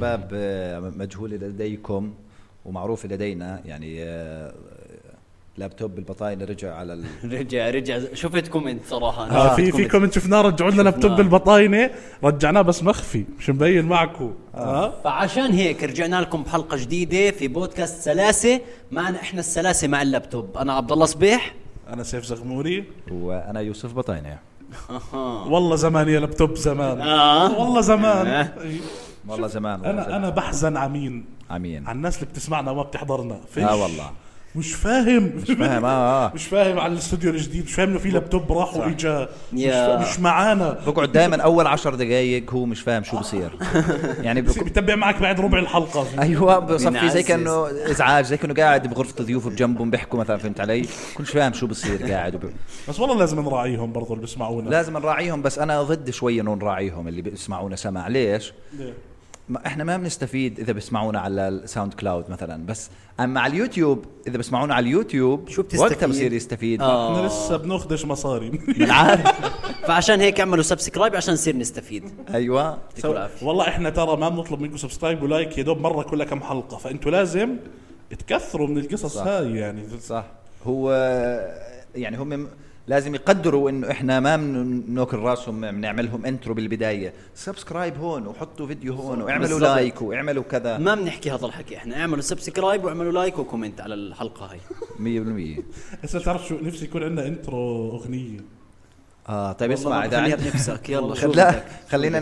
لاسباب 0.00 0.30
آه، 0.34 0.80
مجهولة 0.80 1.36
لديكم 1.36 2.14
ومعروفة 2.64 3.08
لدينا 3.08 3.60
يعني 3.64 4.04
آه، 4.04 4.52
لابتوب 5.56 5.98
البطاينه 5.98 6.44
رجع 6.44 6.74
على 6.74 6.92
ال... 6.92 7.04
رجع 7.38 7.70
رجع. 7.70 8.00
شفت 8.14 8.48
comment 8.48 8.80
صراحة. 8.88 9.30
آه 9.30 9.56
في 9.56 9.72
في 9.72 9.88
كومنت. 9.88 10.12
شفناه 10.12 10.42
رجعوا 10.42 10.70
لنا 10.70 10.82
لابتوب 10.82 11.02
شفناه. 11.02 11.16
بالبطاينة. 11.16 11.90
رجعناه 12.24 12.62
بس 12.62 12.82
مخفي 12.82 13.24
مش 13.38 13.50
مبين 13.50 13.84
معكم 13.84 14.34
آه. 14.54 14.92
فعشان 15.04 15.52
هيك 15.52 15.84
رجعنا 15.84 16.20
لكم 16.20 16.42
بحلقة 16.42 16.76
جديدة 16.76 17.30
في 17.30 17.48
بودكاست 17.48 18.02
سلاسة. 18.02 18.60
معنا 18.92 19.20
إحنا 19.20 19.40
السلاسة 19.40 19.88
مع 19.88 20.02
اللابتوب. 20.02 20.56
أنا 20.56 20.72
عبد 20.72 20.92
الله 20.92 21.06
صبيح. 21.06 21.54
أنا 21.88 22.02
سيف 22.02 22.24
زغموري. 22.24 22.84
وأنا 23.10 23.60
يوسف 23.60 23.94
بطاينة. 23.94 24.38
والله 25.46 25.76
زمان 25.76 26.08
يا 26.08 26.20
لابتوب 26.20 26.56
زمان. 26.56 27.00
آه. 27.00 27.60
والله 27.60 27.80
زمان. 27.80 28.26
آه. 28.26 28.52
والله 29.28 29.48
زمان 29.48 29.80
والله 29.80 29.90
أنا 29.90 30.02
زمان. 30.04 30.14
أنا 30.14 30.30
بحزن 30.30 30.76
على 30.76 30.90
مين 30.92 31.24
عمين. 31.50 31.86
على 31.86 31.96
الناس 31.96 32.16
اللي 32.16 32.26
بتسمعنا 32.26 32.70
وما 32.70 32.82
بتحضرنا. 32.82 33.40
فيش. 33.54 33.64
آه 33.64 33.82
والله. 33.82 34.10
مش 34.56 34.74
فاهم. 34.74 35.22
مش 35.36 35.50
فاهم 35.50 35.84
آه 35.84 36.26
آه. 36.26 36.32
مش 36.34 36.44
فاهم 36.46 36.78
على 36.80 36.92
الاستوديو 36.92 37.30
الجديد. 37.30 37.64
مش 37.64 37.74
فاهم 37.74 37.88
إنه 37.88 37.98
في 37.98 38.10
لابتوب 38.10 38.52
راح 38.52 38.76
وإجا. 38.76 39.28
مش, 39.52 39.62
مش 40.08 40.20
معانا. 40.20 40.78
بقعد 40.86 41.12
دائما 41.12 41.42
أول 41.42 41.66
عشر 41.66 41.94
دقائق 41.94 42.50
هو 42.52 42.66
مش 42.66 42.80
فاهم 42.80 43.02
شو 43.04 43.18
بصير. 43.18 43.50
يعني 44.26 44.42
بس 44.42 44.58
بك... 44.58 44.64
بتبع 44.64 44.94
معك 44.94 45.20
بعد 45.20 45.40
ربع 45.40 45.58
الحلقة. 45.58 46.06
أيوه 46.22 46.58
بصفي. 46.58 47.08
زي 47.10 47.22
كأنه 47.22 47.66
إزعاج 47.90 48.24
زي 48.24 48.36
كأنه 48.36 48.54
قاعد 48.54 48.86
بغرفة 48.86 49.20
الضيوف 49.20 49.48
بجنبهم 49.48 49.90
بيحكوا 49.90 50.20
مثلا 50.20 50.36
فهمت 50.36 50.60
علي؟ 50.60 50.86
كلش 51.16 51.30
فاهم 51.30 51.52
شو 51.52 51.66
بصير 51.66 52.12
قاعد 52.12 52.34
وب... 52.34 52.50
بس 52.88 53.00
والله 53.00 53.18
لازم 53.18 53.40
نراعيهم 53.40 53.92
برضو 53.92 54.12
اللي 54.12 54.20
بيسمعونا. 54.20 54.70
لازم 54.70 54.92
نراعيهم 54.98 55.42
بس 55.42 55.58
أنا 55.58 55.82
ضد 55.82 56.10
شوي 56.10 56.40
إنه 56.40 56.54
نراعيهم 56.54 57.08
اللي 57.08 57.22
بيسمعونا. 57.22 57.76
سمع 57.76 58.08
ليش؟ 58.08 58.52
ليه؟ 58.78 58.94
ما 59.48 59.66
إحنا 59.66 59.84
ما 59.84 59.96
بنستفيد 59.96 60.60
إذا 60.60 60.72
بيسمعونا 60.72 61.20
على 61.20 61.48
ال 61.48 61.94
SoundCloud 61.94 62.30
مثلا 62.30 62.66
بس 62.66 62.90
اما 63.20 63.40
على 63.40 63.52
اليوتيوب 63.52 64.04
إذا 64.26 64.36
بيسمعونا 64.36 64.74
على 64.74 64.86
اليوتيوب 64.86 65.48
شو 65.48 65.62
بتستفيد؟ 65.62 65.92
وقتها 65.92 66.06
بصير 66.06 66.32
يستفيد. 66.32 66.82
آه. 66.82 67.16
إحنا 67.16 67.26
لسه 67.26 67.56
بناخدش 67.56 68.04
مصاري. 68.04 68.60
عارف. 68.90 69.22
فعشان 69.86 70.20
هيك 70.20 70.40
اعملوا 70.40 70.62
subscribe 70.62 71.16
عشان 71.16 71.34
نصير 71.34 71.56
نستفيد. 71.56 72.04
أيوه. 72.34 72.62
يعطيكم 72.62 73.10
العافية. 73.10 73.46
والله 73.46 73.68
إحنا 73.68 73.90
ترى 73.90 74.16
ما 74.16 74.28
بنطلب 74.28 74.60
منكم 74.60 74.76
subscribe 74.76 75.22
و 75.22 75.29
like 75.29 75.58
يا 75.58 75.62
دوب 75.62 75.80
مرة 75.80 76.02
كل 76.02 76.24
كم 76.24 76.40
حلقة. 76.40 76.76
فأنتوا 76.76 77.10
لازم 77.10 77.56
تكثروا 78.18 78.68
من 78.68 78.78
القصص 78.78 79.14
صح. 79.14 79.26
هاي 79.26 79.54
يعني. 79.56 79.82
صح. 80.00 80.24
هو 80.66 80.92
يعني 81.94 82.16
هم 82.16 82.48
لازم 82.88 83.14
يقدروا 83.14 83.70
إنه 83.70 83.90
إحنا 83.90 84.20
ما 84.20 84.36
بناكل 84.36 85.16
راسهم 85.16 85.60
بنعملهم 85.70 86.26
intro 86.26 86.54
بالبداية. 86.54 87.12
subscribe 87.34 87.96
هون 87.96 88.26
وحطوا 88.26 88.66
فيديو 88.66 88.94
هون 88.94 89.22
واعملوا. 89.22 89.60
like 89.60 90.02
واعملوا 90.02 90.42
كذا. 90.42 90.78
ما 90.78 90.94
بنحكي 90.94 91.30
هذا 91.30 91.46
الحكي 91.46 91.76
إحنا 91.76 92.00
اعملوا 92.00 92.20
subscribe 92.20 92.84
واعملوا 92.84 93.12
like 93.12 93.38
و 93.38 93.43
comment 93.43 93.80
على 93.80 93.94
الحلقة 93.94 94.46
هاي. 94.46 94.60
100% 95.60 96.04
هسه 96.04 96.18
تعرف 96.18 96.46
شو 96.46 96.54
نفسي 96.62 96.84
يكون 96.84 97.02
عندنا 97.02 97.26
intro 97.26 97.90
أغنية. 97.90 98.40
آه 99.28 99.52
طيب 99.52 99.70
اسمع 99.70 100.04
إذا 100.04 100.36
بنفسك. 100.36 100.90
يلا 100.90 101.14
شو 101.20 101.32
لا 101.32 101.62
خلينا 101.88 102.20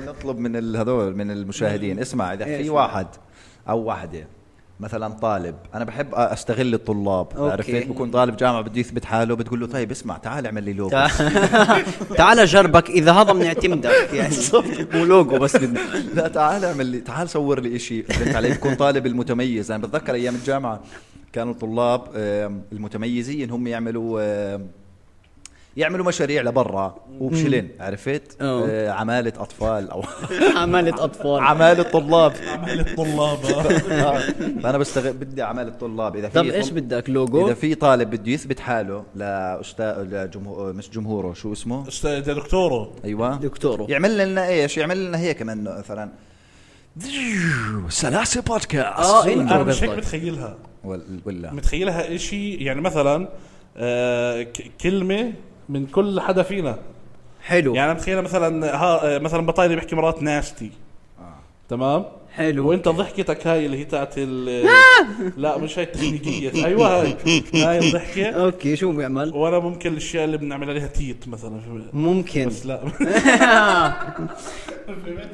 نطلب 0.00 0.38
من 0.38 0.76
هذول 0.76 1.16
من 1.16 1.30
المشاهدين. 1.30 1.98
اسمع 1.98 2.34
إذا 2.34 2.44
إيش 2.44 2.62
في؟ 2.66 2.70
واحد 2.70 3.06
أو 3.68 3.78
واحدة 3.78 4.26
مثلا 4.80 5.08
طالب 5.14 5.54
أنا 5.74 5.84
بحب 5.84 6.06
أستغل 6.14 6.74
الطلاب. 6.74 7.26
عرفت 7.36 7.70
بكون 7.70 8.10
طالب 8.10 8.36
جامعة 8.36 8.60
بده 8.62 8.80
يثبت 8.80 9.04
حاله 9.04 9.34
بتقول 9.34 9.60
له 9.60 9.66
طيب 9.66 9.90
اسمع 9.90 10.16
تعال 10.18 10.46
اعمل 10.46 10.64
لي 10.64 10.72
لوجو 10.72 10.90
تع- 10.90 11.08
تعال 12.18 12.46
جربك 12.46 12.90
إذا 12.90 13.12
هذا 13.12 13.32
بنعتمدك 13.32 14.08
يعني. 14.12 14.34
مو 14.94 15.04
لوجو 15.04 15.38
بس 15.38 15.56
بدنا 15.56 15.80
لا 16.16 16.28
تعال 16.28 16.64
اعمل 16.64 16.86
لي 16.86 17.00
تعال 17.00 17.28
صور 17.28 17.60
لي 17.60 17.78
شيء 17.78 18.04
فهمت 18.08 18.36
علي؟ 18.36 18.50
بكون 18.50 18.74
طالب 18.74 19.06
المتميز. 19.06 19.70
أنا 19.70 19.86
بتذكر 19.86 20.14
أيام 20.14 20.34
الجامعة 20.34 20.80
كانوا 21.32 21.52
الطلاب 21.52 22.02
المتميزين 22.72 23.50
هم 23.50 23.66
يعملوا 23.66 24.20
يعملوا 25.76 26.06
مشاريع 26.06 26.42
لبرا 26.42 26.94
وبشلن 27.20 27.68
عرفت. 27.80 28.36
آه، 28.40 28.90
عمالة 28.90 29.32
أطفال 29.36 29.90
أو 29.90 30.02
عمالة 30.56 31.04
أطفال. 31.04 31.40
عمالة 31.40 31.82
طلاب. 31.82 32.32
عمل 32.48 32.80
الطلاب 32.80 33.38
فأنا 34.62 34.78
بستغل 34.78 35.12
بدي 35.12 35.42
اعمال 35.42 35.68
الطلاب 35.68 36.16
إذا 36.16 36.28
في 36.28 36.34
طب 36.34 36.44
إيش 36.46 36.70
بدك؟ 36.70 37.10
لوجو؟ 37.10 37.46
إذا 37.46 37.54
في 37.54 37.74
طالب 37.74 38.10
بده 38.10 38.32
يثبت 38.32 38.60
حاله 38.60 39.04
لأستاذ 39.14 40.02
لجمهور 40.02 40.72
مش 40.72 40.90
جمهوره 40.90 41.32
شو 41.32 41.52
اسمه؟ 41.52 41.88
أستاذ 41.88 42.34
دكتوره. 42.34 42.92
أيوه. 43.04 43.36
دكتوره. 43.36 43.86
يعمل 43.88 44.18
لنا 44.18 44.48
إيش؟ 44.48 44.78
يعمل 44.78 45.04
لنا 45.06 45.18
هيك 45.18 45.42
من 45.42 45.64
مثلا. 45.64 46.10
سلاسة 47.88 48.40
بودكاست. 48.40 48.98
آه 48.98 49.26
انت 49.26 49.52
أنا 49.52 49.62
مش 49.62 49.82
هيك. 49.84 49.90
متخيلها. 49.90 50.56
ولا. 50.84 51.52
متخيلها 51.52 52.14
إشي؟ 52.14 52.54
يعني 52.54 52.80
مثلا 52.80 53.28
آه 53.76 54.46
كلمة 54.80 55.32
من 55.70 55.86
كل 55.86 56.20
حدا 56.20 56.42
فينا. 56.42 56.78
حلو. 57.42 57.74
يعني 57.74 57.94
متخيلها 57.94 58.22
مثلا 58.22 58.76
ها 58.76 59.16
آه، 59.16 59.18
مثلا 59.18 59.46
بطاينه 59.46 59.74
بيحكي 59.74 59.96
مرات 59.96 60.22
nasty 60.22 60.70
تمام؟ 61.68 62.04
حلو. 62.32 62.68
وانت 62.68 62.88
ضحكتك 62.88 63.46
هاي 63.46 63.66
اللي 63.66 63.78
هي 63.78 63.84
تاعت 63.84 64.14
ال 64.16 64.66
لا 65.42 65.58
مش 65.58 65.78
هاي 65.78 65.84
التكنيكيه 65.84 66.64
أيوه 66.64 67.02
هاي. 67.02 67.16
هاي 67.54 67.78
الضحكة. 67.78 68.26
okay 68.26 68.76
شو 68.76 68.92
بيعمل؟ 68.92 69.32
وأنا 69.34 69.58
ممكن 69.58 69.92
الأشياء 69.92 70.24
اللي 70.24 70.38
بنعمل 70.38 70.70
عليها 70.70 70.86
تيت 70.86 71.28
مثلا. 71.28 71.60
ممكن. 71.92 72.46
بس 72.48 72.66
لا. 72.66 72.80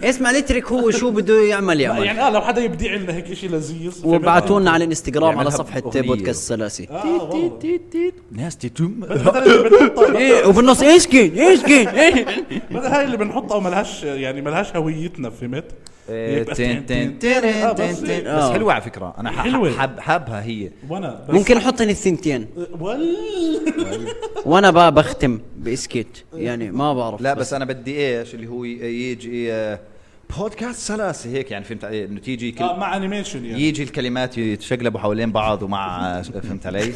اسمع 0.04 0.32
نترك 0.32 0.72
هو 0.72 0.90
شو 0.90 1.10
بده 1.10 1.42
يعمل 1.42 1.80
يعمل 1.80 2.04
يعني 2.06 2.20
آه 2.20 2.30
لو 2.30 2.40
حدا 2.40 2.62
يبدع 2.64 2.94
لنا 2.94 3.14
هيك 3.14 3.32
شيء 3.32 3.50
لذيذ 3.50 4.06
وابعتوا 4.06 4.60
لنا 4.60 4.70
على 4.70 4.84
الانستغرام 4.84 5.24
على 5.24 5.36
يعملها 5.36 5.50
صفحة. 5.50 5.80
بودكاست 5.80 6.48
سلاسي. 6.48 6.88
والله. 6.90 7.58
ناستي 8.32 8.68
توم 8.68 9.00
بدل 9.00 9.38
اللي 9.38 9.68
بنحطها 9.68 10.18
إيه 10.18 10.46
وبالنص 10.46 10.82
إيش 10.82 11.06
كين 11.06 11.38
إيش 11.38 11.62
كين 11.62 11.88
هاي 11.88 13.04
اللي 13.04 13.16
بنحطها 13.16 13.56
وملهاش 13.56 14.02
يعني 14.02 14.42
ملهاش 14.42 14.76
هويتنا 14.76 15.30
فهمت؟ 15.30 15.64
يبقى 16.08 16.54
تن 16.54 16.86
تن 16.86 17.18
تن 17.18 17.28
آه، 17.44 17.72
تن 17.72 17.88
بس- 17.92 18.00
تن. 18.00 18.26
آه. 18.26 18.46
بس 18.48 18.52
حلوة 18.52 18.72
على 18.72 18.82
فكرة. 18.82 19.14
أنا. 19.18 19.30
حاب 19.30 20.00
حابها 20.00 20.42
هي. 20.44 20.70
وأنا 20.88 21.24
ممكن 21.28 21.56
نحطن 21.56 21.88
الثنتين. 21.88 22.46
وال 22.80 23.16
وأنا 24.46 24.70
بقى 24.70 24.94
بختم 24.94 25.40
بإسكيت. 25.56 26.18
يعني 26.34 26.70
ما 26.70 26.94
بعرف 26.94 27.20
لا 27.20 27.34
بس. 27.34 27.52
أنا 27.52 27.64
بدي 27.64 28.18
إيش 28.18 28.34
اللي 28.34 28.46
هو 28.46 28.64
يجي 28.64 29.76
بودكاست 30.38 30.78
سلاسة 30.80 31.30
هيك 31.30 31.50
يعني 31.50 31.64
فهمت 31.64 31.84
علي؟ 31.84 32.04
إنه 32.04 32.20
تيجي 32.20 32.52
كل 32.52 32.64
آه 32.64 32.76
مع 32.78 32.96
animation 32.96 33.44
يعني. 33.44 33.62
يجي 33.62 33.82
الكلمات 33.82 34.38
يتشقلبوا 34.38 35.00
حوالين 35.00 35.32
بعض 35.32 35.62
ومع 35.62 36.22
فهمت 36.22 36.66
علي؟ 36.66 36.92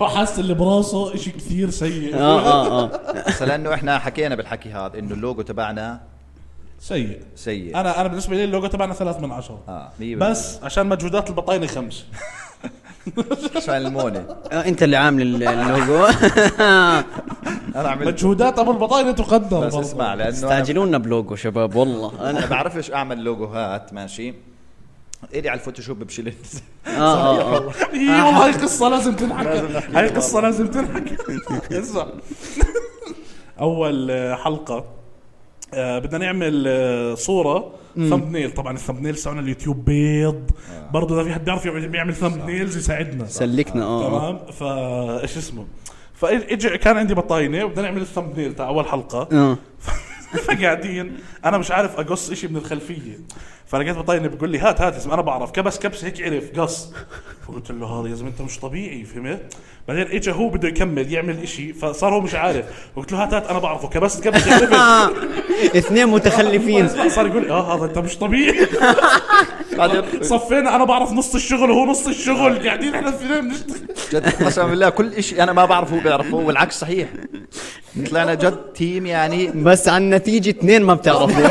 حاسس 0.16 0.38
اللي 0.38 0.54
براسه 0.54 1.16
شيء 1.16 1.32
كثير 1.32 1.70
سيء. 1.70 2.14
آه 2.14 2.40
آه 2.40 2.82
آه. 2.84 3.24
بس 3.28 3.42
لأنه 3.42 3.74
إحنا 3.74 3.98
حكينا 3.98 4.34
بالحكي 4.34 4.68
هذا 4.68 4.98
إنه 4.98 5.14
اللوجو 5.14 5.42
تبعنا 5.42 6.00
سيء. 6.80 7.20
سيء. 7.36 7.80
أنا 7.80 8.00
أنا 8.00 8.08
بالنسبة 8.08 8.36
لي 8.36 8.44
اللوجو 8.44 8.66
تبعنا 8.66 8.94
ثلاث 8.94 9.20
من 9.20 9.32
عشرة. 9.32 9.62
آه 9.68 9.92
بس 10.16 10.58
عشان 10.62 10.86
مجهودات 10.86 11.28
البطاينة 11.30 11.66
خمس. 11.66 12.04
عشان 13.56 13.74
المونة. 13.74 14.36
آه، 14.52 14.68
أنت 14.68 14.82
اللي 14.82 14.96
عامل 14.96 15.22
ال- 15.22 15.42
اللوجو. 15.48 16.04
أنا 17.76 17.88
عملت 17.88 18.08
مجهودات 18.08 18.58
أبو 18.58 18.70
البطاينة 18.70 19.12
تقدر 19.12 19.66
بس. 19.66 19.74
اسمع 19.74 20.14
لأنه 20.14 20.30
استعجلونا 20.30 20.98
بلوجو 20.98 21.36
شباب 21.36 21.74
والله. 21.76 22.30
أنا 22.30 22.46
بعرفش 22.46 22.90
أعمل 22.92 23.24
لوجوهات 23.24 23.92
ماشي؟ 23.92 24.34
اللي 25.34 25.48
على 25.48 25.60
ال 25.60 25.64
Photoshop 25.64 25.98
بشيل 26.04 26.34
آه 26.86 27.58
هي 27.92 28.22
والله 28.22 28.44
هاي 28.44 28.52
قصة 28.52 28.88
لازم 28.88 29.14
تنحكى. 29.16 29.48
هاي 29.94 30.08
قصة 30.08 30.40
لازم 30.40 30.66
تنحكى. 30.66 31.16
اسمع. 31.80 32.06
أول 33.60 34.10
آه، 34.10 34.34
حلقة 34.34 34.84
آه 35.74 35.98
بدنا 35.98 36.18
نعمل 36.24 36.64
آه 36.68 37.14
صورة 37.14 37.72
thumbnail 37.96 38.50
طبعا 38.50 38.72
ال 38.72 38.76
thumbnail 38.76 39.16
تبعنا 39.16 39.40
اليوتيوب 39.40 39.84
بيض. 39.84 40.50
برضه 40.92 41.14
إذا 41.14 41.24
في 41.24 41.34
حد 41.34 41.44
بيعرف 41.44 41.66
يعمل 41.66 41.94
يعمل 41.94 42.14
thumbnails 42.14 42.76
يساعدنا. 42.76 43.26
سلكنا 43.26 43.84
آه. 43.84 44.06
آه. 44.06 44.08
تمام؟ 44.08 44.52
فا 44.52 45.22
إيش 45.22 45.36
اسمه؟ 45.36 45.66
فاجى 46.14 46.78
كان 46.78 46.96
عندي 46.96 47.14
بطاينة 47.14 47.64
وبدنا 47.64 47.82
نعمل 47.82 48.00
الثمبنيل 48.00 48.54
تاع 48.54 48.68
أول 48.68 48.86
حلقة. 48.86 49.28
آه. 49.32 49.58
فقاعدين 50.46 51.16
أنا 51.44 51.58
مش 51.58 51.70
عارف 51.70 52.00
أقص 52.00 52.30
إشي 52.30 52.48
من 52.48 52.56
الخلفية. 52.56 53.18
فلقيت 53.70 53.96
بطاينه 53.96 54.28
بيقول 54.28 54.50
لي 54.50 54.58
هات 54.58 54.80
هات 54.80 54.96
اسم 54.96 55.10
أنا 55.10 55.22
بعرف. 55.22 55.50
كبس 55.50 55.78
كبس 55.78 56.04
هيك 56.04 56.22
عرف 56.22 56.60
قص. 56.60 56.92
فقلت 57.48 57.70
له 57.70 57.86
هذا 57.86 58.08
يا 58.08 58.14
زلمة 58.14 58.28
أنت 58.30 58.42
مش 58.42 58.58
طبيعي 58.58 59.04
فهمت؟ 59.04 59.40
بعدين 59.88 60.06
اجى 60.06 60.32
هو 60.32 60.48
بده 60.48 60.68
يكمل 60.68 61.12
يعمل 61.12 61.42
إشي 61.42 61.72
فصار 61.72 62.14
هو 62.14 62.20
مش 62.20 62.34
عارف. 62.34 62.64
قلت 62.96 63.12
له 63.12 63.22
هات 63.22 63.34
هات 63.34 63.46
أنا 63.46 63.58
بعرفه. 63.58 63.88
كبست 63.88 64.24
كبس 64.24 64.48
عرف 64.48 64.72
اثنين 65.76 66.06
متخلفين. 66.06 66.88
صار 67.08 67.26
يقول 67.26 67.42
لي 67.42 67.50
آه 67.50 67.76
هذا 67.76 67.84
أنت 67.84 67.98
مش 67.98 68.16
طبيعي. 68.18 68.66
بعدين 69.76 70.02
صفينا 70.22 70.76
أنا 70.76 70.84
بعرف 70.84 71.12
نص 71.12 71.34
الشغل 71.34 71.70
وهو 71.70 71.86
نص 71.86 72.06
الشغل. 72.06 72.66
قاعدين 72.66 72.94
إحنا 72.94 73.08
الاثنين 73.08 73.40
بنشتغل 73.48 73.80
جد 74.12 74.44
قسما 74.44 74.66
بالله 74.66 74.88
كل 74.88 75.22
شيء 75.22 75.42
أنا 75.42 75.52
ما 75.52 75.64
بعرفه 75.64 75.96
هو 75.96 76.00
بيعرفه 76.00 76.34
والعكس 76.36 76.78
صحيح. 76.80 77.08
طلعنا 78.10 78.34
جد 78.34 78.56
تيم 78.56 79.06
يعني. 79.06 79.46
بس 79.54 79.88
عن 79.88 80.10
نتيجة 80.10 80.50
اثنين 80.50 80.82
ما 80.82 80.94
بتعرفوا. 80.94 81.48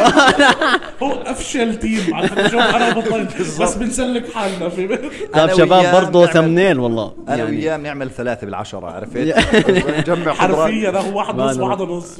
هو 1.04 1.12
أفشل 1.12 1.80
تيم. 1.80 2.09
أنا 2.14 2.98
وبطل 2.98 3.28
بس 3.62 3.76
بنسلك 3.76 4.32
حالنا 4.34 4.70
في 4.70 4.88
طيب 5.34 5.54
شباب 5.54 5.96
برضه 5.96 6.26
ثمنيل 6.26 6.80
والله. 6.80 7.14
أنا 7.28 7.38
يعني. 7.38 7.58
وياه 7.58 7.78
بنعمل 7.78 8.10
ثلاثة 8.12 8.46
بالعشرة 8.46 8.88
عرفت؟ 8.88 9.18
نجمع 10.00 10.34
حرفيا 10.34 10.90
هو 10.90 11.18
واحد 11.18 11.36
نص 11.36 11.58
واحد 11.58 11.82
ونص 11.82 12.20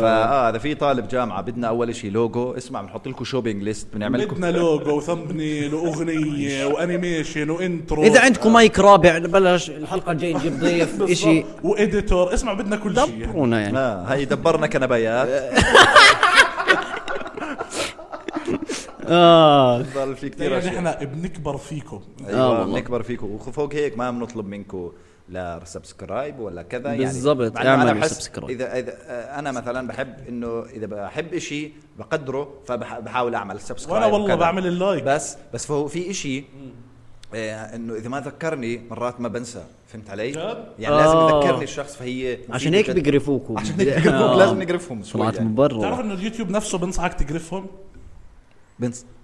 فاه 0.00 0.50
إذا 0.50 0.58
في 0.58 0.74
طالب 0.74 1.08
جامعة 1.08 1.42
بدنا 1.42 1.68
أول 1.68 1.94
شيء 1.94 2.10
لوجو 2.10 2.52
اسمع 2.52 2.82
بنحط 2.82 3.08
لكم 3.08 3.24
shopping 3.24 3.62
list 3.62 3.86
بنعمل 3.94 4.20
لكم 4.20 4.36
بدنا 4.36 4.50
لوجو 4.50 4.96
و 4.96 5.04
thumbnail 5.04 5.74
وأغنية 5.74 6.64
و 6.74 6.82
animation 6.82 7.50
و 7.50 7.57
intro. 7.57 8.02
إذا 8.02 8.20
عندكم 8.20 8.52
مايك 8.52 8.78
رابع 8.78 9.18
بلاش 9.18 9.70
الحلقة 9.70 10.12
الجاية 10.12 10.36
نجيب 10.36 10.60
ضيف 10.60 11.02
إشي. 11.02 11.44
و 11.62 11.72
editor 11.72 12.34
اسمع 12.34 12.52
بدنا 12.52 12.76
كل 12.76 12.96
شيء. 12.96 13.26
دبرونا 13.26 13.60
يعني. 13.60 14.08
هي 14.08 14.24
دبرنا 14.24 14.66
كنبايات. 14.66 15.28
آه 19.08 19.82
ضل 19.82 20.16
في 20.16 20.28
كثير 20.28 20.52
يعني 20.52 20.58
أشياء 20.58 20.76
إحنا 20.76 21.04
بنكبر 21.04 21.56
فيكم 21.56 22.00
آه 22.24 22.28
أيوه 22.28 22.60
والله. 22.60 22.74
بنكبر 22.74 23.02
فيكم 23.02 23.30
وفوق 23.30 23.74
هيك 23.74 23.98
ما 23.98 24.10
بنطلب 24.10 24.46
منكم 24.46 24.92
لا 25.28 25.60
subscribe 25.64 26.38
ولا 26.40 26.62
كذا 26.62 26.88
يعني 26.88 27.04
بالضبط، 27.04 27.52
بحس 27.52 28.12
subscribe. 28.12 28.50
اذا 28.60 28.78
اذا 28.78 28.92
آه، 29.06 29.38
أنا 29.38 29.52
مثلا 29.52 29.88
بحب 29.88 30.14
إنه 30.28 30.64
إذا 30.74 30.86
بحب 30.86 31.38
شيء 31.38 31.72
بقدره 31.98 32.48
فبحاول 32.66 33.34
أعمل 33.34 33.60
subscribe 33.60 34.02
وأنا 34.02 34.12
والله 34.12 34.24
وكذا. 34.24 34.34
بعمل 34.36 34.66
ال 34.66 34.74
like 34.74 35.04
بس 35.04 35.36
بس 35.54 35.66
فهو 35.66 35.86
في 35.88 36.14
شيء 36.14 36.44
إنه 37.34 37.94
إذا 37.94 38.08
ما 38.08 38.20
ذكرني 38.20 38.82
مرات 38.90 39.20
ما 39.20 39.28
بنسى 39.28 39.64
فهمت 39.86 40.10
علي؟ 40.10 40.30
جد؟ 40.30 40.64
يعني 40.78 40.96
لازم 40.96 41.16
آه. 41.16 41.40
يذكرني 41.40 41.64
الشخص 41.64 41.96
فهي 41.96 42.38
عشان 42.50 42.74
هيك. 42.74 42.90
بيقرفوكم 42.90 43.58
عشان 43.58 43.74
هيك 43.80 43.88
بيقرفوك 43.88 44.12
آه. 44.12 44.36
لازم 44.36 44.62
نقرفهم 44.62 45.02
شوي 45.02 45.20
طلعت 45.22 45.34
يعني. 45.36 45.48
من 45.48 45.56
تعرف 45.56 45.76
برا 45.78 46.00
إنه 46.00 46.14
اليوتيوب 46.14 46.50
نفسه 46.50 46.78
بنصحك 46.78 47.14
تقرفهم 47.14 47.66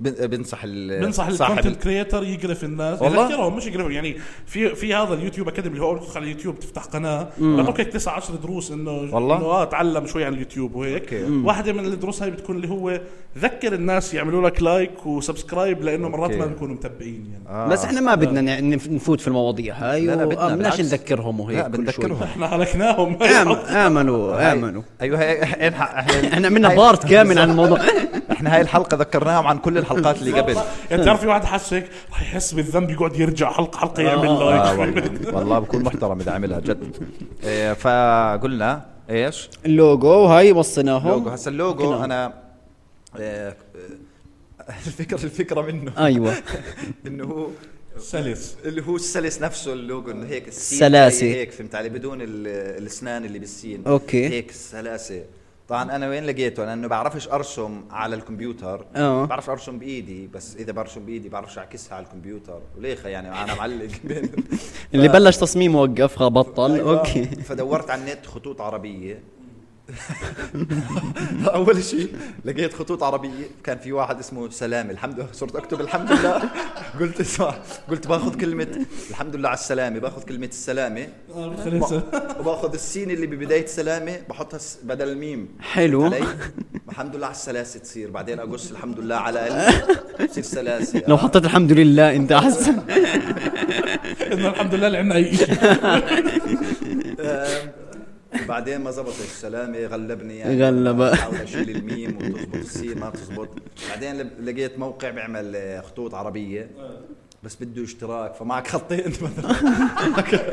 بنصح 0.00 0.60
ال 0.64 1.00
بنصح 1.00 1.31
صاحب 1.31 1.58
ال 1.58 1.61
content 1.61 1.82
creator 1.82 2.24
يقرف 2.25 2.64
الناس 2.64 3.02
والله؟ 3.02 3.22
يذكرهم 3.25 3.56
مش 3.56 3.66
يقرفهم 3.66 3.90
يعني 3.90 4.16
في 4.46 4.75
في 4.75 4.94
هذا 4.94 5.14
ال 5.14 5.19
YouTube 5.19 5.48
Academy 5.48 5.74
اللي 5.75 5.87
هو 5.87 5.96
تدخل 5.96 6.16
على 6.20 6.25
اليوتيوب 6.25 6.60
تفتح 6.60 6.82
قناة 6.84 7.28
بيعطوك 7.38 7.81
هيك 7.81 7.88
تسع 7.88 8.12
10 8.12 8.37
دروس 8.37 8.70
انه 8.70 8.90
والله؟ 8.90 9.37
إنه 9.37 9.44
آه 9.44 9.64
تعلم 9.64 10.06
شوي 10.06 10.25
عن 10.25 10.32
اليوتيوب 10.34 10.75
وهيك. 10.75 11.25
واحدة 11.44 11.72
من 11.72 11.84
الدروس 11.84 12.22
هاي 12.22 12.31
بتكون 12.31 12.56
اللي 12.56 12.69
هو 12.69 13.00
ذكر 13.38 13.72
الناس 13.75 14.14
يعملوا 14.14 14.49
لك 14.49 14.62
like 14.62 15.06
و 15.06 15.14
subscribe 15.14 15.82
لأنه 15.82 16.08
مرات 16.08 16.31
okay. 16.30 16.42
ما 16.43 16.46
بيكونوا 16.46 16.75
متبعين 16.75 17.26
يعني 17.32 17.48
آه. 17.48 17.69
بس 17.69 17.84
إحنا 17.84 18.00
ما 18.00 18.14
بدنا 18.14 18.60
نفوت 18.60 19.20
في 19.20 19.28
المواضيع 19.28 19.75
هاي 19.75 20.06
لا 20.06 20.12
لا 20.16 20.25
بدنا 20.25 20.46
آه، 20.46 20.55
بدناش. 20.55 20.81
نذكرهم 20.81 21.40
وهيك 21.40 21.58
لا 21.58 21.69
كل 21.69 21.75
شوي. 21.75 21.84
بنذكرهم 21.84 22.22
إحنا 22.22 22.46
هلكناهم 22.46 23.22
آمنوا 23.87 24.52
آمنوا 24.52 24.82
أيوه 25.00 25.19
إحنا 25.20 26.46
عملنا 26.46 26.75
part 26.74 27.06
كامل 27.08 27.38
عن 27.38 27.50
الموضوع 27.50 27.78
إحنا 28.32 28.55
هاي 28.55 28.60
الحلقة 28.60 28.96
ذكرناهم 29.42 29.46
عن 29.46 29.58
كل 29.58 29.78
الحلقات 29.78 30.18
اللي 30.22 30.40
قبل. 30.40 30.56
يعني 30.90 31.02
بتعرف 31.02 31.20
في 31.20 31.26
واحد 31.26 31.44
حس 31.44 31.72
هيك؟ 31.74 31.86
رح 32.10 32.22
يحس 32.22 32.52
بالذنب 32.54 32.90
يقعد 32.90 33.20
يرجع 33.20 33.52
حلقة 33.52 33.78
حلقة 33.78 34.02
يعمل 34.02 34.28
آه، 34.28 34.70
آه 34.70 34.74
لايك 34.84 34.96
والله 34.96 35.36
والله 35.36 35.58
بكون 35.58 35.82
محترم 35.82 36.20
إذا 36.20 36.32
عملها 36.32 36.60
جد. 36.60 36.96
إيه 37.44 37.72
فقلنا 37.72 38.86
إيش؟ 39.10 39.48
اللوجو 39.66 40.24
هاي 40.24 40.52
وصيناهم 40.52 41.08
لوجو 41.10 41.30
هسا 41.30 41.50
اللوجو 41.50 41.88
كنا- 41.90 42.04
أنا 42.04 42.34
إيه 43.18 43.56
الفكرة 44.86 45.24
الفكرة 45.24 45.60
منه. 45.60 45.92
أيوه. 45.98 46.34
إنه 47.06 47.24
هو 47.24 47.46
سلس. 47.98 48.56
اللي 48.64 48.82
هو 48.86 48.96
السلس 48.96 49.42
نفسه 49.42 49.72
اللوجو 49.72 50.10
إنه 50.10 50.26
هيك. 50.26 50.48
جاي 51.24 51.34
هيك 51.40 51.50
فهمت 51.52 51.74
علي؟ 51.74 51.88
بدون 51.88 52.20
ال- 52.20 52.28
الأسنان 52.82 53.24
اللي 53.24 53.38
بالسين. 53.38 53.82
أوكي. 53.86 54.28
هيك 54.28 54.50
السلاسة. 54.50 55.22
طبعا 55.72 55.96
أنا 55.96 56.08
وين 56.08 56.24
لقيته؟ 56.24 56.64
لأنه 56.64 56.88
بعرفش 56.88 57.28
أرسم 57.28 57.84
على 57.90 58.16
الكمبيوتر. 58.16 58.86
آه. 58.96 59.24
بعرف 59.24 59.50
أرسم 59.50 59.78
بإيدي 59.78 60.26
بس 60.26 60.56
إذا 60.56 60.72
برسم 60.72 61.06
بإيدي 61.06 61.28
بعرفش 61.28 61.58
أعكسها 61.58 61.96
على 61.96 62.06
الكمبيوتر. 62.06 62.60
وليخة 62.78 63.08
يعني 63.08 63.28
أنا 63.28 63.54
معلق. 63.54 63.88
بين 64.04 64.32
اللي 64.94 65.08
بلش 65.08 65.36
تصميم 65.36 65.74
وقفها 65.74 66.28
بطل 66.28 66.72
أيوة. 66.74 66.98
أوكي. 66.98 67.24
فدورت 67.24 67.90
على 67.90 68.00
النت 68.00 68.26
خطوط 68.26 68.60
عربية. 68.60 69.22
اول 71.54 71.84
شيء 71.84 72.08
لقيت 72.44 72.74
خطوط 72.74 73.02
عربية. 73.02 73.46
كان 73.64 73.78
في 73.78 73.92
واحد 73.92 74.18
اسمه 74.18 74.50
سلامه 74.50 74.90
الحمد 74.90 75.14
لله 75.18 75.26
صرت 75.32 75.56
أكتب 75.56 75.80
الحمد 75.80 76.12
لله. 76.12 76.42
قلت 77.00 77.20
اسمع. 77.20 77.54
قلت 77.90 78.06
باخذ 78.06 78.34
كلمة 78.40 78.86
الحمد 79.10 79.36
لله 79.36 79.48
على 79.48 79.58
السلامة. 79.58 79.98
باخذ 79.98 80.22
كلمة 80.22 80.46
السلامة. 80.46 81.06
وباخذ 82.40 82.74
السين 82.80 83.10
اللي 83.10 83.26
ببداية 83.26 83.66
سلامة 83.66 84.16
بحطها 84.28 84.60
بدل 84.82 85.08
الميم. 85.08 85.48
حلو. 85.60 86.04
علي. 86.04 86.24
الحمد 86.88 87.16
لله 87.16 87.26
على 87.26 87.34
السلاسة 87.34 87.80
تصير. 87.80 88.10
بعدين 88.10 88.40
أقص 88.40 88.70
الحمد 88.70 89.00
لله 89.00 89.16
على 89.16 89.68
تصير 90.28 90.44
سلاسة. 90.44 91.02
لو 91.08 91.18
حطيت 91.18 91.44
الحمد 91.44 91.72
لله 91.72 92.16
أنت 92.16 92.32
أحسن. 92.32 92.78
إنه 94.32 94.48
الحمد 94.48 94.74
لله 94.74 94.86
اللي 94.86 95.00
بعدين 98.48 98.80
ما 98.80 98.90
زبط 98.90 99.14
السلامة 99.20 99.86
غلبني 99.86 100.38
يعني. 100.38 100.64
غلب. 100.64 101.00
احاول 101.12 101.36
أشيل 101.36 101.70
الميم 101.70 102.16
وتزبط 102.16 102.54
السين 102.54 102.98
ما 102.98 103.10
تزبط 103.10 103.48
بعدين 103.90 104.30
لقيت 104.40 104.78
موقع 104.78 105.10
بيعمل 105.10 105.52
آه، 105.56 105.80
خطوط 105.80 106.14
عربية. 106.14 106.70
بس 107.42 107.56
بده 107.60 107.84
اشتراك 107.84 108.34
فمعك 108.34 108.66
خطين 108.68 109.12
مثلا. 109.22 109.56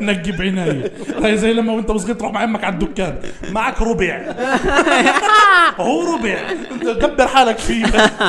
نقي 0.12 0.32
بعناية. 0.32 0.92
هاي 1.22 1.36
زي 1.38 1.52
لما 1.52 1.72
وأنت 1.72 1.92
صغير 1.92 2.14
تروح 2.14 2.32
مع 2.32 2.44
أمك 2.44 2.64
على 2.64 2.74
الدكان. 2.74 3.18
معك 3.50 3.82
ربع. 3.82 4.34
هو 5.80 6.14
ربع. 6.14 6.38
انت 6.72 6.88
كبر 7.04 7.26
حالك 7.26 7.58
فيه. 7.58 7.84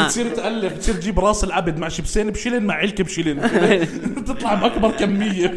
بتصير 0.05 0.29
تألف 0.35 0.73
بتصير 0.73 0.95
تجيب 0.95 1.19
راس 1.19 1.43
العبد 1.43 1.77
مع 1.77 1.87
شبسين 1.87 2.29
بشلن 2.29 2.63
مع 2.63 2.73
علكه 2.73 3.03
بشلن 3.03 3.41
تطلع 4.27 4.53
بأكبر 4.53 4.91
كمية. 4.91 5.53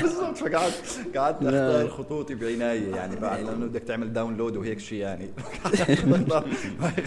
بالضبط 0.00 0.15
فقعدت 0.40 1.16
قعدت 1.16 1.42
أختار 1.42 1.88
خطوطي 1.88 2.34
بعناية 2.34 2.94
يعني 2.94 3.16
بعد 3.16 3.40
لأنه 3.40 3.66
بدك 3.66 3.82
تعمل 3.82 4.12
داونلود 4.12 4.56
وهيك 4.56 4.80
شيء 4.80 4.98
يعني. 4.98 5.30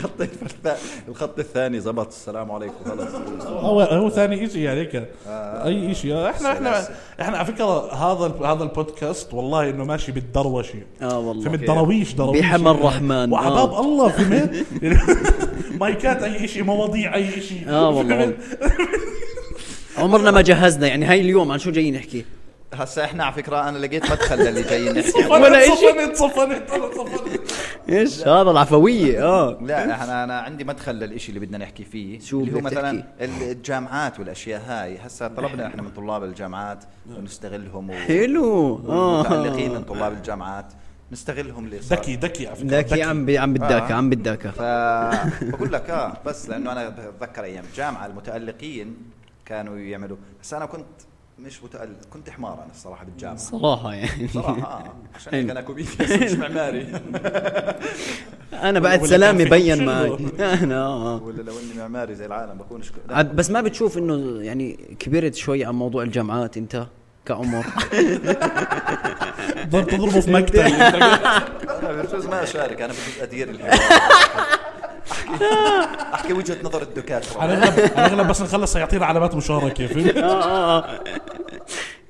خطيت 0.03 0.29
الخط 1.09 1.39
الثاني 1.39 1.79
زبط. 1.79 2.07
السلام 2.07 2.51
عليكم. 2.51 2.73
خلص. 2.85 3.15
هو 3.47 3.81
هو 3.81 4.09
ثاني 4.09 4.49
شيء 4.49 4.61
يعني 4.61 4.79
هيك. 4.79 5.09
أي 5.27 5.95
شيء 5.95 6.29
إحنا 6.29 6.51
إحنا 6.51 6.69
سلاسة. 6.69 6.93
إحنا 7.21 7.37
على 7.37 7.45
فكرة 7.45 7.93
هذا 7.93 8.45
هذا 8.45 8.63
البودكاست 8.63 9.33
والله 9.33 9.69
إنه 9.69 9.83
ماشي 9.83 10.11
بالدروشة. 10.11 10.79
آه 11.01 11.19
والله. 11.19 11.43
فهمت؟ 11.45 11.63
درويش 11.63 12.13
درويش. 12.13 12.41
بحمى 12.41 12.71
الرحمن. 12.71 13.31
وعباب 13.31 13.71
آه. 13.71 13.81
الله 13.81 14.09
فهمت؟ 14.09 14.65
مايكات 15.79 16.23
أي 16.23 16.47
شيء 16.47 16.63
مواضيع 16.63 17.15
أي 17.15 17.41
شيء 17.41 17.69
آه 17.69 17.89
والله. 17.89 18.33
عمرنا 19.97 20.31
ما 20.31 20.41
جهزنا 20.41 20.87
يعني 20.87 21.05
هاي 21.05 21.21
اليوم 21.21 21.51
عن 21.51 21.59
شو 21.59 21.71
جايين 21.71 21.95
نحكي؟ 21.95 22.25
هسا 22.73 23.03
إحنا 23.03 23.23
على 23.23 23.33
فكرة 23.33 23.69
أنا 23.69 23.77
لقيت 23.77 24.11
مدخل 24.11 24.37
للي 24.39 24.61
جاي 24.63 24.89
نحكي. 24.93 25.25
ولا 25.27 25.63
إشي. 25.63 25.71
صفنت 25.75 26.15
صفنت 26.15 26.71
أنا 26.71 26.91
صفنت 26.91 27.39
إيش 27.89 28.27
هذا 28.27 28.51
العفويه 28.51 29.23
آه. 29.25 29.57
لا 29.61 29.91
إحنا 29.93 30.23
أنا 30.23 30.39
عندي 30.39 30.63
مدخل 30.63 30.95
للإشي 30.95 31.29
اللي 31.29 31.39
بدنا 31.39 31.57
نحكي 31.57 31.83
فيه 31.83 32.19
شو 32.19 32.39
اللي 32.39 32.53
هو 32.53 32.57
بدك 32.59 32.65
مثلا 32.65 33.03
الجامعات 33.21 34.19
والأشياء 34.19 34.61
هاي. 34.67 34.97
هسا 34.97 35.27
طلبنا 35.27 35.67
إحنا 35.67 35.81
من 35.81 35.89
طلاب 35.91 36.23
الجامعات 36.23 36.83
ونستغلهم 37.17 37.89
و- 37.89 37.93
حلو 37.93 38.81
والمتعلقين 38.85 39.69
من 39.71 39.75
آه 39.77 39.81
طلاب 39.81 40.13
الجامعات 40.13 40.65
نستغلهم 41.11 41.65
اللي 41.65 41.81
صار 41.81 41.97
ذكي 41.99 42.15
ذكي 42.15 42.47
على 42.47 42.55
فكرة 42.55 42.77
ذكي 42.77 43.03
عم 43.03 43.25
بي 43.25 43.37
عم 43.37 43.53
بداك 43.53 43.91
آه. 43.91 43.95
عم 43.95 44.09
بداك 44.09 44.47
فبقول 44.47 45.73
لك 45.73 45.89
آه 45.89 46.13
بس 46.25 46.49
لأنه 46.49 46.71
أنا 46.71 46.89
بتذكر 46.89 47.43
أيام 47.43 47.63
الجامعة 47.71 48.05
المتألقين 48.05 48.97
كانوا 49.45 49.77
يعملوا. 49.77 50.17
بس 50.43 50.53
أنا 50.53 50.65
كنت 50.65 50.85
مش 51.45 51.63
متألق. 51.63 51.97
كنت 52.13 52.29
حمار 52.29 52.53
أنا 52.53 52.71
الصراحة 52.71 53.05
بالجامعة. 53.05 53.37
صراحة 53.37 53.93
يعني. 53.93 54.27
صراحة 54.27 54.61
آه. 54.79 54.93
عشان 55.15 55.33
هيك 55.33 55.49
أنا 55.49 55.61
كوميديا 55.61 56.25
مش 56.25 56.31
معماري. 56.41 56.87
أنا 58.53 58.79
بعد 58.79 59.05
سلامي 59.05 59.45
بين. 59.45 59.85
معي 59.85 60.17
أنا 60.63 60.85
آه. 60.85 61.23
ولا 61.23 61.41
لو 61.41 61.53
إني 61.59 61.79
معماري 61.79 62.15
زي 62.15 62.25
العالم 62.25 62.57
بكونش 62.57 62.91
لا. 63.09 63.15
عاد 63.17 63.35
بس 63.35 63.49
ما 63.51 63.61
بتشوف 63.61 63.97
إنه 63.97 64.41
يعني 64.43 64.95
كبرت 64.99 65.35
شوي 65.35 65.65
عن 65.65 65.75
موضوع 65.75 66.03
الجامعات 66.03 66.57
أنت 66.57 66.85
كعمر 67.25 67.65
ضل 69.69 69.85
تضربه 69.85 70.19
في 70.19 70.31
مقتل 70.31 70.59
أنا 71.79 72.01
بجوز 72.01 72.25
ما 72.25 72.43
أشارك 72.43 72.81
أنا 72.81 72.93
بجوز 72.93 73.21
أدير 73.21 73.49
الحوار. 73.49 73.79
أحكي 75.11 75.45
احكي 76.13 76.33
وجهة 76.33 76.57
نظر 76.63 76.81
الدكاترة. 76.81 77.41
على 77.41 77.53
الاغلب 77.53 77.79
على 77.97 78.07
الأغلب 78.07 78.27
بس 78.27 78.41
نخلص 78.41 78.75
يعطينا 78.75 79.05
علامات 79.05 79.35
مشاركة 79.35 79.87
فهمت؟ 79.87 80.17
آه 80.23 80.43
آه 80.79 80.99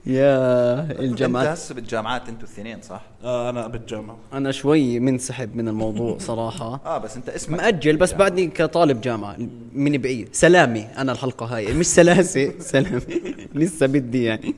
يا 0.06 0.82
أنت 0.92 1.00
الجامعات 1.00 1.48
هسه 1.48 1.76
بالجامعات 1.76 2.30
أنتوا 2.30 2.48
الاثنين 2.48 2.82
صح؟ 2.82 3.02
آه 3.24 3.50
أنا 3.50 3.68
بالجامعة. 3.68 4.18
أنا 4.34 4.52
شوي 4.52 5.00
منسحب 5.00 5.56
من 5.56 5.68
الموضوع 5.68 6.18
صراحة. 6.18 6.82
آه 6.86 6.98
بس 6.98 7.16
أنت 7.18 7.30
اسمك. 7.30 7.58
مأجل 7.60 7.98
بس 7.98 8.14
بعدني 8.14 8.48
كطالب 8.48 9.02
جامعة 9.02 9.36
من 9.74 9.98
بعيد. 9.98 10.30
سلامي 10.32 10.88
أنا 10.98 11.12
الحلقة 11.12 11.46
هاي. 11.46 11.74
مش 11.74 11.86
سلاسة 11.88 12.54
سلامي 12.60 13.02
لسه 13.56 13.86
بدي 13.86 14.24
يعني. 14.24 14.56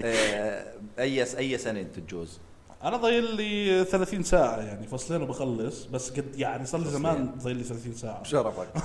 آه 0.00 0.64
أي 0.98 1.22
أي 1.38 1.58
سنة 1.58 1.80
أنت 1.80 1.98
تجوز؟ 1.98 2.38
أنا 2.84 2.96
ضايل 2.96 3.36
لي 3.36 3.84
30 3.84 4.22
ساعة 4.22 4.56
يعني 4.56 4.86
فصلين 4.86 5.22
وبخلص 5.22 5.84
بس 5.84 6.10
قد 6.10 6.24
يعني 6.36 6.66
صار 6.66 6.80
لي 6.80 6.90
زمان 6.90 7.30
ضايل 7.42 7.56
لي 7.56 7.64
30 7.64 7.94
ساعة. 7.94 8.22
شرفك. 8.22 8.66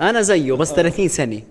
أنا 0.00 0.22
زيه 0.22 0.52
بس 0.52 0.72
30 0.72 1.08
سنة. 1.08 1.42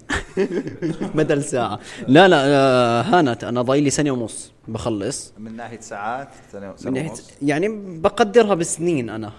بدل 1.16 1.44
ساعة. 1.44 1.80
لا 2.08 2.28
لا 2.28 2.42
آه، 2.46 3.02
هانت 3.02 3.44
أنا 3.44 3.62
ضايلي 3.62 3.90
سنة 3.90 4.12
ونص 4.12 4.52
بخلص. 4.68 5.34
من 5.38 5.56
ناحية 5.56 5.80
ساعات؟ 5.80 6.30
سنة 6.52 6.68
من 6.68 6.78
سنه 6.78 6.92
ناحية 6.92 7.10
ونص. 7.10 7.30
يعني 7.42 7.68
بقدرها 8.00 8.54
بسنين 8.56 9.10
أنا. 9.10 9.32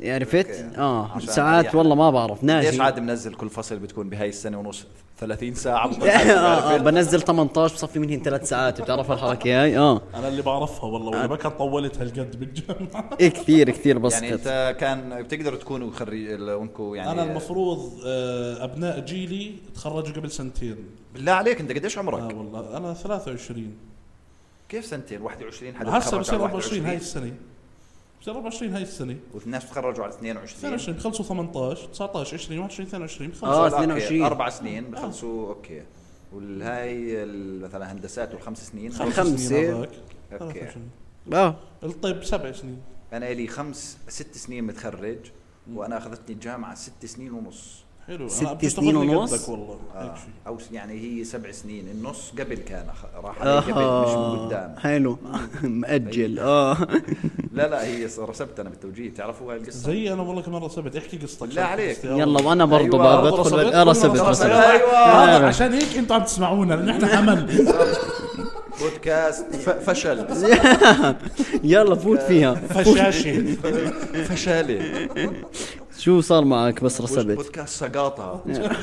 عرفت 0.00 0.34
أوكي. 0.50 0.76
آه 0.78 1.10
عشان 1.16 1.28
ساعات 1.28 1.64
يعني 1.64 1.76
والله 1.78 1.94
ما 1.94 2.10
بعرف 2.10 2.42
ليش 2.42 2.44
ناجي 2.44 2.82
عاد 2.82 2.98
منزل 2.98 3.34
كل 3.34 3.50
فصل 3.50 3.78
بتكون 3.78 4.08
بهاي 4.08 4.28
السنة 4.28 4.58
ونص؟ 4.58 4.86
30 5.26 5.54
ساعة 5.54 5.86
آه، 6.02 6.08
آه، 6.08 6.76
بنزل 6.86 7.20
18 7.22 7.74
بصفي 7.74 7.98
منهن 7.98 8.22
ثلاث 8.22 8.48
ساعات 8.48 8.80
بتعرف 8.80 9.12
الحركة 9.12 9.62
هاي؟ 9.62 9.78
آه. 9.78 10.02
أنا 10.14 10.28
اللي 10.28 10.42
بعرفها 10.42 10.90
والله 10.90 11.26
ما 11.26 11.36
كان 11.36 11.52
طولت 11.52 11.98
هالقد 11.98 12.40
بالجامعة 12.40 13.10
إيه 13.20 13.28
كثير 13.28 13.70
كثير 13.70 13.98
بسقط 13.98 14.22
يعني 14.22 14.34
أنت 14.34 14.76
كان 14.80 15.22
بتقدروا 15.22 15.58
تكونوا 15.58 15.90
خريج 15.90 16.40
وانكم 16.40 16.94
يعني 16.94 17.10
أنا 17.10 17.22
المفروض 17.22 17.92
آه، 18.06 18.64
أبناء 18.64 19.00
جيلي 19.00 19.54
تخرجوا 19.74 20.14
قبل 20.14 20.30
سنتين. 20.30 20.76
بالله 21.14 21.32
عليك 21.32 21.60
أنت 21.60 21.72
قديش 21.72 21.98
آه 21.98 22.00
عمرك؟ 22.00 22.36
والله 22.36 22.76
أنا 22.76 22.94
23 22.94 23.76
كيف 24.68 24.84
سنتين؟ 24.84 25.22
21 25.22 25.74
حدا 25.74 25.98
هسه 25.98 26.18
بصير 26.18 26.34
على 26.34 26.44
24 26.44 26.86
هاي 26.86 26.96
السنة. 26.96 27.32
بصير 28.24 28.34
24 28.34 28.72
هاي 28.74 28.82
السنة 28.82 29.16
والناس 29.34 29.64
بتخرجوا 29.64 30.04
على 30.04 30.12
22 30.14 30.58
22 30.58 30.96
بخلصوا 30.98 31.24
18 31.24 31.86
19 31.88 32.34
20 32.36 32.58
21 32.58 32.86
22 32.88 33.30
بخلصوا 33.30 33.48
آه، 33.48 33.64
أوكي، 33.64 33.74
22. 33.76 34.22
أربع 34.22 34.48
سنين 34.48 34.84
بخلصوا 34.90 35.48
أوكي 35.48 35.82
والهاي 36.32 37.22
ال- 37.22 37.60
مثلا 37.60 37.92
هندسات 37.92 38.34
والخمس 38.34 38.68
سنين 38.70 38.92
خمسة. 38.92 39.36
سنين 39.36 39.74
هذاك. 39.74 39.90
أوكي. 40.32 40.60
23. 40.60 40.90
آه 41.32 41.56
الطب 41.82 42.24
سبع 42.24 42.52
سنين 42.52 42.78
أنا 43.12 43.24
لي 43.32 43.46
خمس 43.46 43.98
ست 44.08 44.36
سنين 44.36 44.64
متخرج 44.64 45.18
وأنا 45.72 45.98
أخذتني 45.98 46.34
الجامعة 46.34 46.74
ست 46.74 47.06
سنين 47.06 47.32
ونص 47.32 47.83
حلو. 48.08 48.28
ست 48.28 48.66
سنين 48.66 48.96
ونص؟ 48.96 49.48
والله. 49.48 49.78
آه. 49.94 50.14
أو 50.46 50.58
يعني 50.72 50.92
هي 51.20 51.24
سبع 51.24 51.50
سنين. 51.50 51.88
النص 51.88 52.32
قبل 52.38 52.54
كان 52.56 52.86
راح 53.22 53.38
قبل 53.42 53.70
مش 53.72 54.14
من 54.14 54.46
قدام. 54.46 54.74
حلو. 54.78 55.18
مأجل. 55.62 56.38
آه. 56.38 56.76
لا 57.52 57.68
لا 57.68 57.84
هي 57.86 58.08
رسبت 58.18 58.60
أنا 58.60 58.70
بالتوجيه. 58.70 59.10
تعرفوا 59.14 59.52
هاي 59.52 59.58
القصة؟ 59.58 59.78
زي 59.78 60.12
أنا 60.12 60.22
والله 60.22 60.42
كمان 60.42 60.62
رسبت. 60.62 60.96
احكي 60.96 61.16
قصتك. 61.16 61.46
بالله 61.48 61.62
عليك. 61.62 62.04
يلا 62.04 62.42
وأنا 62.42 62.64
برضو 62.64 63.02
أيوة، 63.02 63.20
بدخل 63.30 63.40
رسبت؟ 63.40 63.74
آه، 63.74 63.82
رسبت 63.82 64.12
كلنا 64.16 64.30
رسبت. 64.30 64.50
أيوة. 64.50 64.92
هذا 64.98 65.46
عشان 65.46 65.72
هيك 65.72 65.96
أنتم 65.96 66.14
عم 66.14 66.22
تسمعونا 66.22 66.74
لأن 66.74 66.88
إحنا 66.88 67.06
حمل 67.16 67.64
بودكاست. 68.80 69.46
فشل. 69.86 70.26
يلا 71.64 71.94
فوت 71.94 72.20
فيها. 72.20 72.54
فشاشة. 72.54 73.56
فشالي 74.24 75.08
شو 76.04 76.20
صار 76.20 76.44
معك؟ 76.44 76.84
بس 76.84 77.00
رسبت 77.00 77.36
بودكاست 77.36 77.80
سقاطة؟ 77.80 78.42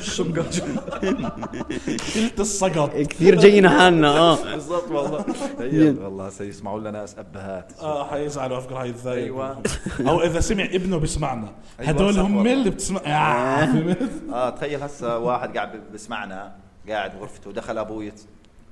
شلت 2.14 2.40
السقط 2.40 2.96
كثير 2.96 3.40
جايين 3.40 3.68
حالنا 3.68 4.08
آه. 4.08 4.42
بالضبط 4.54 4.90
والله. 4.90 5.24
والله 6.04 6.30
سيسمعوا 6.30 6.80
لنا 6.80 6.90
ناس 6.90 7.18
ابهات 7.18 7.72
آه 7.80 8.06
حيزعلوا 8.06 8.58
أفكر 8.58 8.74
هاي 8.74 8.88
الذايق 8.88 9.24
أيوه. 9.24 9.62
أو 10.08 10.22
إذا 10.22 10.40
سمع 10.40 10.64
ابنه 10.64 10.96
بسمعنا 10.96 11.52
أيوة، 11.80 11.90
هدول 11.90 12.18
هم. 12.18 12.46
اللي 12.46 12.70
بتسمع. 12.70 13.00
آه،؟ 13.06 13.96
آه 14.32 14.50
تخيل 14.50 14.82
هسه 14.82 15.18
واحد 15.18 15.56
قاعد 15.56 15.80
بسمعنا 15.94 16.52
قاعد 16.88 17.18
بغرفته 17.18 17.52
دخل 17.52 17.78
أبوي 17.78 18.12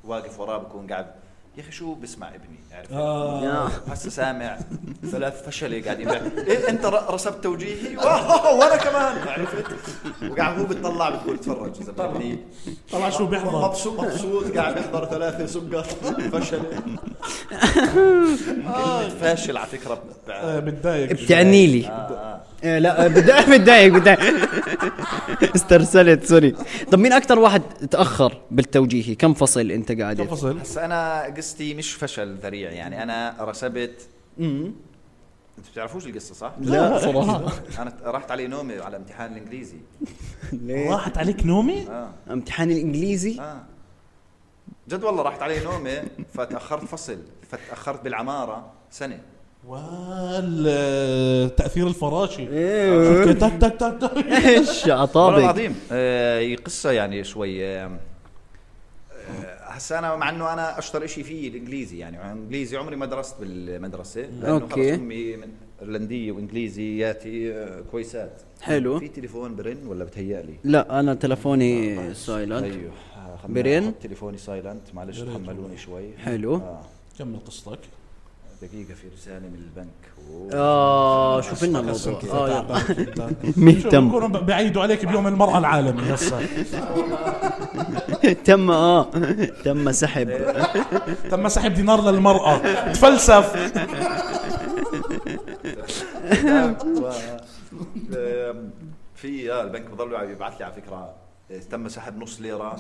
واقف 0.05 0.41
وراه 0.41 0.59
بكون 0.59 0.87
قاعد 0.87 1.07
يا 1.57 1.63
أخي 1.63 1.73
شو 1.73 1.95
بسمع 1.95 2.29
ابني؟ 2.29 2.59
عرفت 2.73 2.93
آه. 2.93 3.67
هسه 3.89 4.11
سامع. 4.11 4.59
ثلاث 5.11 5.47
فشلة 5.47 5.83
قاعدين. 5.85 6.09
إيه 6.09 6.69
أنت 6.69 6.87
ر- 6.87 7.15
رسبت 7.15 7.45
توجيهي؟ 7.45 7.97
وأنا 8.59 8.77
كمان. 8.77 9.29
عرفت؟ 9.29 9.65
وقاعد 10.31 10.59
هو 10.59 10.65
بتطلع 10.67 11.11
بتقول 11.11 11.39
تفرج. 11.39 11.73
إذا 11.81 11.93
بدي 12.07 12.39
طلع 12.93 13.11
شو 13.11 13.27
بيحضر؟ 13.27 13.69
مبسوط 13.69 14.01
مبسوط 14.01 14.57
قاعد 14.57 14.75
بيحضر 14.75 15.05
ثلاثة 15.05 15.47
سقط 15.47 15.87
فشلة. 16.33 16.63
كلمة 17.51 19.09
فاشل 19.09 19.57
على 19.57 19.67
فكرة 19.67 19.95
ب- 19.95 20.31
آه، 20.31 20.61
بتضايق 20.61 21.13
بتعني 21.13 21.67
لي. 21.67 21.87
آه، 21.87 21.91
آه. 21.91 22.41
لا 22.63 23.09
بتضايق 23.09 23.49
بتضايق 23.57 23.93
بتضايق. 23.95 24.21
استرسلت 25.57 26.25
سوري. 26.25 26.55
طب 26.93 26.99
مين 26.99 27.13
أكثر 27.13 27.39
واحد 27.39 27.63
تأخر 27.91 28.41
بالتوجيهي 28.51 29.15
كم 29.15 29.35
فصل 29.35 29.71
أنت 29.71 29.93
قاعد؟ 29.93 30.21
كم 30.21 30.27
فصل؟ 30.27 30.59
هسا 30.59 30.85
أنا 30.85 31.23
قصتي 31.37 31.75
مش 31.75 31.93
فشل 31.95 32.35
ذريع 32.37 32.71
يعني 32.71 33.03
أنا 33.03 33.37
رسبت 33.41 34.09
أنتوا 34.41 35.73
بتعرفوش 35.73 36.07
القصة 36.07 36.35
صح؟ 36.35 36.53
لا 36.61 36.99
صراحة. 36.99 37.53
أنا 37.79 37.93
راحت 38.05 38.31
علي 38.31 38.47
نومي 38.47 38.79
على 38.79 38.97
امتحان 38.97 39.33
الإنجليزي. 39.33 39.77
ليه؟ 40.53 40.91
راحت 40.91 41.19
عليك 41.19 41.47
نومي؟ 41.47 41.87
آه. 41.89 42.11
امتحان 42.31 42.71
الإنجليزي؟ 42.71 43.41
آه. 43.41 43.63
جد 44.89 45.05
والله 45.05 45.23
راحت 45.23 45.43
علي 45.43 45.65
نومي 45.65 45.97
فتأخرت 46.35 46.85
فصل 46.85 47.19
فتأخرت 47.51 48.05
بالعمارة 48.05 48.73
سنة. 48.91 49.19
والتأثير 50.61 51.87
الفراشي. 51.87 52.49
إيه. 52.49 53.25
شفت؟ 53.25 53.45
تك 53.45 53.53
تك 53.61 53.73
تك 53.81 53.97
تك. 54.01 54.27
إيش 54.27 54.87
والله 54.87 55.39
العظيم. 55.39 55.75
آه 55.93 56.39
هي 56.41 56.55
قصة 56.57 56.91
يعني 56.91 57.25
شوي 57.25 57.67
آه 57.67 57.87
آه، 57.87 59.59
هسا 59.65 59.99
أنا 59.99 60.17
مع 60.17 60.29
إنه 60.31 60.53
أنا 60.53 60.79
أشطر 60.79 61.07
شيء 61.07 61.25
فيه 61.25 61.49
الإنجليزي 61.49 61.99
يعني. 61.99 62.33
إنجليزي 62.33 62.77
عمري 62.77 62.97
ما 62.97 63.07
درست 63.07 63.41
بالمدرسة 63.41 64.21
لأنه 64.21 64.49
أوكي. 64.55 64.91
خلص 64.93 65.01
أمي 65.01 65.37
من 65.37 65.49
ايرلنديه 65.83 66.33
وانجليزياتي 66.33 67.53
آه، 67.55 67.81
كويسات. 67.91 68.43
حلو. 68.63 68.99
في 68.99 69.09
تليفون 69.09 69.57
برن 69.57 69.87
ولا 69.87 70.05
بتهيألي 70.05 70.55
لا 70.65 71.01
أنا 71.01 71.15
تلفوني 71.15 72.15
silent 72.15 72.65
أيوه 72.65 72.93
آه، 73.17 73.37
خلنا 73.43 73.55
برن؟ 73.63 73.85
أحط 73.85 73.95
تليفوني 74.03 74.39
silent 74.39 74.95
معلش 74.95 75.21
تحملوني 75.21 75.77
شوي. 75.77 76.17
حلو. 76.19 76.57
آه. 76.57 76.81
كمل 77.19 77.39
قصتك. 77.47 77.79
دقيقة 78.63 78.95
في 78.95 79.09
رسالة 79.09 79.39
من 79.49 79.55
البنك. 79.55 80.11
آه 80.55 81.41
شوف 81.41 81.65
لنا 81.65 81.81
الموضوع. 81.81 82.21
آه. 82.33 82.67
مهتم 83.57 84.29
بعيدوا 84.29 84.83
عليك 84.83 85.05
بيوم 85.07 85.27
المرأة 85.27 85.59
العالمي 85.59 86.15
هسه 86.15 86.47
تم 88.45 88.71
آه. 88.71 89.03
تم 89.65 89.93
سحب. 89.93 90.31
تم 91.31 91.49
سحب 91.49 91.75
دينار 91.75 92.11
للمرأة. 92.11 92.59
تفلسف. 92.93 93.57
في 99.15 99.53
آه 99.53 99.63
البنك 99.63 99.87
عم 100.19 100.31
يبعث 100.31 100.59
لي 100.59 100.65
على 100.65 100.75
فكرة 100.75 101.15
آه، 101.51 101.59
تم 101.71 101.89
سحب 101.89 102.19
نص 102.19 102.41
ليرة. 102.41 102.77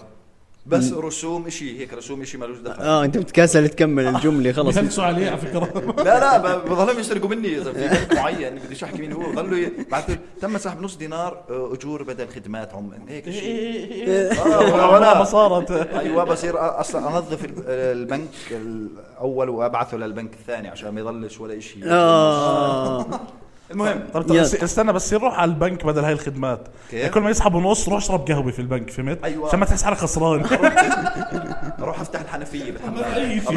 بس 0.67 0.93
رسوم 0.93 1.47
إشي 1.47 1.81
هيك 1.81 1.95
رسوم 1.95 2.23
إشي 2.23 2.38
مالوش 2.38 2.59
دخل. 2.59 2.83
آه 2.83 3.05
أنت 3.05 3.19
بتكاسل 3.19 3.69
تكمل 3.69 4.07
الجملة 4.07 4.52
خلص. 4.62 4.75
بهلسوا 4.75 5.05
عليه 5.05 5.29
على 5.31 5.38
فكرة. 5.38 5.95
لا 5.99 6.21
لا 6.21 6.57
بضلهم 6.59 6.99
يسرقوا 6.99 7.29
مني 7.31 7.57
إذا 7.59 7.73
في 7.73 7.88
بنك 7.88 8.12
معين 8.14 8.55
بديش 8.59 8.85
احكي 8.85 8.99
مين 8.99 9.12
هو. 9.12 9.33
بضلوا 9.33 9.59
ي- 9.59 9.73
بعثوا 9.90 10.14
لي، 10.14 10.21
تم 10.40 10.59
سحب 10.59 10.83
نص 10.83 10.97
دينار 10.97 11.45
آه، 11.50 11.75
أجور 11.75 12.02
بدل 12.02 12.29
خدمات 12.29 12.75
عم 12.75 12.90
هيك 13.09 13.31
شيء 13.31 14.09
آه، 14.09 14.59
ولا 14.75 14.87
ما 14.87 14.97
ولا 15.19 15.25
صارت. 15.25 15.71
أيوه 15.71 16.25
بصير 16.25 16.55
أصلا 16.81 17.09
أنظف 17.09 17.45
ال- 17.45 17.52
البنك 17.69 18.29
الأول 18.50 19.49
وأبعثه 19.49 19.97
للبنك 19.97 20.33
الثاني 20.35 20.69
عشان 20.69 20.88
ما 20.88 21.00
يضلش 21.00 21.40
ولا 21.40 21.61
شيء 21.61 21.83
آه. 21.87 23.07
المهم 23.70 24.00
طب 24.14 24.30
يلا. 24.30 24.42
است- 24.42 24.62
استنى 24.62 24.92
بس 24.92 25.12
يروح 25.12 25.38
على 25.40 25.48
البنك 25.50 25.86
بدل 25.86 26.04
هاي 26.04 26.12
الخدمات 26.12 26.68
كيف؟ 26.90 27.00
يعني 27.00 27.12
كل 27.12 27.20
ما 27.20 27.30
يسحبوا 27.30 27.60
نص 27.60 27.88
روح 27.88 27.96
اشرب 27.96 28.28
قهوة 28.28 28.50
في 28.50 28.58
البنك 28.58 28.90
فهمت؟ 28.90 29.24
أيوة. 29.24 29.48
عشان 29.48 29.58
ما 29.58 29.66
تحس 29.66 29.82
حالك 29.82 29.96
خسران 29.98 30.44
أروح 31.82 32.00
أفتح 32.00 32.20
الحنفية 32.20 32.72
بالحمام. 32.72 33.04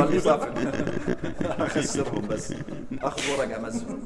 أضل 0.02 0.16
يصافي 0.16 0.48
أخسرهم 1.60 2.28
بس 2.28 2.54
أخذ 3.04 3.22
ورق 3.32 3.56
أمزهم 3.58 4.00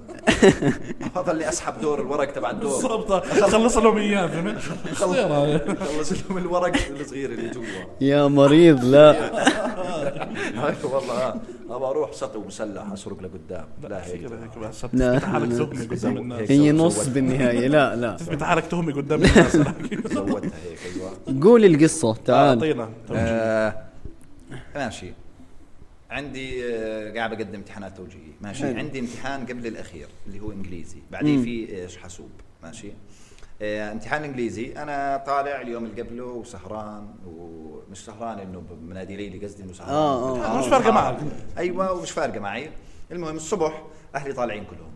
أضل 1.15 1.43
أسحب 1.43 1.81
دور 1.81 2.01
الورق 2.01 2.31
تبع 2.31 2.49
الدور 2.49 2.71
بالضبط 2.71 3.25
خلص 3.25 3.77
لهم 3.77 3.97
إياه 3.97 4.27
فهمت؟ 4.27 4.57
خلص 4.95 6.11
لهم 6.11 6.37
الورق 6.37 6.71
الصغير 6.99 7.29
اللي 7.31 7.49
جوا 7.49 7.63
يا 8.01 8.27
مريض 8.27 8.83
لا 8.83 9.11
هاي 10.63 10.73
والله 10.83 11.35
ابى 11.69 11.85
أروح 11.85 12.11
سطو 12.13 12.43
مسلح 12.43 12.91
اسرق 12.91 13.21
لقدام. 13.21 13.65
لا 13.83 14.05
هيك 14.07 14.21
لا. 14.93 15.19
حالك 15.19 15.51
تهمي 15.51 15.85
قدام 15.95 16.17
الناس. 16.17 16.51
هي. 16.51 16.71
نص 16.71 17.07
بالنهاية. 17.07 17.67
لا 17.67 17.95
لا. 17.95 18.15
تثبت 18.15 18.43
حالك 18.43 18.65
تهمي 18.65 18.93
قدام 18.93 19.19
الناس. 19.23 19.55
زودتها 19.57 20.59
هيك 20.63 20.79
أيوه. 20.95 21.41
قول 21.43 21.65
القصة. 21.65 22.13
تعال. 22.15 22.57
أعطينا. 22.57 22.89
آه، 23.11 23.83
ماشي. 24.75 25.11
عندي 26.09 26.65
آه، 26.75 27.13
قاعد 27.13 27.29
بقدم 27.37 27.55
امتحانات 27.55 27.97
توجيهي 27.97 28.31
ماشي. 28.41 28.63
حلو. 28.63 28.77
عندي 28.79 28.99
امتحان 28.99 29.45
قبل 29.45 29.67
الأخير 29.67 30.07
اللي 30.27 30.39
هو 30.39 30.51
إنجليزي. 30.51 30.97
بعدين 31.11 31.43
في 31.43 31.81
إيش 31.81 31.97
حاسوب 31.97 32.29
ماشي. 32.63 32.87
آه، 32.87 32.91
امتحان 33.61 34.23
إنجليزي. 34.23 34.73
أنا 34.77 35.23
طالع 35.27 35.61
اليوم 35.61 35.85
اللي 35.85 36.01
قبله 36.01 36.23
وسهران 36.25 37.15
و 37.25 37.57
مش 37.91 38.05
سهران 38.05 38.39
إنه 38.39 38.63
بنادي 38.71 39.15
لي 39.29 39.45
قصدي 39.45 39.63
إنه 39.63 39.73
سهران. 39.73 39.93
آه، 39.93 40.45
آه. 40.55 40.59
مش 40.59 40.67
فارقة 40.67 40.91
معك. 40.91 41.17
أيوه 41.57 41.91
ومش 41.91 42.11
فارقة 42.11 42.39
معي. 42.39 42.71
المهم 43.11 43.35
الصبح 43.35 43.83
أهلي 44.15 44.33
طالعين 44.33 44.63
كلهم. 44.65 44.91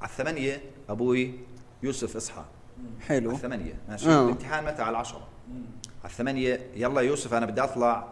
على 0.00 0.10
الثمانية 0.10 0.60
أبوي 0.88 1.34
يوسف 1.82 2.16
إصحى. 2.16 2.44
حلو. 3.00 3.28
على 3.28 3.36
الثمانية 3.36 3.74
ماشي. 3.88 4.08
آه. 4.10 4.24
الامتحان 4.24 4.64
متى؟ 4.64 4.82
على 4.82 4.90
العشرة. 4.90 5.28
على 6.02 6.10
الثمانية 6.12 6.60
يلا 6.74 7.00
يوسف 7.00 7.34
أنا 7.34 7.46
بدي 7.46 7.60
أطلع 7.60 8.08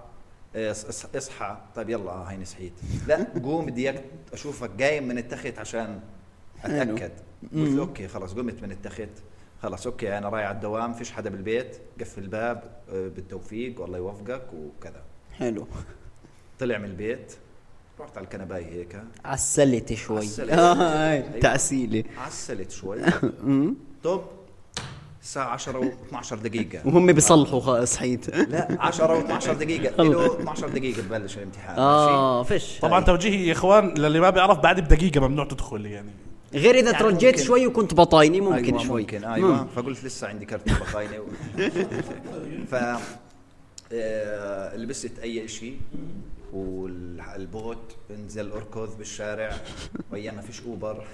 إيه، 0.55 0.73
إص- 0.73 0.77
إص- 0.77 1.17
إصحى. 1.17 1.57
طيب 1.75 1.91
يلا 1.91 2.11
آه، 2.11 2.23
هيني 2.25 2.45
صحيت. 2.45 2.73
لا 3.07 3.27
قوم 3.45 3.67
بدي 3.67 3.83
إياك 3.91 4.05
أشوفك 4.33 4.83
قايم 4.83 5.09
من 5.09 5.19
التخت 5.19 5.59
عشان 5.59 6.01
أتأكد. 6.65 7.13
قلت 7.43 7.69
له 7.69 7.81
أوكي 7.83 8.09
خلاص 8.09 8.35
قمت 8.35 8.63
من 8.63 8.71
التخت. 8.73 9.09
خلاص 9.63 9.87
أوكي 9.87 10.19
أنا 10.19 10.29
رايح 10.29 10.47
على 10.47 10.55
الدوام 10.55 10.93
فيش 10.93 11.11
حدا 11.13 11.31
بالبيت 11.31 11.77
قفل 12.01 12.23
الباب 12.23 12.63
آه، 12.93 13.09
بالتوفيق 13.09 13.81
والله 13.81 13.99
يوفقك 13.99 14.47
وكذا. 14.55 15.03
حلو. 15.39 15.67
طلع 16.59 16.79
من 16.79 16.85
البيت 16.85 17.33
رحت 18.01 18.17
على 18.19 18.25
الكنباي 18.25 18.65
هيك. 18.65 19.03
عسلت 19.25 19.93
شوي. 19.93 20.19
عسلت. 20.19 20.51
آه، 20.59 21.11
أيوة. 21.11 21.39
تعسيلة. 21.41 22.05
عسلت 22.19 22.71
شوي. 22.71 22.99
طب 24.05 24.23
الساعة 25.23 25.49
10 25.49 25.91
و12 26.13 26.35
دقيقة. 26.35 26.87
وهم 26.87 27.13
بيصلحوا 27.13 27.85
صحيت 27.85 28.37
لا 28.37 28.77
10 28.81 29.41
و12 29.41 29.51
دقيقة. 29.51 30.03
له 30.03 30.27
12 30.27 30.69
دقيقة 30.69 31.03
ببلش 31.03 31.39
الامتحان 31.39 31.79
آه 31.79 32.43
فش 32.43 32.79
طبعا 32.83 33.01
توجيهي 33.01 33.47
يا 33.47 33.53
إخوان 33.53 33.95
للي 33.95 34.21
ما 34.21 34.31
بيعرف 34.31 34.59
بعد 34.59 34.81
بدقيقة 34.81 35.29
ممنوع 35.29 35.45
تدخل 35.45 35.87
يعني. 35.87 36.11
غير 36.55 36.75
إذا 36.75 36.91
يعني 36.91 37.05
ترجيت 37.05 37.35
ممكن. 37.35 37.47
شوي 37.47 37.67
وكنت 37.67 37.95
بطايني 37.95 38.41
ممكن 38.41 38.65
أيوة 38.65 38.85
شوي. 38.85 39.01
ممكن 39.01 39.25
أيوه. 39.25 39.67
فقلت 39.77 40.05
لسه 40.05 40.29
عندي 40.29 40.47
كرت 40.47 40.69
بخاينه 40.69 41.19
و... 41.19 41.27
ف 42.71 42.75
آه، 43.93 44.77
لبست 44.77 45.19
أي 45.19 45.49
شيء 45.49 45.81
والبوت 46.53 47.97
انزل 48.11 48.53
أركض 48.53 48.99
بالشارع 48.99 49.53
وايام 50.13 50.35
ما 50.35 50.43
فيش 50.43 50.63
أوبر. 50.63 51.05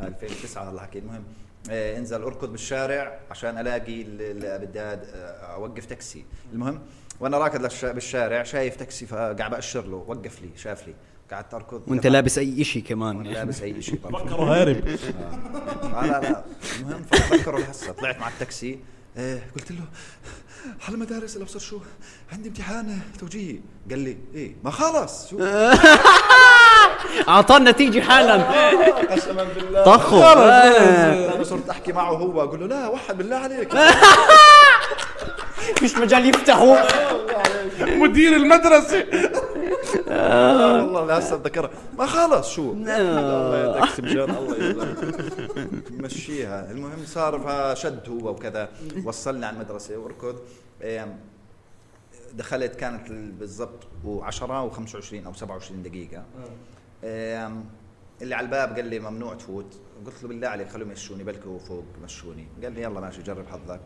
2009 0.00 0.70
هلا 0.70 0.80
حكي 0.80 0.98
المهم 0.98 1.24
آه، 1.70 1.98
انزل 1.98 2.22
أركض 2.22 2.52
بالشارع 2.52 3.20
عشان 3.30 3.58
ألاقي 3.58 4.02
اللي 4.02 4.58
بدي 4.58 4.80
آه، 4.80 5.54
أوقف 5.54 5.86
تاكسي. 5.86 6.24
المهم 6.52 6.80
وأنا 7.20 7.38
راكض 7.38 7.84
بالشارع 7.84 8.42
شايف 8.42 8.76
تاكسي 8.76 9.06
فقاعد 9.06 9.50
بأشر 9.50 9.86
له 9.86 10.04
وقف 10.06 10.42
لي 10.42 10.48
شاف 10.56 10.86
لي. 10.86 10.94
قعدت 11.32 11.54
اركض 11.54 11.82
وانت 11.86 12.06
لابس 12.06 12.38
أي 12.38 12.64
شيء 12.64 12.82
وأنا 12.82 12.88
كمان 12.88 13.22
لابس 13.22 13.62
أي 13.62 13.82
شيء 13.82 13.98
طبعا. 14.04 14.24
فكروا 14.24 14.46
هارب. 14.46 14.84
لا 14.86 16.06
لا 16.06 16.20
لا. 16.20 16.44
المهم 16.80 17.02
فبتذكره 17.12 17.58
لهسه 17.58 17.92
طلعت 17.92 18.18
مع 18.18 18.28
التاكسي. 18.28 18.78
إيه 19.16 19.50
قلت 19.56 19.70
له 19.72 19.80
على 20.80 20.98
مدارس 20.98 21.36
الأبصر 21.36 21.58
شو؟ 21.58 21.78
عندي 22.32 22.48
امتحان 22.48 22.98
توجيهي. 23.20 23.60
قال 23.90 23.98
لي 23.98 24.16
إيه 24.34 24.56
ما 24.64 24.70
خلص 24.70 25.30
شو؟ 25.30 25.38
أعطانا 27.28 27.70
نتيجة 27.70 28.00
حالا. 28.00 28.34
قسما 29.04 29.44
بالله. 29.44 29.84
طخوا 29.84 30.24
آه. 30.24 31.34
أنا 31.34 31.44
صرت 31.44 31.68
أحكي 31.68 31.92
معه 31.92 32.10
هو. 32.12 32.42
أقول 32.42 32.60
له 32.60 32.66
لا 32.66 32.88
وحد 32.88 33.18
بالله 33.18 33.36
عليك. 33.36 33.74
مش 35.82 35.94
مجال 35.94 36.28
يفتحوا 36.28 36.76
مدير 37.80 38.36
المدرسة. 38.36 38.98
آه، 38.98 39.30
والله 39.96 41.06
لهسه 41.06 41.36
اتذكرها 41.36 41.70
ما 41.98 42.06
خلص 42.06 42.48
شو؟ 42.50 42.72
الله 42.72 43.80
تاكسي 43.80 44.02
بجد 44.02 44.16
الله 44.18 44.56
يسلمك 44.56 45.92
مشيها. 45.92 46.70
المهم 46.70 47.04
صار 47.06 47.38
فشد 47.40 48.08
هو 48.08 48.30
وكذا. 48.30 48.68
وصلني 49.04 49.46
على 49.46 49.54
المدرسة 49.56 49.98
وركض 49.98 50.36
دخلت 52.34 52.76
كانت 52.76 53.10
ال- 53.10 53.32
بالضبط 53.32 53.84
و10 54.04 54.40
و25 54.40 55.26
أو 55.26 55.32
27 55.32 55.82
دقيقة. 55.82 56.24
اللي 58.22 58.34
على 58.34 58.44
الباب 58.44 58.76
قال 58.76 58.84
لي 58.84 58.98
ممنوع 58.98 59.34
تفوت. 59.34 59.80
قلت 60.06 60.22
له 60.22 60.28
بالله 60.28 60.48
عليك 60.48 60.68
خلوهم 60.68 60.90
يمشوني 60.90 61.24
بلكوا 61.24 61.58
فوق 61.58 61.84
مشوني. 62.04 62.46
قال 62.62 62.72
لي 62.72 62.82
يلا 62.82 63.00
ماشي 63.00 63.22
جرب 63.22 63.46
حظك. 63.46 63.80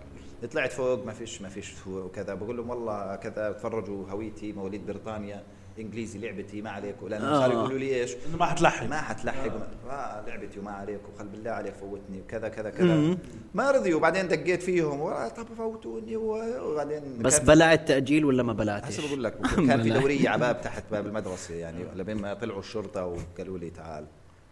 طلعت 0.52 0.72
فوق 0.72 1.06
ما 1.06 1.12
فيش 1.12 1.42
ما 1.42 1.48
فيش 1.48 1.74
وكذا. 1.86 2.34
بقول 2.34 2.56
لهم 2.56 2.70
والله 2.70 3.16
كذا 3.16 3.52
تفرجوا 3.52 4.06
هويتي 4.10 4.52
مواليد 4.52 4.86
بريطانيا. 4.86 5.42
إنجليزي 5.78 6.18
لعبتي 6.18 6.62
ما 6.62 6.70
عليكم 6.70 7.08
لأنه 7.08 7.24
آه. 7.28 7.40
صاروا 7.40 7.54
يقولوا 7.54 7.78
لي 7.78 8.00
إيش؟ 8.00 8.12
إنه 8.28 8.36
ما 8.36 8.46
حتلحق. 8.46 8.86
ما 8.86 9.00
حتلحق. 9.00 9.52
آه. 9.90 10.24
لعبتي 10.26 10.58
وما 10.60 10.70
عليك 10.70 11.00
وخل 11.14 11.28
بالله 11.28 11.50
عليك 11.50 11.74
فوتني 11.74 12.20
وكذا 12.20 12.48
كذا 12.48 12.70
كذا. 12.70 13.16
ما 13.54 13.70
رضيوا. 13.70 13.98
وبعدين 13.98 14.28
دقيت 14.28 14.62
فيهم 14.62 15.00
و- 15.00 15.28
طب 15.36 15.46
فوتوني 15.58 16.16
وبعدين 16.16 17.02
بس 17.22 17.38
بلعت 17.38 17.88
تأجيل 17.88 18.24
ولا 18.24 18.42
ما 18.42 18.52
بلعتش؟ 18.52 18.88
هسه 18.88 19.06
بقول 19.08 19.24
لك. 19.24 19.34
كان 19.68 19.82
في 19.82 19.90
دورية 19.90 20.28
على 20.28 20.40
باب 20.40 20.60
تحت 20.60 20.84
باب 20.90 21.06
المدرسة 21.06 21.54
يعني 21.54 21.84
لبين 21.96 22.16
ما 22.16 22.34
طلعوا 22.34 22.60
الشرطة 22.60 23.04
وقالوا 23.06 23.58
لي 23.58 23.70
تعال. 23.70 24.04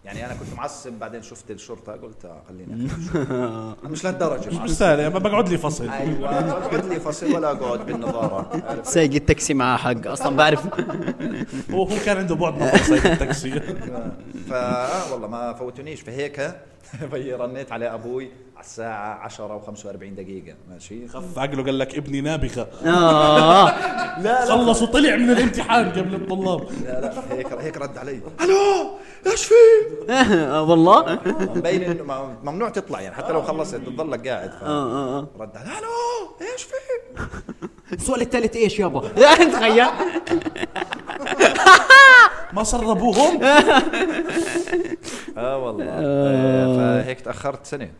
يعني 0.04 0.26
أنا 0.26 0.34
كنت 0.34 0.54
معصب 0.56 0.92
بعدين 0.92 1.22
شفت 1.22 1.50
الشرطة 1.50 1.92
قلت 1.92 2.24
آه 2.24 2.42
خليني. 2.48 2.88
مش 3.92 4.04
لهالدرجة. 4.04 4.48
مش 4.48 4.54
مستاهل 4.54 5.12
ما 5.12 5.18
بقعد 5.18 5.48
لي 5.48 5.58
فصل. 5.58 5.88
أيوه 5.88 6.28
اقعد 6.50 6.84
لي 6.86 7.00
فصل 7.00 7.34
ولا 7.34 7.50
أقعد 7.50 7.86
بالنظارة؟ 7.86 8.62
سايق 8.82 9.12
التاكسي 9.14 9.54
معاه 9.54 9.76
حق 9.76 10.06
أصلا 10.06 10.36
بعرف. 10.36 10.66
هو 11.70 11.82
هو 11.82 11.96
كان 12.06 12.16
عنده 12.16 12.34
بعد 12.34 12.54
نظر 12.62 12.76
سايق 12.76 13.06
التاكسي. 13.06 13.60
فا 14.50 14.86
آه 15.08 15.12
والله 15.12 15.28
ما 15.28 15.52
فوتونيش. 15.52 16.00
فهيك 16.00 16.54
رنيت 17.12 17.72
على 17.72 17.94
أبوي 17.94 18.30
على 18.56 18.64
الساعة 18.64 19.14
10 19.14 19.60
و45 19.62 19.96
دقيقة. 19.96 20.54
ماشي. 20.70 21.08
خف 21.08 21.38
عقله 21.38 21.64
قال 21.64 21.78
لك 21.78 21.94
ابني 21.94 22.20
نابغة. 22.20 22.68
آه. 22.86 24.44
خلص 24.44 24.82
وطلع 24.82 25.16
من 25.16 25.30
الامتحان 25.30 25.90
قبل 25.90 26.14
الطلاب. 26.14 26.60
لا 26.84 27.00
لا 27.00 27.12
هيك 27.32 27.52
هيك 27.52 27.76
رد 27.76 27.98
علي. 27.98 28.20
ألو! 28.40 28.82
إيش 29.26 29.44
في؟ 29.44 29.54
آه، 30.12 30.62
والله. 30.62 31.18
مبين 31.56 31.82
إنه 31.82 32.37
ممنوع 32.42 32.68
تطلع 32.68 33.00
يعني 33.00 33.14
حتى 33.14 33.32
لو 33.32 33.42
خلصت 33.42 33.74
بتضلك 33.74 34.28
قاعد 34.28 34.50
ف... 34.50 34.62
آه 34.62 35.18
آه 35.18 35.28
رد 35.40 35.56
ألو 35.56 36.48
إيش 36.52 36.62
في؟ 36.62 36.74
السؤال 37.96 38.20
الثالث 38.20 38.56
إيش 38.56 38.78
يابا 38.78 39.08
تخيل. 39.52 39.87
ما 42.52 42.64
سربوهم؟ 42.64 43.40
آه 45.38 45.58
والله. 45.58 45.85
آه. 45.88 47.02
فهيك 47.02 47.20
تأخرت 47.20 47.66
سنة. 47.66 47.90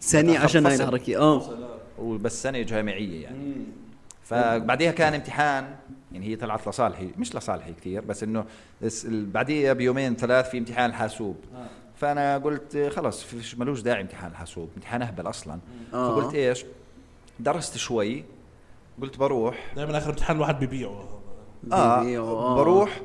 سنة 0.00 0.38
عشان 0.38 0.66
هاي. 0.66 0.74
الحركة 0.74 1.16
آه. 1.16 1.42
وبس 1.98 2.42
سنة 2.42 2.62
جامعية 2.62 3.22
يعني. 3.22 3.54
فبعديها 4.24 4.90
كان 4.92 5.14
امتحان. 5.14 5.74
يعني 6.12 6.26
هي 6.26 6.36
طلعت 6.36 6.68
لصالحي 6.68 7.10
مش 7.18 7.34
لصالحي 7.36 7.72
كثير 7.72 8.00
بس 8.00 8.22
إنه 8.22 8.44
بعديها 9.12 9.72
بيومين 9.72 10.16
ثلاث 10.16 10.50
في 10.50 10.58
امتحان 10.58 10.90
الحاسوب. 10.90 11.36
فأنا 11.96 12.38
قلت 12.38 12.76
آه، 12.76 12.88
خلص 12.88 13.22
فيش 13.22 13.54
ملوش 13.58 13.80
داعي 13.80 14.00
امتحان 14.00 14.30
الحاسوب 14.30 14.70
امتحان 14.76 15.02
أهبل 15.02 15.28
أصلا. 15.28 15.58
آه. 15.94 16.20
فقلت 16.20 16.34
إيش؟ 16.34 16.64
درست 17.40 17.76
شوي 17.76 18.24
قلت 19.02 19.16
بروح. 19.18 19.72
دائما 19.76 19.98
آخر 19.98 20.10
امتحان 20.10 20.36
الواحد 20.36 20.58
بيبيعه. 20.58 21.20
آه 21.72 22.00
بيبيعوا، 22.00 22.38
آه. 22.38 22.54
بروح. 22.56 23.00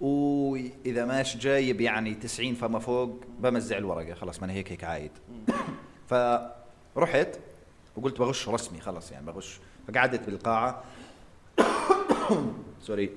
وإذا 0.00 1.04
ماش 1.04 1.36
جايب 1.36 1.80
يعني 1.80 2.14
90 2.14 2.54
فما 2.54 2.78
فوق 2.78 3.20
بمزع 3.38 3.78
الورقة. 3.78 4.14
خلص 4.14 4.38
ما 4.38 4.44
أنا 4.44 4.52
هيك 4.52 4.72
هيك 4.72 4.84
عايد. 4.84 5.10
فرحت 6.94 7.28
وقلت 7.96 8.18
بغش 8.18 8.48
رسمي 8.48 8.80
خلص 8.80 9.12
يعني 9.12 9.26
بغش. 9.26 9.60
فقعدت 9.88 10.26
بالقاعة. 10.26 10.82
سوري 12.86 13.10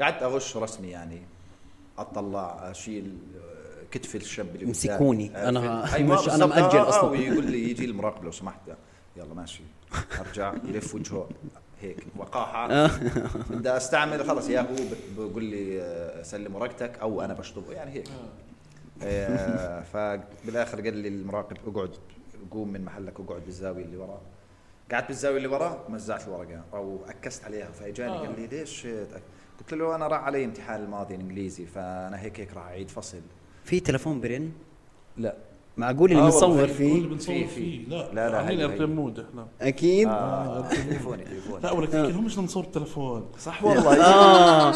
قعدت 0.00 0.22
أغش 0.22 0.56
رسمي 0.56 0.88
يعني 0.88 1.22
أطلع 1.98 2.70
أشيل 2.70 3.16
آه، 3.36 3.84
كتف 3.90 4.16
الشاب 4.16 4.54
اللي 4.54 4.66
مسكوني. 4.66 5.28
قدامي. 5.28 5.48
أنا 5.48 5.60
عرفت؟ 5.80 5.94
ه- 5.94 6.02
مش- 6.02 6.24
بالضبط. 6.24 6.48
مأجل 6.50 6.78
آه، 6.78 6.84
آه، 6.86 6.88
أصلاً. 6.88 7.10
ويقول 7.10 7.46
لي 7.46 7.70
يجي 7.70 7.84
المراقب 7.84 8.24
لو 8.24 8.30
سمحت 8.30 8.60
يلا 9.16 9.34
ماشي 9.34 9.62
أرجع 10.20 10.54
يلف 10.64 10.94
وجهه 10.94 11.28
هيك 11.80 12.06
وقاحة 12.16 12.86
بدي 13.50 13.76
أستعمل 13.76 14.24
خلص 14.24 14.48
يا 14.48 14.60
هو 14.60 14.66
بقول 15.18 15.44
لي 15.44 15.80
آه، 15.82 16.22
سلم 16.22 16.54
ورقتك 16.54 16.98
أو 16.98 17.20
أنا 17.22 17.34
بشطبه 17.34 17.72
يعني 17.72 17.90
هيك 17.92 18.08
آه، 19.02 19.82
فبالآخر 19.82 20.80
قال 20.80 20.96
لي 20.96 21.08
المراقب 21.08 21.56
اقعد 21.66 21.90
قوم 22.50 22.72
من 22.72 22.84
محلك 22.84 23.20
اقعد 23.20 23.42
بالزاوية 23.44 23.84
اللي 23.84 23.96
وراه 23.96 24.20
قعدت 24.92 25.08
بالزاويه 25.08 25.36
اللي 25.36 25.48
وراه 25.48 25.78
مزعت 25.88 26.28
الورقة 26.28 26.60
أو 26.74 26.98
أكست 27.08 27.44
عليها. 27.44 27.66
فإجاني 27.80 28.16
قال 28.18 28.40
لي 28.40 28.46
ليش؟ 28.46 28.82
تأك- 28.82 29.60
قلت 29.60 29.74
له 29.74 29.94
أنا 29.94 30.06
راح 30.06 30.20
علي 30.24 30.44
امتحان 30.44 30.82
الماضي 30.84 31.14
الإنجليزي 31.14 31.66
فأنا 31.66 32.20
هيك 32.20 32.40
هيك 32.40 32.54
راح 32.54 32.64
أعيد 32.66 32.90
فصل. 32.90 33.20
في 33.64 33.80
تلفون 33.80 34.20
برن؟ 34.20 34.50
لا. 35.16 35.34
معقول 35.76 36.10
اللي 36.10 36.22
آه 36.22 36.24
بنصور 36.24 36.56
في- 36.56 36.62
اللي 36.64 36.74
فيه 36.74 37.08
بنصور 37.08 37.34
في- 37.34 37.46
فيه. 37.46 37.88
لا 37.88 38.12
لا، 38.12 38.30
لا، 38.30 38.36
عاملين 38.38 38.58
هي- 38.58 38.64
airplane 38.64 38.88
هي. 38.88 38.94
mode 38.94 39.20
إحنا. 39.20 39.46
أكيد؟ 39.60 40.08
آه 40.08 40.68
تليفوني 40.68 41.24
تليفوني. 41.24 41.62
لا 41.62 41.70
ولك 41.72 41.88
تحكي 41.88 42.12
لهم 42.12 42.24
مش 42.24 42.38
نصور 42.38 42.64
التلفون 42.64 43.26
صح 43.38 43.64
والله. 43.64 44.04
آه. 44.04 44.74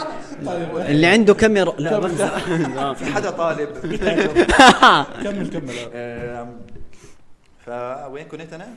اللي 0.90 1.06
عنده 1.06 1.34
كاميرا. 1.34 1.72
لا 1.78 1.96
آه. 1.96 2.92
في 2.98 3.04
حدا 3.06 3.30
طالب. 3.30 3.68
كمل 5.24 5.50
كمل. 5.50 5.74
فوين 7.66 8.28
كنت 8.28 8.52
أنا؟ 8.52 8.68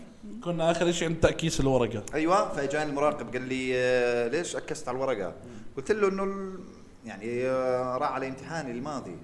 كنا 0.43 0.71
آخر 0.71 0.91
شيء 0.91 1.07
عند 1.07 1.19
تأكيس 1.19 1.59
الورقة. 1.59 2.03
أيوه 2.13 2.53
فاجاني 2.53 2.89
المراقب 2.89 3.33
قال 3.33 3.41
لي 3.41 3.71
آه، 3.75 4.27
ليش 4.27 4.55
أكست 4.55 4.87
على 4.87 4.95
الورقة؟ 4.97 5.33
قلت 5.77 5.91
له 5.91 6.07
إنه 6.07 6.23
ال- 6.23 6.59
يعني 7.05 7.47
آه، 7.47 7.97
راح 7.97 8.11
على 8.11 8.27
امتحاني 8.27 8.71
الماضي. 8.71 9.15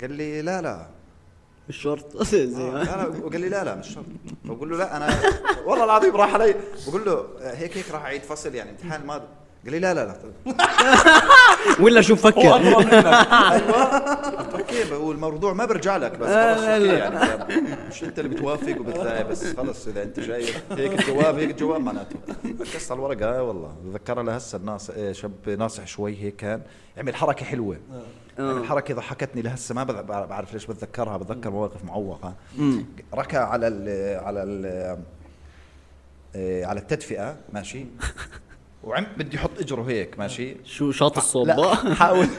قال 0.00 0.12
لي 0.12 0.42
لا 0.42 0.62
لا. 0.62 0.86
مش 1.68 1.76
شرط. 1.76 2.22
زي 2.34 2.44
آه، 2.62 2.82
لا 2.82 2.96
لا. 3.08 3.24
وقال 3.24 3.40
لي 3.40 3.48
لا 3.48 3.64
لا 3.64 3.74
مش 3.74 3.88
شرط. 3.94 4.04
فبقول 4.44 4.70
له 4.70 4.76
لا 4.76 4.96
أنا 4.96 5.08
والله 5.66 5.84
العظيم 5.84 6.16
راح 6.16 6.34
علي. 6.34 6.54
بقول 6.88 7.04
له 7.04 7.26
آه، 7.40 7.54
هيك 7.54 7.76
هيك 7.78 7.90
راح 7.90 8.02
أعيد 8.02 8.22
فصل 8.22 8.54
يعني 8.54 8.70
امتحان 8.70 9.00
الماضي. 9.00 9.26
قال 9.64 9.72
لي 9.72 9.78
لا 9.78 9.94
لا 9.94 10.04
لا. 10.06 10.16
ولا 11.84 12.00
شو 12.00 12.14
هو 12.14 12.18
فكر 12.20 12.56
ادرى 12.56 12.76
منك. 12.76 12.92
أيوه. 12.94 13.84
قلت 13.84 14.72
له 14.72 14.86
أوكي 14.86 14.94
هو 14.94 15.12
الموضوع 15.12 15.52
ما 15.52 15.64
برجع 15.64 15.96
لك 15.96 16.12
بس 16.18 16.28
خلص 16.28 16.62
أوكي. 16.64 16.86
يعني. 16.86 17.66
مش 17.90 18.04
أنت 18.04 18.18
اللي 18.18 18.30
بتوافق 18.36 18.80
وبتلاقي 18.80 19.24
بس 19.24 19.56
خلص 19.56 19.86
إذا 19.88 20.02
أنت 20.02 20.20
شايف 20.20 20.62
هيك 20.72 21.00
الجواب 21.00 21.38
هيك 21.38 21.50
الجواب 21.50 21.80
معناته. 21.80 22.16
ركزت 22.60 22.90
على 22.92 22.98
الورقة 22.98 23.24
آه 23.38 23.42
والله. 23.42 23.72
بتذكرها 23.84 24.22
لهسه 24.22 24.56
الناس 24.58 24.90
آه، 24.90 25.12
شاب 25.12 25.32
ناصح 25.48 25.86
شوي 25.86 26.16
هيك 26.22 26.36
كان. 26.36 26.60
يعمل 26.96 27.14
حركه 27.14 27.44
حلوة. 27.44 27.76
يعني 28.38 28.50
الحركة 28.52 28.94
ضحكتني 28.94 29.42
لهسه 29.42 29.74
ما 29.74 29.84
بذ- 29.84 30.02
بعرف 30.28 30.52
ليش 30.52 30.66
بتذكرها 30.66 31.16
بتذكر 31.16 31.50
مواقف 31.50 31.84
معوقة. 31.84 32.34
ركع 33.14 33.48
على 33.48 33.68
ال 33.68 33.84
على 34.24 34.42
ال 34.42 34.66
آه، 36.36 36.64
على 36.64 36.80
التدفئة 36.80 37.36
ماشي. 37.52 37.86
وعم 38.82 39.06
بدي 39.16 39.36
يحط 39.36 39.50
إجره 39.60 39.82
هيك 39.88 40.18
ماشي؟ 40.18 40.56
شو 40.64 40.90
شاط 40.90 41.12
لا 41.12 41.18
الصوبة 41.18 41.74
حاول. 41.94 42.26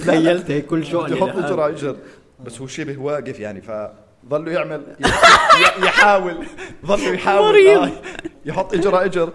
تخيلت 0.00 0.50
هيك 0.50 0.66
كل 0.66 0.86
شو 0.86 1.02
بده 1.02 1.16
يحط 1.16 1.36
اجر 1.36 1.60
على 1.60 1.72
إجر. 1.72 1.96
بس 2.44 2.60
هو 2.60 2.66
شبه 2.66 2.98
واقف 2.98 3.40
يعني 3.40 3.60
فظلوا 3.60 4.52
يعمل 4.52 4.96
يحاول 5.86 6.46
ظلوا 6.86 7.14
يحاول. 7.14 7.66
آه، 7.66 7.90
يحط 8.44 8.74
اجر 8.74 8.94
على 8.96 9.04
إجر 9.06 9.32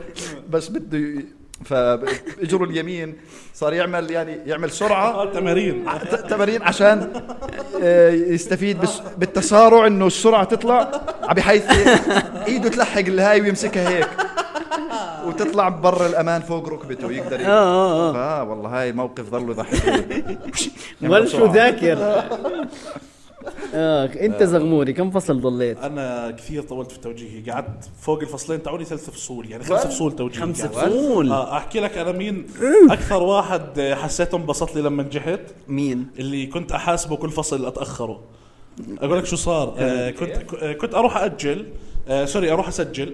بس 0.50 0.70
بده 0.70 1.24
فاجره 1.66 2.64
اليمين 2.64 3.18
صار 3.54 3.74
يعمل 3.74 4.12
يعني 4.12 4.32
يعمل 4.46 4.72
سرعة. 4.72 5.26
تمارين. 5.34 5.86
تمارين 6.30 6.62
عشان 6.64 7.22
آه، 7.84 8.10
يستفيد 8.10 8.78
بالتسارع 9.18 9.88
إنه 9.88 10.08
السرعة 10.08 10.44
تطلع 10.44 10.92
بحيث 11.32 11.64
إيده 12.48 12.70
تلحق 12.70 13.00
الهاي 13.00 13.42
ويمسكها 13.42 13.90
هيك. 13.90 14.08
وتطلع 15.26 15.70
برا 15.70 16.06
الأمان 16.08 16.42
فوق 16.42 16.70
ركبته 16.70 17.12
يقدر 17.12 17.42
ي- 17.42 17.46
آه، 17.46 17.50
آه، 17.50 18.16
آه. 18.16 18.44
والله 18.44 18.82
هاي 18.82 18.92
موقف 18.92 19.30
ظلوا 19.30 19.52
يضحكوني 19.54 20.38
بل 21.02 21.28
شو 21.32 21.46
ذاكر. 21.46 21.98
اخ 23.74 24.18
أنت 24.18 24.44
زغموري 24.44 24.94
كم 24.94 25.12
فصل 25.12 25.42
ضليت؟ 25.42 25.78
أنا 25.78 26.32
كثير 26.32 26.64
طولت 26.64 26.92
في 26.92 27.00
توجيهي. 27.00 27.52
قعدت 27.52 27.90
فوق 28.02 28.20
الفصلين 28.22 28.64
تاعوني 28.64 28.86
ثلاث 28.86 29.10
فصول 29.10 29.52
يعني 29.52 29.64
خمس 29.64 29.88
فصول 29.88 30.12
توجيهي 30.16 30.42
خمس. 30.42 30.66
فصول؟ 30.66 31.32
آه 31.32 31.58
أحكي 31.58 31.80
لك 31.80 31.98
أنا 31.98 32.12
مين 32.12 32.48
أكثر 32.90 33.24
واحد 33.24 33.80
آه، 33.80 33.96
حسيته 33.96 34.36
انبسط 34.36 34.76
لي 34.76 34.82
لما 34.82 35.04
نجحت؟ 35.04 35.42
مين؟ 35.68 36.08
اللي 36.20 36.46
كنت 36.46 36.72
أحاسبه 36.72 37.16
كل 37.16 37.30
فصل 37.30 37.66
أتأخره. 37.66 38.22
أقول 39.00 39.18
لك 39.18 39.26
شو 39.26 39.36
صار. 39.36 39.76
آه 39.78 40.12
كنت 40.12 40.54
آه، 40.62 40.74
كنت 40.74 40.96
أروح 40.96 41.18
أجل. 41.18 41.66
آه 42.08 42.26
سوري 42.26 42.52
أروح 42.52 42.68
أسجل. 42.68 43.14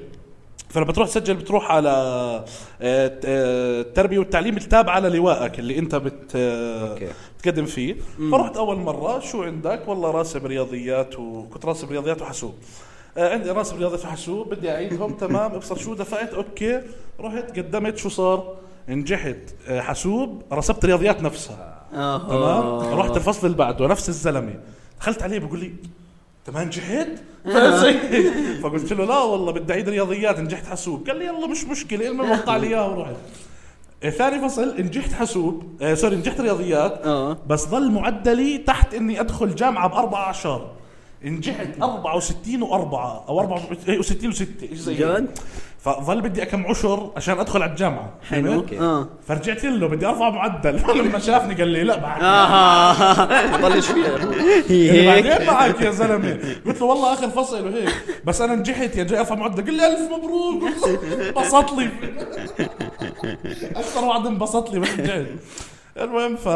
فلما 0.72 0.92
تروح 0.94 1.08
تسجل 1.08 1.34
بتروح 1.34 1.72
على 1.72 1.90
آه، 1.90 2.46
آه، 2.82 3.82
التربية 3.82 4.20
والتعليم 4.20 4.58
التابعه 4.58 5.00
للوائك 5.00 5.60
اللي 5.60 5.80
انت 5.80 5.96
بت 5.96 6.32
آه،. 6.36 7.00
بتقدم 7.40 7.66
فيه. 7.66 7.96
فرحت 8.32 8.58
أول 8.58 8.78
مرة 8.78 9.20
شو 9.20 9.44
عندك؟ 9.44 9.88
والله 9.88 10.12
راسب 10.12 10.46
رياضيات 10.46 11.20
وكنت 11.20 11.66
راسب 11.66 11.92
رياضيات 11.92 12.22
وحاسوب. 12.22 12.54
عندي 13.18 13.52
راسب 13.52 13.78
رياضيات 13.78 14.06
وحاسوب 14.06 14.50
بدي 14.50 14.72
أعيدهم 14.72 15.14
تمام. 15.22 15.52
أبصر 15.52 15.78
شو 15.78 15.94
دفعت؟ 15.94 16.34
أوكي. 16.34 16.82
رحت 17.20 17.60
قدمت. 17.60 17.98
شو 17.98 18.10
صار؟ 18.10 18.56
نجحت. 18.90 19.38
حاسوب 19.70 20.44
رسبت 20.54 20.86
رياضيات 20.86 21.22
نفسها. 21.22 21.82
تمام. 22.30 23.00
رحت 23.00 23.18
الفصل 23.18 23.48
اللي 23.48 23.58
بعده 23.58 23.88
نفس 23.88 24.10
الزلمة. 24.10 24.54
دخلت 25.00 25.24
عليه 25.24 25.40
بقول 25.40 25.60
لي 25.60 25.72
انت 26.48 26.56
ما 26.56 26.64
نجحت؟ 26.64 27.08
فزي- 27.46 28.22
فقلت 28.64 28.94
له 28.94 29.06
لا 29.06 29.18
والله 29.20 29.52
بدي 29.52 29.74
أعيد 29.74 29.90
رياضيات 29.90 30.40
نجحت 30.40 30.66
حاسوب. 30.66 31.08
قال 31.10 31.20
لي 31.20 31.26
يلا 31.26 31.48
مش 31.48 31.64
مشكلة 31.66 32.08
المهم 32.08 32.32
وقع 32.40 32.58
لي 32.58 32.68
اياها 32.68 32.86
ورحت. 32.88 33.16
آه، 34.04 34.10
ثاني 34.10 34.50
فصل 34.50 34.82
نجحت 34.82 35.14
حاسوب. 35.14 35.64
آه 35.82 35.94
سوري 35.94 36.16
نجحت 36.16 36.42
رياضيات 36.42 37.02
آه. 37.06 37.38
بس 37.48 37.68
ظل 37.68 37.92
معدلي 37.92 38.58
تحت 38.58 38.94
إني 38.94 39.20
أدخل 39.20 39.56
جامعة 39.56 39.88
بأربع 39.88 40.18
اعشار 40.24 40.72
نجحت 41.24 41.68
64 41.82 42.62
و4 42.68 42.94
أو 43.30 43.40
64 43.40 44.04
و6 44.04 44.36
شيء 44.38 44.48
زي 44.74 44.94
هيك. 44.94 45.00
جد؟ 45.02 45.40
فظل 45.80 46.22
بدي 46.22 46.46
كم 46.46 46.68
عشر 46.68 47.12
عشان 47.16 47.40
أدخل 47.40 47.62
على 47.62 47.72
الجامعة. 47.72 48.14
حلو 48.30 48.52
فهمت؟ 48.52 48.74
آه. 48.74 49.08
فرجعت 49.28 49.64
له 49.64 49.88
بدي 49.88 50.06
أرفع 50.06 50.30
معدل. 50.30 50.82
لما 51.00 51.20
شافني 51.20 51.54
قال 51.56 51.68
لي 51.68 51.84
لا 51.84 51.98
بعد 51.98 52.24
آه. 52.24 53.58
ضلش 53.68 53.88
فيها. 53.88 54.18
بعدين 55.06 55.48
معك 55.48 55.82
يا 55.82 55.92
زلمة. 55.92 56.40
قلت 56.66 56.82
له 56.82 56.86
والله 56.88 57.14
آخر 57.14 57.30
فصل 57.30 57.68
وهيك. 57.68 57.90
بس 58.26 58.42
أنا 58.42 58.56
نجحت 58.56 58.96
يا 58.96 59.04
جاي 59.04 59.20
أرفع 59.20 59.36
معدل. 59.36 59.64
قال 59.66 59.74
لي 59.74 59.88
ألف 59.88 60.12
مبروك. 60.12 60.64
انبسط 61.38 61.72
لي. 61.74 61.90
أكثر 63.76 64.06
واحد 64.06 64.26
انبسط 64.26 64.74
لي 64.74 64.80
بس 64.80 64.90
نجحت. 65.00 65.26
المهم 65.98 66.36
ف 66.36 66.48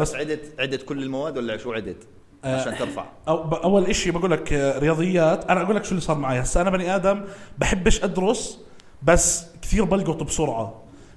بس 0.00 0.14
عدت 0.14 0.60
عدت 0.60 0.82
كل 0.82 1.02
المواد 1.02 1.38
ولا 1.38 1.56
شو 1.56 1.72
عدت؟ 1.72 1.96
عشان 2.44 2.76
ترفع. 2.78 3.04
أو 3.28 3.54
أول 3.54 3.86
إشي 3.86 4.10
بقول 4.10 4.30
لك 4.30 4.52
آه، 4.52 4.78
رياضيات. 4.78 5.44
أنا 5.50 5.62
أقول 5.62 5.76
لك 5.76 5.84
شو 5.84 5.90
اللي 5.90 6.00
صار 6.00 6.18
معي. 6.18 6.40
هسه 6.40 6.60
أنا 6.60 6.70
بني 6.70 6.96
آدم 6.96 7.20
بحبش 7.58 8.04
أدرس 8.04 8.58
بس 9.02 9.46
كثير 9.62 9.84
بلقط 9.84 10.22
بسرعة. 10.22 10.74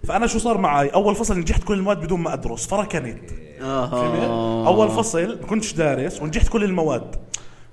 فأنا 0.07 0.27
شو 0.27 0.39
صار 0.39 0.57
معي؟ 0.57 0.87
أول 0.89 1.15
فصل 1.15 1.39
نجحت 1.39 1.63
كل 1.63 1.73
المواد 1.73 2.01
بدون 2.01 2.19
ما 2.19 2.33
أدرس 2.33 2.67
فركنت؟ 2.67 3.31
آه 3.61 4.67
أول 4.67 4.89
فصل 4.89 5.39
ما 5.41 5.47
كنتش 5.47 5.73
دارس 5.73 6.21
ونجحت 6.21 6.47
كل 6.47 6.63
المواد. 6.63 7.15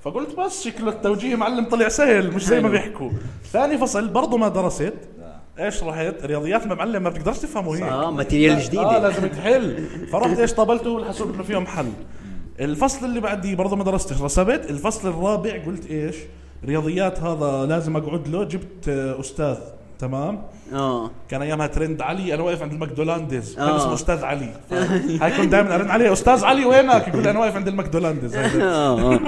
فقلت 0.05 0.37
بس 0.39 0.65
شكله 0.65 0.91
التوجيه 0.91 1.37
معلم 1.37 1.69
طلع 1.69 1.89
سهل 1.89 2.33
مش 2.35 2.45
زي 2.45 2.61
ما. 2.61 2.69
بيحكوا. 2.69 3.11
ثاني 3.53 3.79
فصل 3.79 4.09
برضه 4.09 4.37
ما 4.37 4.49
درست. 4.49 4.95
إيش 5.59 5.83
رحت؟ 5.83 6.15
رياضيات 6.25 6.67
ما 6.67 6.75
معلم 6.75 7.03
ما 7.03 7.11
بتقدرش 7.11 7.39
تفهمه 7.39 7.75
هيك. 7.75 7.83
آه 7.83 8.11
material 8.11 8.57
آه 8.57 8.65
جديدة. 8.65 8.99
لازم 8.99 9.27
تحل. 9.27 9.87
فرحت 10.13 10.39
إيش 10.39 10.53
طابلته 10.53 10.91
والحاسوب 10.91 11.35
إنه 11.35 11.43
فيهم 11.43 11.67
حل. 11.67 11.93
الفصل 12.61 13.07
اللي 13.07 13.21
بعديه 13.21 13.55
برضه 13.55 13.77
ما 13.77 13.85
درستش 13.85 14.23
رسبت؟ 14.23 14.71
الفصل 14.71 15.09
الرابع 15.09 15.65
قلت 15.67 15.91
إيش؟ 15.91 16.17
رياضيات 16.65 17.21
هذا 17.21 17.67
لازم 17.67 17.97
أقعد 17.97 18.29
له 18.29 18.45
جبت 18.45 18.89
آه، 18.89 19.21
أستاذ 19.21 19.57
تمام؟ 19.99 20.43
آه. 20.73 21.11
كان 21.29 21.43
أيامها 21.43 21.67
ترند 21.67 22.03
علي 22.03 22.35
أنا 22.35 22.43
واقف 22.43 22.63
عند 22.63 22.73
الماكدونالدز 22.73 23.55
كان 23.55 23.65
آه. 23.65 23.77
اسمه 23.77 23.95
أستاذ 23.95 24.25
علي. 24.25 24.53
هاي 25.23 25.37
كنت 25.37 25.53
دائما 25.53 25.75
أرن 25.75 25.91
عليه 25.91 26.13
أستاذ 26.13 26.45
علي 26.45 26.65
وينك؟ 26.65 27.09
يقول 27.09 27.23
لي 27.23 27.31
أنا 27.31 27.39
واقف 27.39 27.57
عند 27.57 27.69
الماكدونالدز. 27.69 28.37
آه 28.37 29.15
آه. 29.15 29.21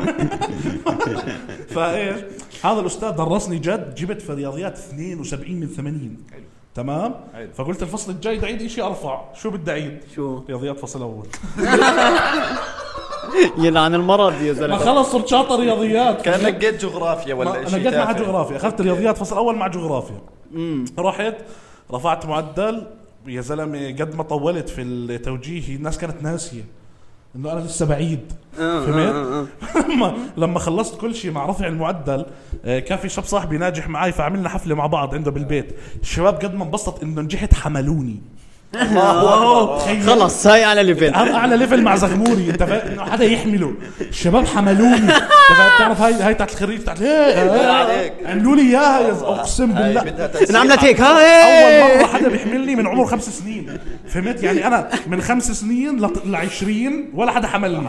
فإيش؟ 1.74 2.20
هذا 2.64 2.80
الأستاذ 2.80 3.10
درسني 3.10 3.58
جد 3.58 3.94
جبت 3.94 4.22
في 4.22 4.32
رياضيات 4.32 4.78
72 4.78 5.60
من 5.60 5.66
80 5.66 6.16
تمام؟ 6.74 7.14
حلو. 7.34 7.48
فقلت 7.54 7.82
الفصل 7.82 8.12
الجاي 8.12 8.36
بدي 8.36 8.46
اعيد 8.46 8.66
شيء 8.66 8.86
أرفع. 8.86 9.22
شو 9.34 9.50
بدي 9.50 9.70
أعيد؟ 9.70 9.98
شو؟ 10.14 10.42
رياضيات 10.48 10.78
فصل 10.78 11.02
أول. 11.02 11.26
يلعن 13.66 13.94
المرض 13.94 14.32
يا 14.42 14.52
ما 14.52 14.58
زلمه 14.58 14.76
خلص 14.76 15.12
صرت 15.12 15.28
شاطر 15.28 15.60
رياضيات. 15.60 16.22
كأنك 16.22 16.54
جيت 16.54 16.82
جغرافيا 16.84 17.34
ما- 17.34 17.40
ولا 17.40 17.58
أنا 17.60 17.68
شيء 17.68 17.78
جيت 17.78 17.94
مع. 17.94 18.12
جغرافيا. 18.12 18.56
أخذت 18.56 18.80
رياضيات 18.80 19.18
فصل 19.18 19.36
أول 19.36 19.56
مع 19.56 19.66
جغرافيا. 19.66 20.20
رحت 20.98 21.34
رفعت 21.92 22.26
معدل. 22.26 22.86
يا 23.26 23.40
زلمة 23.40 23.86
قد 23.88 24.14
ما 24.16 24.22
طولت 24.22 24.68
في 24.68 24.82
التوجيهي 24.82 25.76
الناس 25.76 25.98
كانت 25.98 26.22
ناسية 26.22 26.64
إنه 27.36 27.52
أنا 27.52 27.60
لسه 27.60 27.86
بعيد. 27.86 28.32
آه، 28.60 28.86
فهمت؟ 28.86 29.14
آه، 29.14 29.40
آه. 29.40 29.46
لما 29.92 30.14
لما 30.36 30.58
خلصت 30.58 31.00
كل 31.00 31.14
شيء 31.14 31.30
مع 31.30 31.46
رفع 31.46 31.66
المعدل 31.66 32.26
آه، 32.64 32.78
كان 32.78 32.98
في 32.98 33.08
شاب 33.08 33.24
صاحبي 33.24 33.58
ناجح 33.58 33.88
معي 33.88 34.12
فعملنا 34.12 34.48
حفلة 34.48 34.74
مع 34.74 34.86
بعض 34.86 35.14
عنده 35.14 35.30
بالبيت. 35.30 35.74
الشباب 36.02 36.34
قد 36.34 36.54
ما 36.54 36.64
انبسط 36.64 37.02
إنه 37.02 37.20
نجحت 37.20 37.54
حملوني. 37.54 38.20
خلص 40.06 40.46
هاي 40.46 40.64
على 40.64 40.82
level 40.82 41.14
أعلى 41.14 41.56
level 41.56 41.82
مع 41.82 41.96
زغموري 41.96 42.50
أنت 42.50 42.62
فاهم 42.62 42.92
إنه 42.92 43.04
حدا 43.04 43.24
يحمله. 43.24 43.74
الشباب 44.00 44.46
حملوني. 44.46 44.94
أنت 44.96 45.10
فاهم؟ 45.56 45.74
بتعرف 45.76 46.00
هاي 46.00 46.14
هاي 46.14 46.34
تاعت 46.34 46.52
الخريج 46.52 46.80
تاعت 46.84 47.02
هيك. 47.02 48.12
عملوا 48.26 48.56
لي 48.56 48.62
إياها 48.62 49.00
يا 49.00 49.12
ز- 49.12 49.22
أقسم 49.22 49.72
هاي 49.72 49.84
بالله. 49.94 50.02
بدها 50.10 50.26
تنسيق. 50.26 50.50
انعملت 50.50 50.78
هيك. 50.84 51.00
ها 51.00 51.82
أول 51.86 51.98
مرة 51.98 52.06
حدا 52.06 52.28
بيحملني 52.28 52.76
من 52.76 52.86
عمر 52.86 53.06
خمس 53.06 53.38
سنين. 53.38 53.78
فهمت؟ 54.08 54.42
يعني 54.42 54.66
أنا 54.66 54.88
من 55.06 55.22
خمس 55.22 55.50
سنين 55.60 56.06
ل 56.24 56.36
20 56.36 57.10
ولا 57.14 57.32
حدا 57.32 57.46
حملني. 57.48 57.88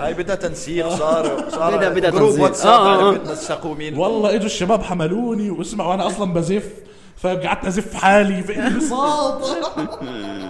هاي 0.00 0.14
بدها 0.14 0.34
تنسيق. 0.36 0.88
صار 0.88 1.44
صار 1.50 1.76
بدها- 1.76 1.88
بدها 1.88 2.10
تنسيق. 2.10 2.42
واتساب 2.42 2.72
آه، 2.80 3.10
آه، 3.12 3.16
آه. 3.64 3.74
مين 3.74 3.94
والله 3.98 4.34
إجوا 4.34 4.46
الشباب 4.46 4.82
حملوني 4.82 5.50
واسمعوا 5.50 5.94
أنا 5.94 6.06
أصلا 6.06 6.32
بزف 6.34 6.62
فقعدت 7.22 7.64
أزف 7.64 7.94
حالي. 7.94 8.42
في 8.46 8.66
انبساط 8.66 9.44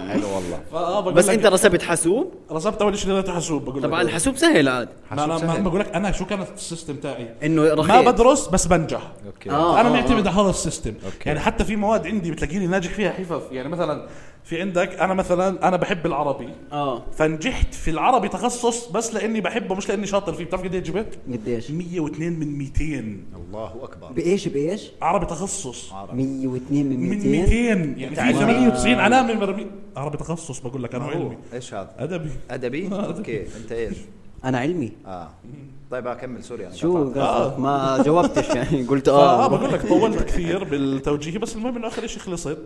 حلو 0.09 0.27
والله. 0.35 0.99
بس 1.17 1.29
أنت 1.29 1.45
رسبت 1.45 1.81
حاسوب؟ 1.81 2.33
رسبت 2.51 2.81
أول 2.81 2.97
شيء 2.97 3.11
لقيته 3.11 3.33
حاسوب 3.33 3.65
بقول 3.65 3.77
لك. 3.77 3.83
طبعا 3.83 4.01
الحاسوب 4.01 4.37
سهل 4.37 4.69
عاد. 4.69 4.89
ما 5.11 5.23
أنا 5.23 5.37
ما. 5.37 5.57
بقول 5.57 5.79
لك 5.79 5.95
أنا 5.95 6.11
شو 6.11 6.25
كانت 6.25 6.47
ال 6.55 6.61
system 6.61 6.95
تاعي؟ 6.95 7.35
إنه 7.43 7.61
ما 7.61 7.73
رخيص. 7.73 8.07
بدرس 8.07 8.47
بس 8.47 8.67
بنجح. 8.67 9.01
أوكي. 9.25 9.51
آه. 9.51 9.81
أنا 9.81 9.89
معتمد 9.89 10.27
على 10.27 10.35
هذا 10.41 10.49
ال 10.49 10.55
system. 10.55 10.93
أوكي. 11.05 11.17
يعني 11.25 11.39
حتى 11.39 11.63
في 11.63 11.75
مواد 11.75 12.07
عندي 12.07 12.31
بتلاقيني 12.31 12.67
ناجح 12.67 12.91
فيها 12.91 13.11
حفظ. 13.11 13.41
يعني 13.51 13.69
مثلا 13.69 14.07
في 14.43 14.61
عندك 14.61 14.99
أنا 14.99 15.13
مثلا 15.13 15.67
أنا 15.67 15.77
بحب 15.77 16.05
العربي. 16.05 16.49
آه. 16.71 17.03
فنجحت 17.17 17.73
في 17.73 17.91
العربي 17.91 18.27
تخصص 18.29 18.87
بس 18.87 19.13
لأني 19.13 19.41
بحبه 19.41 19.75
مش 19.75 19.89
لأني 19.89 20.07
شاطر 20.07 20.33
فيه. 20.33 20.45
بتعرف 20.45 20.63
قد 20.63 20.73
إيه 20.73 20.81
جبت؟ 20.83 21.17
قديش؟ 21.33 21.71
102 21.71 22.39
من 22.39 22.57
200 22.57 22.83
الله 23.35 23.71
أكبر. 23.83 24.11
بإيش 24.11 24.47
بإيش؟ 24.47 24.91
عربي 25.01 25.25
تخصص. 25.25 25.93
102 26.13 26.85
من 26.89 26.99
من 26.99 27.09
200 27.09 27.27
200 27.75 27.99
يعني 27.99 28.15
في 28.15 28.33
98 28.33 28.95
علامة 28.99 29.33
مرمي 29.33 29.67
عربي 29.97 30.17
تخصص 30.17 30.59
بقول 30.59 30.83
لك 30.83 30.95
أنا 30.95 31.05
علمي. 31.05 31.37
إيش 31.53 31.73
هذا؟ 31.73 31.89
أدبي. 31.99 32.29
أدبي؟ 32.51 32.87
أوكي 32.95 33.41
أنت 33.57 33.71
إيش؟ 33.71 33.97
أنا 34.45 34.59
علمي. 34.59 34.91
آه. 35.05 35.29
طيب 35.91 36.07
أكمل 36.07 36.43
sorry 36.43 36.67
أنا 36.67 36.75
شو 36.75 37.03
قطعت. 37.09 37.17
قصدك؟ 37.17 37.59
ما 37.59 38.03
جاوبتش 38.05 38.49
يعني 38.49 38.83
قلت 38.83 39.09
آه. 39.09 39.45
آه 39.45 39.47
بقول 39.47 39.73
لك 39.73 39.87
طولت 39.87 40.23
كثير 40.23 40.63
بالتوجيهي 40.63 41.37
بس 41.37 41.55
المهم 41.55 41.75
إنه 41.77 41.87
آخر 41.87 42.07
شيء 42.07 42.19
خلصت. 42.21 42.57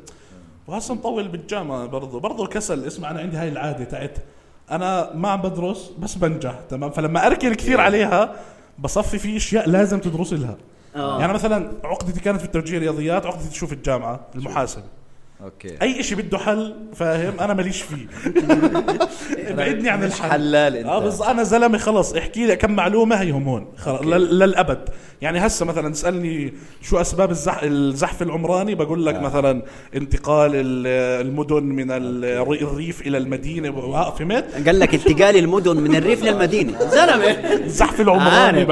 وهسه 0.67 0.93
مطول 0.93 1.27
بالجامعة 1.27 1.85
برضه 1.85 2.19
برضه 2.19 2.47
كسل 2.47 2.85
اسمع 2.85 3.11
أنا 3.11 3.19
عندي 3.19 3.37
هاي 3.37 3.49
العادة 3.49 3.83
تاعت 3.83 4.17
أنا 4.71 5.13
ما 5.13 5.29
عم 5.29 5.41
بدرس 5.41 5.91
بس 5.99 6.15
بنجح 6.15 6.59
تمام؟ 6.69 6.91
فلما 6.91 7.27
أركن 7.27 7.53
كثير 7.53 7.81
عليها 7.81 8.35
بصفي 8.79 9.17
في 9.19 9.37
أشياء 9.37 9.69
لازم 9.69 9.99
تدرس 9.99 10.33
لها. 10.33 10.57
آه. 10.95 11.19
يعني 11.19 11.33
مثلا 11.33 11.71
عقدتي 11.83 12.19
كانت 12.19 12.39
في 12.39 12.45
التوجيه 12.45 12.79
رياضيات 12.79 13.25
عقدتي 13.25 13.55
شو 13.55 13.67
في 13.67 13.73
الجامعة 13.73 14.19
المحاسبة. 14.35 14.83
أوكي. 15.43 15.81
أي 15.81 16.03
شيء 16.03 16.17
بده 16.17 16.37
حل 16.37 16.75
فاهم؟ 16.95 17.33
أنا 17.39 17.53
ماليش 17.53 17.81
فيه. 17.81 18.07
ابعدني 19.53 19.89
عن 19.89 19.99
مش 19.99 20.05
الحل. 20.05 20.29
حلال 20.31 20.75
أنت. 20.75 20.87
آه 20.87 20.99
بس 20.99 21.21
أنا 21.21 21.43
زلمة 21.43 21.77
خلص 21.77 22.13
احكي 22.13 22.45
لي 22.45 22.55
كم 22.55 22.71
معلومة 22.71 23.15
هيهم 23.15 23.43
هون. 23.49 23.67
خلص 23.77 24.01
لل- 24.01 24.39
للأبد. 24.39 24.89
يعني 25.21 25.39
هسه 25.45 25.65
مثلا 25.65 25.93
تسالني 25.93 26.53
شو 26.81 27.01
أسباب 27.01 27.31
الزح 27.31 27.59
الزحف 27.63 28.21
العمراني؟ 28.21 28.75
بقول 28.75 29.05
لك 29.05 29.15
آه. 29.15 29.19
مثلا 29.19 29.61
انتقال 29.95 30.51
ال- 30.55 30.87
المدن 31.27 31.63
من 31.63 31.91
ال- 31.91 32.25
الريف 32.25 33.01
إلى 33.07 33.17
المدينة. 33.17 33.69
آه، 33.69 34.15
فهمت؟ 34.15 34.45
قال 34.65 34.79
لك 34.79 34.93
انتقال 34.93 35.37
المدن 35.37 35.77
من 35.77 35.95
الريف 35.95 36.23
للمدينه 36.23 36.79
زلمة. 36.97 37.25
الزحف 37.65 38.01
العمراني. 38.01 38.65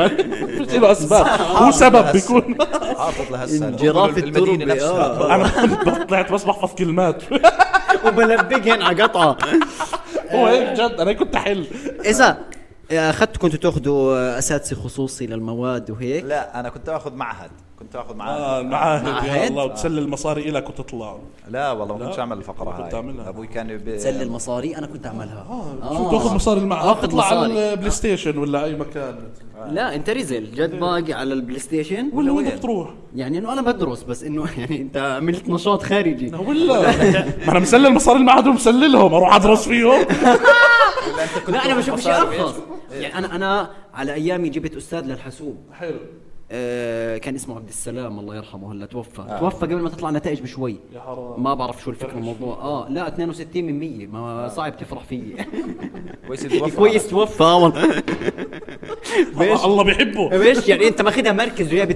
فيش 0.57 0.73
له 0.81 0.91
أسباب؟ 0.91 1.25
هو 1.55 1.71
سبب 1.71 2.11
بيكون؟ 2.13 2.55
حاطط 2.97 3.33
السنة 3.43 3.67
انجراف 3.67 4.17
نفسها. 4.17 5.35
أنا 5.35 5.51
طلعت 6.09 6.31
بس 6.31 6.45
بحفظ 6.55 6.75
كلمات. 6.75 7.23
وبلبقهن 8.05 8.81
على 8.81 9.03
قطعة. 9.03 9.37
هو 10.31 10.45
هيك 10.45 10.69
جد 10.69 10.99
أنا 10.99 11.13
كنت 11.13 11.35
أحل. 11.35 11.67
إذا 12.05 12.37
أخذت 12.91 13.37
كنتوا 13.37 13.59
تأخذوا 13.59 14.37
أساتذة 14.37 14.75
خصوصي 14.75 15.27
للمواد 15.27 15.91
وهيك؟ 15.91 16.23
لا 16.23 16.59
أنا 16.59 16.69
كنت 16.69 16.89
آخذ 16.89 17.13
معهد. 17.13 17.51
كنت 17.79 17.95
آخذ 17.95 18.11
آه 18.11 18.15
معهد 18.15 18.63
المعاهد 18.65 19.07
يا 19.07 19.11
معاهد؟ 19.11 19.49
الله 19.51 19.65
وتسلل 19.65 19.99
المصاري 19.99 20.51
لك 20.51 20.69
وتطلع 20.69 21.17
لا 21.47 21.71
والله 21.71 21.97
ما. 21.97 22.05
كنتش 22.05 22.19
أعمل 22.19 22.37
الفقرة 22.37 22.71
كنت 22.71 22.85
هاي. 22.85 22.95
أعملها. 22.95 23.29
أبوي 23.29 23.47
كان 23.47 23.77
ب... 23.77 23.97
سل 23.97 24.21
المصاري؟ 24.21 24.77
أنا 24.77 24.87
كنت 24.87 25.05
أعملها. 25.05 25.45
شو 25.97 26.11
تاخذ 26.11 26.35
مصاري 26.35 26.59
المعهد 26.59 26.87
آخذ 26.87 27.07
تطلع 27.07 27.25
على. 27.25 27.73
البلاي 27.73 27.89
ستيشن 27.91 28.37
ولا 28.37 28.65
أي 28.65 28.75
مكان. 28.75 29.15
لا 29.71 29.95
أنت 29.95 30.09
رزل 30.09 30.51
جد 30.51 30.79
باقي 30.79 31.13
على 31.13 31.33
البلاي 31.33 31.59
ستيشن 31.59 32.09
ولا 32.13 32.31
وين 32.31 32.59
تروح؟ 32.59 32.89
يعني 33.15 33.37
إنه 33.37 33.53
أنا 33.53 33.61
بدرس 33.61 34.03
بس 34.03 34.23
إنه 34.23 34.45
يعني 34.57 34.81
أنت 34.81 34.97
عملت 34.97 35.49
نشاط 35.49 35.83
خارجي. 35.83 36.35
ولا. 36.35 36.81
ما 37.45 37.51
أنا 37.51 37.59
مسلل 37.59 37.93
مصاري 37.93 38.19
المعهد 38.19 38.47
ومسللهم 38.47 39.13
أروح 39.13 39.35
أدرس 39.35 39.67
فيهم. 39.67 40.05
لا 41.47 41.65
أنا 41.65 41.75
بشوف 41.75 41.99
شيء 42.01 42.15
أرخص. 42.21 42.55
يعني 42.91 43.17
أنا 43.17 43.35
أنا 43.35 43.69
على 43.93 44.13
أيامي 44.13 44.49
جبت 44.49 44.75
أستاذ 44.75 44.99
للحاسوب. 45.05 45.57
حلو. 45.73 45.89
آه 45.89 46.34
كان 47.21 47.35
اسمه 47.35 47.55
عبد 47.55 47.67
السلام 47.67 48.19
الله 48.19 48.35
يرحمه 48.35 48.71
هلا 48.73 48.85
توفى. 48.85 49.21
آه. 49.21 49.39
توفى 49.39 49.65
قبل 49.65 49.75
ما 49.75 49.89
تطلع 49.89 50.11
نتائج 50.11 50.41
بشوي. 50.41 50.79
يا 50.95 50.99
حرام. 50.99 51.43
ما 51.43 51.53
بعرف 51.53 51.81
شو 51.83 51.89
الفكرة 51.89 52.17
الموضوع. 52.17 52.55
آه 52.61 52.87
لا 52.89 53.07
62 53.07 53.63
من 53.63 53.79
100 53.79 54.07
ما 54.07 54.47
صعب 54.47 54.77
تفرح 54.77 55.03
فيي 55.03 55.35
كويس 56.27 56.43
توفى. 56.43 56.75
كويس 56.75 57.07
توفى 57.07 57.43
آه 57.43 57.57
والله 57.57 58.03
الله- 59.65 59.83
بيحبه. 59.83 60.31
إيش 60.43 60.67
يعني 60.67 60.87
انت 60.87 61.01
ماخذها 61.01 61.31
مركز 61.31 61.73
وياه 61.73 61.85
ب 61.85 61.91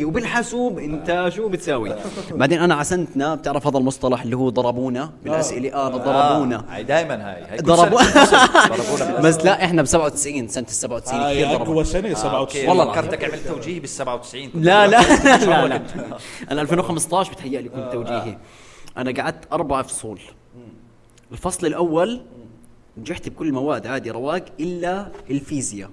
62% 0.00 0.04
وبالحاسوب 0.04 0.78
انت 0.78 1.30
شو 1.36 1.48
بتساوي؟ 1.48 1.94
بعدين 2.30 2.58
أنا 2.60 2.74
عسنتنا 2.74 3.34
بتعرف 3.34 3.66
هذا 3.66 3.78
المصطلح 3.78 4.22
اللي 4.22 4.36
هو 4.36 4.48
ضربونا؟ 4.48 5.10
بالاسئله 5.24 5.74
آه 5.74 5.88
ضربونا. 5.88 6.64
هاي 6.68 6.82
دائما 6.84 7.14
هاي. 7.34 7.58
ضربونا. 7.70 9.20
بس 9.20 9.44
لا 9.44 9.64
إحنا 9.64 9.82
ب 9.82 9.86
97 9.86 10.48
سنة 10.48 10.64
ال 10.64 10.70
97 10.72 11.20
هاي 11.20 11.34
كثير 11.34 11.46
أقوى 11.56 11.66
ضربوا 11.66 11.82
سنه 11.82 12.08
أوكي. 12.08 12.14
97 12.14 12.68
والله 12.68 12.84
والله 12.86 13.02
فكرتك 13.02 13.24
عملت 13.24 13.46
توجيه. 13.48 13.69
بال 13.78 13.88
97 13.88 14.46
كنت 14.50 14.64
لا 14.64 14.86
لا 14.86 15.00
لا 15.44 15.66
لا 15.68 15.82
أنا 16.50 16.62
2015 16.62 17.32
بتهيألي 17.32 17.68
كنت 17.68 17.92
توجيهي. 17.92 18.38
أنا 18.96 19.22
قعدت 19.22 19.52
أربع 19.52 19.82
فصول 19.82 20.20
الفصل 21.32 21.66
الأول 21.66 22.20
نجحت 22.98 23.28
بكل 23.28 23.46
المواد 23.48 23.86
عادي 23.86 24.10
رواق 24.10 24.44
إلا 24.60 25.12
الفيزياء. 25.30 25.90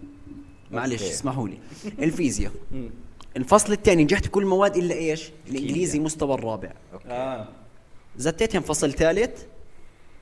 معلش. 0.72 1.04
اسمحوا 1.04 1.48
لي. 1.48 1.58
الفيزياء. 2.00 2.52
الفصل 3.38 3.74
الثاني 3.74 4.04
نجحت 4.04 4.28
بكل 4.28 4.44
المواد 4.44 4.78
إلا 4.78 4.96
إيش؟ 4.96 5.32
الإنجليزي 5.50 6.00
مستوى 6.00 6.34
الرابع. 6.34 6.72
آه. 7.08 7.48
زتيتهم 8.18 8.62
فصل 8.62 8.92
ثالث 8.92 9.44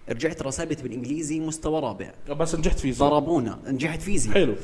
رجعت 0.09 0.41
رسبت 0.41 0.81
بالإنجليزي 0.81 1.39
مستوى 1.39 1.79
رابع. 1.81 2.11
بس 2.29 2.55
نجحت 2.55 2.79
فيزياء. 2.79 3.09
ضربونا. 3.09 3.59
نجحت 3.67 4.01
فيزياء. 4.01 4.33
حلو. 4.33 4.55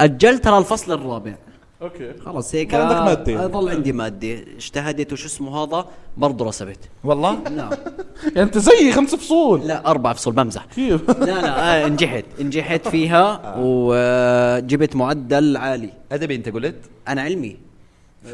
أجلت 0.00 0.48
للفصل 0.48 0.92
الرابع. 0.92 1.36
أوكي. 1.82 2.12
خلص 2.24 2.54
هيك. 2.54 2.74
عندك 2.74 2.96
مادة 2.96 3.32
يعني. 3.32 3.46
ضل 3.46 3.68
عندي 3.68 3.92
مادة. 3.92 4.38
اجتهدت 4.56 5.12
وشو 5.12 5.26
اسمه 5.26 5.56
هذا؟ 5.56 5.86
برضه 6.16 6.44
رسبت. 6.44 6.78
والله؟ 7.04 7.38
لا 7.42 7.78
يعني 8.22 8.42
أنت 8.46 8.58
زيي 8.58 8.92
خمس 8.92 9.14
فصول. 9.14 9.60
لا 9.66 9.90
أربع 9.90 10.12
فصول 10.12 10.34
بمزح. 10.34 10.64
كيف؟ 10.64 11.10
لا 11.20 11.24
لا 11.24 11.84
آه 11.84 11.88
نجحت. 11.88 12.24
نجحت 12.40 12.88
فيها 12.88 13.54
وجبت 13.58 14.96
معدل 14.96 15.56
عالي. 15.56 15.90
أدبي 16.12 16.34
أنت 16.34 16.48
قلت؟ 16.48 16.76
أنا 17.08 17.22
علمي. 17.22 17.56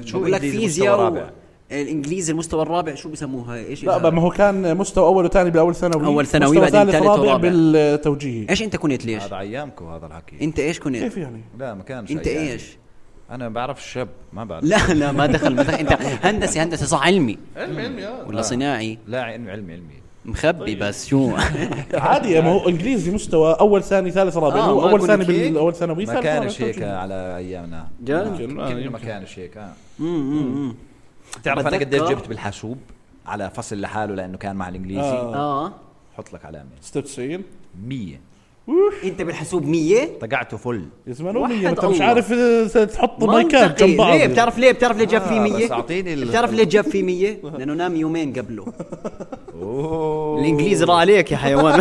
شو 0.04 0.18
بقول 0.18 0.33
لك 0.33 0.40
فيزياء؟ 0.40 1.33
الإنجليزي 1.72 2.33
المستوى 2.33 2.62
الرابع 2.62 2.94
شو 2.94 3.09
بيسموها 3.09 3.57
إيش 3.57 3.85
لا 3.85 4.11
ما 4.11 4.22
هو 4.22 4.30
كان 4.30 4.76
مستوى 4.76 5.07
أول 5.07 5.24
وثاني 5.24 5.50
باول 5.50 5.74
ثانوي. 5.74 6.07
أول 6.07 6.26
ثانوي، 6.26 6.59
بعدين 6.59 6.70
ثالث 6.70 6.90
ثالث 6.90 7.07
رابع 7.07 7.22
ورابع. 7.22 7.48
بالتوجيهي 7.48 8.46
إيش 8.50 8.62
أنت 8.62 8.76
كنت 8.76 9.07
ليش؟ 9.07 9.22
هذا 9.22 9.38
ايامكم 9.38 9.87
هذا 9.87 10.07
الحكي. 10.07 10.44
أنت 10.44 10.59
إيش 10.59 10.80
كنت؟ 10.80 10.96
كيف 10.96 11.16
يعني؟ 11.16 11.40
لا 11.59 11.74
ما 11.74 11.83
كانش 11.83 12.11
أنت 12.11 12.26
أيامي. 12.26 12.52
إيش؟ 12.52 12.76
أنا 13.30 13.48
بعرف 13.48 13.78
الشاب 13.78 14.08
ما 14.32 14.44
بعرف. 14.44 14.64
لا 14.64 14.94
لا 14.94 15.12
ما 15.12 15.26
دخل 15.26 15.54
ما 15.54 15.62
دخل. 15.62 15.74
أنت 15.74 15.92
هندسه 16.26 16.62
هندسه 16.62 16.87
صح 16.87 17.02
علمي. 17.06 17.38
علمي 17.56 17.82
علمي 17.82 18.06
آه. 18.06 18.26
ولا 18.26 18.42
صناعي؟ 18.42 18.98
لا 19.06 19.22
علمي 19.22 19.50
علمي 19.50 19.72
علمي. 19.72 20.04
مخبي 20.24 20.74
بس 20.74 21.06
شو؟ 21.06 21.37
عادي 21.94 22.40
ما 22.40 22.50
هو 22.50 22.68
إنجليزي 22.68 23.10
مستوى 23.10 23.56
أول 23.60 23.82
ثاني 23.82 24.10
ثالث 24.10 24.37
رابع. 24.37 24.56
آه، 24.56 24.62
هو 24.62 24.88
أول 24.88 25.06
ثاني 25.06 25.22
هيك؟ 25.28 25.52
بالاول 25.52 25.74
ثانوي 25.74 26.06
ما 26.06 26.20
كانش 26.20 26.62
هيك. 26.62 26.82
على 26.82 27.37
أيامنا. 27.37 27.88
جد 28.04 28.40
يمكن، 28.40 28.60
آه، 28.60 28.88
ما. 28.88 28.98
كانش 28.98 29.38
هيك 29.38 29.56
آه. 29.56 29.72
تعرف 31.42 31.66
أنا 31.66 31.76
قديش 31.76 32.02
جبت 32.02 32.28
بالحاسوب؟ 32.28 32.78
على 33.26 33.50
فصل 33.50 33.80
لحاله 33.80 34.14
لأنه 34.14 34.38
كان 34.38 34.56
مع 34.56 34.68
الإنجليزي. 34.68 35.00
آه. 35.00 35.66
آه. 35.66 35.72
حط 36.16 36.32
لك 36.32 36.44
علامة. 36.44 36.70
96 36.80 37.42
100 37.87 38.16
أنت 39.05 39.22
بالحاسوب 39.22 39.66
100 39.66 40.18
طقعته 40.20 40.57
فل. 40.57 40.85
يا 41.07 41.12
زلمة 41.12 41.40
وحد 41.40 41.53
مية 41.53 41.68
أنت 41.68 41.85
مش. 41.85 42.00
عارف 42.00 42.33
آه، 42.33 42.85
تحط 42.85 43.24
مايكات. 43.24 43.83
جنب 43.83 43.96
بعض. 43.96 44.12
ليه؟ 44.16 44.27
بتعرف 44.27 44.59
ليه؟ 44.59 44.72
بتعرف 44.72 44.96
ليه 44.96 45.05
جاب 45.05 45.22
فيه 45.22 45.37
آه، 45.37 45.40
100 45.40 45.64
بس 45.66 45.72
أعطيني 45.72 46.14
ال- 46.14 46.24
بتعرف 46.29 46.53
ليه 46.53 46.64
جاب 46.64 46.85
فيه 46.85 47.03
100 47.03 47.37
لأنه 47.59 47.74
نام 47.74 47.96
يومين 47.96 48.33
قبله. 48.33 48.66
أوه. 49.62 50.40
الإنجليزي 50.40 50.85
راح 50.85 50.96
عليك 50.96 51.33
يا 51.33 51.37
حيوان. 51.37 51.81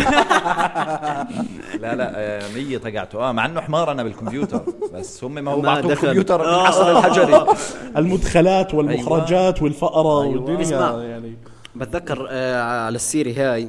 لا 1.82 1.94
لا 1.94 2.12
آه، 2.16 2.42
100 2.54 2.78
طقعته. 2.78 3.18
آه 3.28 3.32
مع 3.32 3.46
إنه 3.46 3.60
حمار 3.60 3.92
أنا 3.92 4.02
بالكمبيوتر. 4.02 4.60
بس 4.94 5.24
هم 5.24 5.34
ما 5.34 5.50
هو. 5.50 5.60
الكمبيوتر 5.78 6.44
آه. 6.44 6.62
الحصر 6.62 6.98
الحجري. 6.98 7.44
المدخلات 7.96 8.74
والمخرجات 8.74 9.62
والفقرة 9.62 10.22
أيوة. 10.22 10.42
والدنيا. 10.42 11.02
يعني. 11.02 11.36
بتذكر 11.76 12.26
آه 12.30 12.62
على 12.62 12.96
السيره 12.96 13.32
هاي 13.52 13.68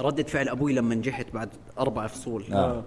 ردة 0.00 0.22
فعل 0.22 0.48
أبوي 0.48 0.72
لما 0.72 0.94
نجحت 0.94 1.26
بعد 1.34 1.48
أربع 1.78 2.06
فصول. 2.06 2.44
آه. 2.52 2.84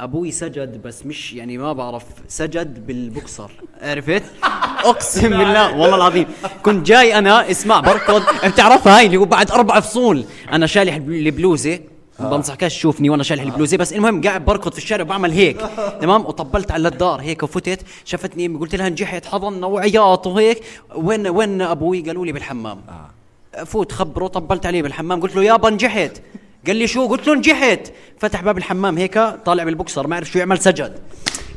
أبوي 0.00 0.30
سجد 0.30 0.82
بس 0.82 1.06
مش 1.06 1.32
يعني 1.32 1.58
ما 1.58 1.72
بعرف 1.72 2.04
سجد 2.28 2.86
بالبوكسر. 2.86 3.50
عرفت؟ 3.82 4.22
أقسم 4.84 5.28
بالله 5.28 5.78
والله 5.78 5.96
العظيم. 5.96 6.26
كنت 6.62 6.86
جاي 6.86 7.18
أنا 7.18 7.50
اسمع 7.50 7.80
بركض. 7.80 8.22
بتعرفها 8.44 8.98
هاي 8.98 9.06
اللي 9.06 9.16
هو 9.16 9.24
بعد 9.24 9.50
أربع 9.50 9.80
فصول. 9.80 10.24
أنا 10.52 10.66
شالح 10.66 10.94
البلوزة. 10.94 11.80
بنصحكش 12.20 12.74
تشوفني 12.74 13.10
وأنا 13.10 13.22
شالح 13.22 13.42
البلوزة. 13.42 13.76
بس 13.76 13.92
المهم 13.92 14.22
قاعد 14.22 14.44
بركض 14.44 14.72
في 14.72 14.78
الشارع 14.78 15.02
وبعمل 15.04 15.32
هيك. 15.32 15.60
تمام؟ 16.00 16.26
وطبلت 16.26 16.70
على 16.70 16.88
الدار 16.88 17.20
هيك 17.20 17.42
وفتت. 17.42 17.80
شافتني 18.04 18.46
امي 18.46 18.58
قلت 18.58 18.74
لها 18.74 18.88
نجحت 18.88 19.26
حضنا 19.26 19.66
وعياط 19.66 20.26
وهيك. 20.26 20.62
وين 20.94 21.28
وين 21.28 21.62
أبوي؟ 21.62 22.00
قالوا 22.02 22.26
لي 22.26 22.32
بالحمام. 22.32 22.80
فوت 23.66 23.92
خبره 23.92 24.26
طبلت 24.26 24.66
عليه 24.66 24.82
بالحمام. 24.82 25.20
قلت 25.20 25.36
له 25.36 25.44
يابا 25.44 25.70
نجحت 25.70 26.12
قال 26.66 26.76
لي 26.76 26.86
شو؟ 26.86 27.06
قلت 27.06 27.26
له 27.28 27.34
نجحت. 27.34 27.80
فتح 28.20 28.42
باب 28.42 28.58
الحمام 28.58 28.98
هيك 28.98 29.18
طالع 29.18 29.64
بالبوكسر 29.64 30.06
ما 30.06 30.16
عرف 30.16 30.30
شو 30.30 30.38
يعمل 30.38 30.58
سجد. 30.58 30.98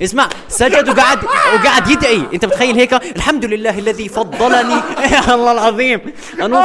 اسمع 0.01 0.29
سجد 0.49 0.89
وقعد 0.89 1.19
وقعد 1.53 1.87
يدعي. 1.89 2.21
انت 2.33 2.45
بتخيل 2.45 2.75
هيك؟ 2.75 2.93
الحمد 2.93 3.45
لله 3.45 3.79
الذي 3.79 4.09
فضلني. 4.09 4.73
يا 5.13 5.35
الله 5.35 5.51
العظيم. 5.51 6.01
أنا 6.41 6.59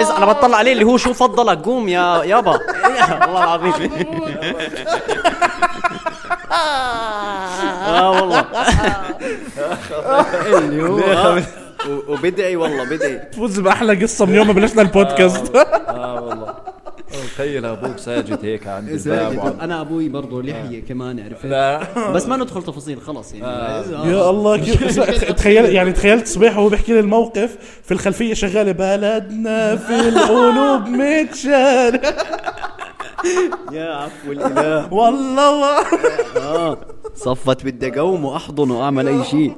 اذا 0.00 0.16
أنا 0.16 0.26
بطلع 0.26 0.56
عليه 0.58 0.72
اللي 0.72 0.84
هو 0.84 0.96
شو 0.96 1.12
فضلك 1.12 1.58
قوم 1.58 1.88
يا 1.88 2.24
يابا. 2.24 2.52
يا 2.98 3.24
الله 3.24 3.44
العظيم. 3.44 3.90
آه 7.86 8.10
والله. 8.10 8.44
اللي 10.58 10.82
هو. 10.82 10.96
و- 11.36 11.65
وبدعي 12.08 12.56
والله 12.56 12.84
بدعي. 12.84 13.18
تفوز 13.18 13.60
بأحلى 13.60 14.02
قصة 14.02 14.26
من 14.26 14.34
يوم 14.34 14.46
ما 14.46 14.52
بلشنا 14.52 14.82
البودكاست. 14.82 15.56
آه 15.56 16.20
والله. 16.22 16.54
تخيل 17.34 17.64
أبوك 17.64 17.98
ساجد 17.98 18.38
هيك 18.44 18.66
عند 18.66 18.88
الباب. 18.88 19.38
وعم- 19.38 19.60
أنا 19.60 19.80
أبوي 19.80 20.08
برضه 20.08 20.42
لحية 20.42 20.84
كمان 20.84 21.20
عرفت؟ 21.20 21.46
لا. 21.46 22.10
بس 22.12 22.26
ما 22.26 22.36
ندخل 22.36 22.62
تفاصيل 22.62 23.00
خلاص 23.00 23.34
يعني. 23.34 24.10
يا 24.12 24.30
الله 24.30 24.56
كيف 24.56 25.00
تخيل 25.38 25.64
يعني 25.64 25.92
تخيلت 25.92 26.26
صبيح 26.26 26.58
وهو 26.58 26.68
بيحكي 26.68 26.92
لي 26.92 27.00
الموقف 27.00 27.56
في 27.82 27.92
الخلفية 27.92 28.34
شغالة 28.34 28.72
بلدنا 28.72 29.76
في 29.76 30.08
القلوب 30.08 30.88
متشال. 30.88 32.00
يا 33.72 33.94
عفو 33.94 34.32
الإله. 34.32 34.92
والله. 34.94 35.80
آه. 36.36 36.78
صفت 37.14 37.64
بدي 37.64 37.88
اقوم 38.00 38.24
وأحضن 38.24 38.70
وأعمل 38.70 39.08
أي 39.08 39.24
شيء. 39.24 39.56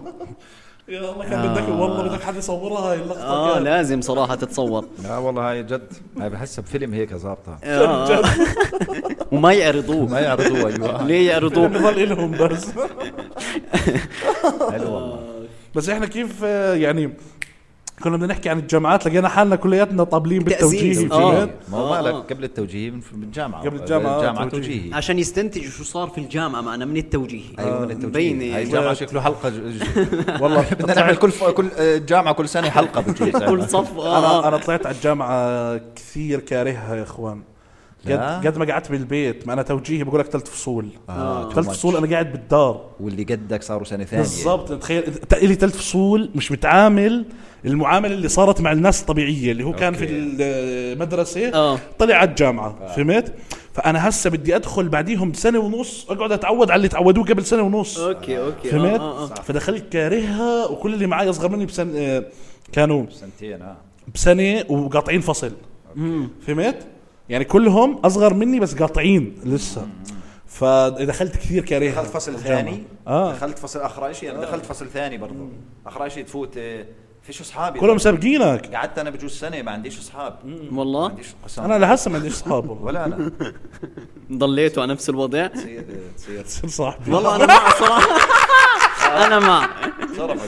يا 0.89 0.99
الله 1.13 1.25
كان 1.29 1.49
بدك 1.53 1.69
والله 1.69 2.03
بدك 2.03 2.23
حد 2.23 2.37
يصورها 2.37 2.79
هاي 2.81 2.97
اللقطة 2.97 3.23
آه 3.23 3.55
كان. 3.55 3.65
لازم 3.65 4.01
صراحة 4.01 4.35
تتصور. 4.35 4.85
لا 5.05 5.19
والله 5.19 5.51
هاي 5.51 5.63
جد 5.63 5.93
هاي 6.21 6.31
بحسها 6.31 6.63
بفيلم 6.63 6.95
هيك 6.95 7.15
ظابطة. 7.15 7.59
آه. 7.65 8.23
وما 9.33 9.53
يعرضوه. 9.53 10.07
ما 10.07 10.21
يعرضوها 10.21 10.67
أيوه. 10.67 11.03
ليه 11.09 11.31
يعرضوه؟ 11.31 11.69
نضل 11.69 12.09
لهم 12.09 12.31
بس. 12.31 12.67
حلو 14.71 14.93
والله. 14.95 15.21
بس 15.75 15.89
إحنا 15.89 16.07
كيف 16.07 16.45
آه، 16.45 16.75
يعني 16.75 17.11
كنا 18.03 18.17
بدنا 18.17 18.27
نحكي 18.27 18.49
عن 18.49 18.59
الجامعات 18.59 19.07
لقينا 19.07 19.29
حالنا 19.29 19.57
كلياتنا 19.57 20.05
طابلين. 20.05 20.45
فهمت؟ 20.45 21.13
آه. 21.13 21.49
ما 21.73 21.79
هو 21.79 21.95
آه. 21.95 22.03
مالك 22.03 22.15
قبل 22.33 22.45
التوجيهي 22.45 22.91
من- 22.91 23.01
بالجامعة 23.13 23.63
قبل 23.63 23.77
الجامعة، 23.81 24.17
الجامعة 24.19 24.49
توجيهي. 24.49 24.79
توجيهي 24.79 24.95
عشان 24.95 25.19
يستنتجوا 25.19 25.71
شو 25.71 25.85
صار 25.85 26.09
في 26.09 26.19
الجامعة 26.19 26.61
معنا 26.61 26.85
من 26.85 26.97
التوجيه 26.97 27.43
أيوه 27.59 27.81
من 27.81 27.91
التوجيهي 27.91 28.35
مبينة. 28.35 28.57
هاي 28.57 28.63
الجامعة 28.63 28.95
شكله 28.95 29.21
حلقة 29.21 29.49
ج... 29.49 29.53
ج... 29.55 29.83
والله 30.43 30.67
بدنا 30.71 30.95
نعمل 30.95 31.17
كل 31.17 31.31
ف... 31.31 31.45
كل 31.45 31.67
آه، 31.79 31.99
جامعه 31.99 32.35
كل 32.35 32.49
سنة 32.49 32.71
حلقة 32.71 33.01
بجوز 33.13 33.43
كل 33.43 33.69
صف 33.69 33.99
أنا 33.99 34.07
آه. 34.27 34.49
أنا 34.49 34.57
طلعت 34.57 34.87
على 34.87 34.95
الجامعة 34.97 35.77
كثير 35.97 36.41
كارهها 36.41 36.95
يا 36.97 37.03
إخوان. 37.03 37.43
قد 38.13 38.47
قد 38.47 38.59
ما 38.59 38.65
قعدت 38.65 38.91
بالبيت 38.91 39.47
ما 39.47 39.53
أنا 39.53 39.63
توجيهي 39.63 40.05
بقول 40.05 40.21
لك 40.21 40.27
ثلاث 40.27 40.51
فصول. 40.51 40.89
آه، 41.09 41.53
ثلاث. 41.53 41.69
فصول 41.69 41.97
أنا 41.97 42.11
قاعد 42.11 42.33
بالدار. 42.33 42.85
واللي 43.01 43.23
قدك 43.23 43.63
صاروا 43.63 43.85
سنة 43.85 44.05
ثانية. 44.05 44.23
بالضبط. 44.23 44.73
تخيل 44.73 45.05
لي 45.43 45.55
ثلاث 45.55 45.77
فصول 45.77 46.31
مش 46.35 46.53
متعامل 46.53 47.25
المعاملة 47.65 48.15
اللي 48.15 48.29
صارت 48.29 48.61
مع 48.61 48.73
الناس 48.73 49.01
الطبيعية 49.01 49.53
اللي 49.53 49.65
هو 49.65 49.73
كان 49.73 49.95
في 49.95 50.07
المدرسة 50.09 51.55
آه. 51.55 51.79
طلع 51.99 52.15
على 52.15 52.31
الجامعة. 52.31 52.87
فهمت؟ 52.97 53.35
فأنا 53.73 54.09
هسه 54.09 54.31
بدي 54.31 54.57
أدخل 54.57 54.89
بعديهم 54.89 55.33
سنة 55.33 55.59
ونص 55.59 56.07
أقعد 56.11 56.33
أتعود 56.33 56.71
على 56.71 56.77
اللي 56.77 56.89
تعودوه 56.89 57.25
قبل 57.25 57.45
سنة 57.45 57.63
ونص. 57.63 57.99
أوكي 57.99 58.39
أوكي. 58.39 58.69
فهمت؟ 58.69 59.01
آه، 59.01 59.23
آه، 59.23 59.25
آه. 59.25 59.35
فدخلت 59.35 59.93
كارهها 59.93 60.67
وكل 60.67 60.95
اللي 60.95 61.07
معي 61.07 61.31
أصغر 61.31 61.49
مني 61.49 61.67
بسنه 61.67 61.99
آه، 61.99 62.25
كانوا 62.73 63.07
سنتين 63.11 63.63
آه. 63.63 63.77
بسنة 64.15 64.65
وقاطعين 64.69 65.21
فصل. 65.21 65.53
فهمت؟ 66.47 66.87
يعني 67.29 67.45
كلهم 67.45 67.97
أصغر 67.97 68.35
مني 68.35 68.61
بس 68.61 68.75
قاطعين 68.75 69.35
لسه. 69.45 69.89
فدخلت 70.47 71.37
كثير 71.37 71.65
كارهها 71.65 71.93
دخلت 71.93 72.07
فصل 72.11 72.35
الجامعة. 72.35 72.63
ثاني؟ 72.63 72.83
آه. 73.07 73.33
دخلت 73.33 73.59
فصل 73.59 73.81
آخر 73.81 74.13
شيء 74.13 74.31
أنا 74.31 74.41
دخلت 74.41 74.67
فصل 74.67 74.89
ثاني 74.89 75.19
برضه 75.19 75.49
آخر 75.87 76.09
شيء 76.09 76.25
تفوت 76.25 76.55
آه، 76.57 76.85
فيش 77.23 77.41
اصحابي 77.41 77.81
كلهم 77.81 77.99
سابقينك 77.99 78.75
قعدت 78.75 78.99
أنا 78.99 79.11
بجوز 79.11 79.33
سنة 79.33 79.63
ما 79.63 79.71
عنديش 79.71 79.99
أصحاب. 79.99 80.39
ما 80.45 80.79
والله؟ 80.81 81.09
عنديش 81.09 81.27
قسم. 81.45 81.63
أنا 81.63 81.79
لهسه 81.79 82.11
ما 82.11 82.17
عنديش 82.17 82.33
أصحاب 82.33 82.69
والله. 82.71 82.85
ولا 82.85 83.05
أنا. 83.05 83.33
ضليتوا 84.33 84.83
على 84.83 84.93
نفس 84.93 85.09
الوضع. 85.09 85.47
تصير 85.47 85.85
تصير. 86.17 86.43
تصير 86.45 86.71
صاحبي. 86.71 87.13
والله 87.13 87.37
أنا 87.37 87.47
مع 87.55 87.71
صراحة 87.79 88.07
أنا 89.09 89.69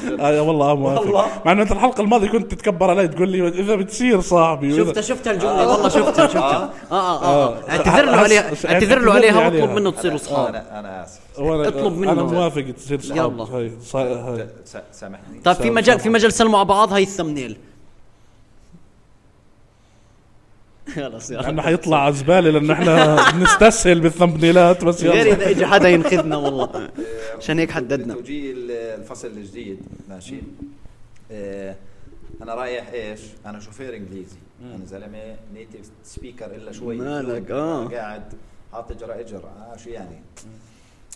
جد. 0.05 0.20
آه 0.20 0.42
والله 0.42 0.75
موافق 0.75 1.31
مع 1.46 1.53
إنه 1.53 1.62
انت 1.62 1.73
الحلقة 1.73 2.01
الماضية 2.01 2.29
كنت 2.29 2.55
تتكبر 2.55 2.90
علي 2.90 3.09
تقول 3.09 3.29
لي 3.29 3.49
إذا 3.49 3.75
بتصير 3.75 4.20
صاحبي 4.20 4.77
شفتها 4.77 5.01
شفتها 5.03 5.33
الجملة. 5.33 5.68
والله 5.68 5.88
شفتها 5.88 6.27
شفتها 6.27 6.70
آه 6.92 6.94
آه 6.94 7.25
آه. 7.25 7.49
آه. 7.49 7.70
اعتذر 7.70 8.05
له 8.05 8.16
عليها 8.16 8.53
اعتذر 8.68 8.99
له 8.99 9.12
عليها. 9.12 9.38
واطلب 9.44 9.70
منه 9.70 9.90
تصيروا 9.90 10.16
اصحاب 10.16 10.55
أنا 10.55 11.05
آسف. 11.05 11.20
اطلب 11.38 11.99
منه. 11.99 12.12
أنا 12.12 12.23
موافق 12.23 12.64
تصير 12.77 13.01
صحاب 13.01 13.33
يلا. 13.33 14.46
سامحني. 14.92 15.40
طيب 15.44 15.57
في 15.57 15.70
مجال 15.70 16.01
في 16.01 16.09
مجال 16.09 16.33
سلموا 16.33 16.59
على 16.59 16.68
بعض 16.68 16.92
هاي 16.92 17.03
الثمنيل. 17.03 17.57
خلص 20.94 21.31
يلا 21.31 21.40
لأنه 21.42 21.62
حيطلع 21.62 22.05
على 22.05 22.14
زباله 22.14 22.50
لأنه 22.50 22.72
إحنا 22.72 23.16
بنستسهل 23.33 24.00
بالثمبنيلات 24.00 24.85
بس 24.85 25.05
غير 25.05 25.26
يلا 25.26 25.35
اذا 25.35 25.50
اجى 25.50 25.66
حدا 25.66 25.88
ينقذنا 25.88 26.37
والله. 26.37 26.90
عشان 27.38 27.59
هيك 27.59 27.70
حددنا. 27.70 28.14
توجيه 28.14 28.55
الفصل 28.94 29.29
الجديد. 29.29 29.79
ماشي. 30.09 30.37
آه، 31.33 31.76
أنا 32.42 32.55
رايح 32.55 32.88
إيش؟ 32.92 33.20
أنا 33.46 33.61
شوفير 33.61 33.96
إنجليزي. 33.96 34.37
أنا 34.62 34.87
زلمة 34.87 35.37
native 35.55 35.90
speaker 36.05 36.47
إلا 36.46 36.72
شوي. 36.72 36.96
مالك، 36.96 37.50
آه. 37.50 37.85
قاعد 37.85 38.22
حاط 38.72 38.90
اجر 38.90 39.20
إجر. 39.20 39.42
آه 39.44 39.76
شو 39.76 39.90
يعني؟ 39.90 40.22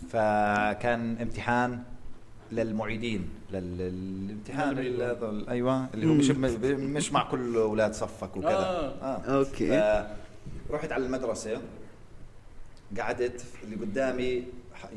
فكان 0.08 1.16
امتحان 1.22 1.78
للمعيدين 2.56 3.28
لل- 3.52 3.78
للامتحان 3.78 4.78
هذا 5.00 5.44
أيوه 5.48 5.86
اللي 5.94 6.06
هو 6.06 6.12
مش 6.12 6.30
مش 6.30 7.12
مع 7.12 7.30
كل 7.30 7.56
أولاد 7.56 7.94
صفك 7.94 8.36
وكذا. 8.36 8.48
آه. 8.50 9.20
أوكي. 9.26 10.04
رحت 10.70 10.92
على 10.92 11.06
المدرسة 11.06 11.60
قعدت 13.00 13.44
اللي 13.64 13.76
قدامي 13.76 14.44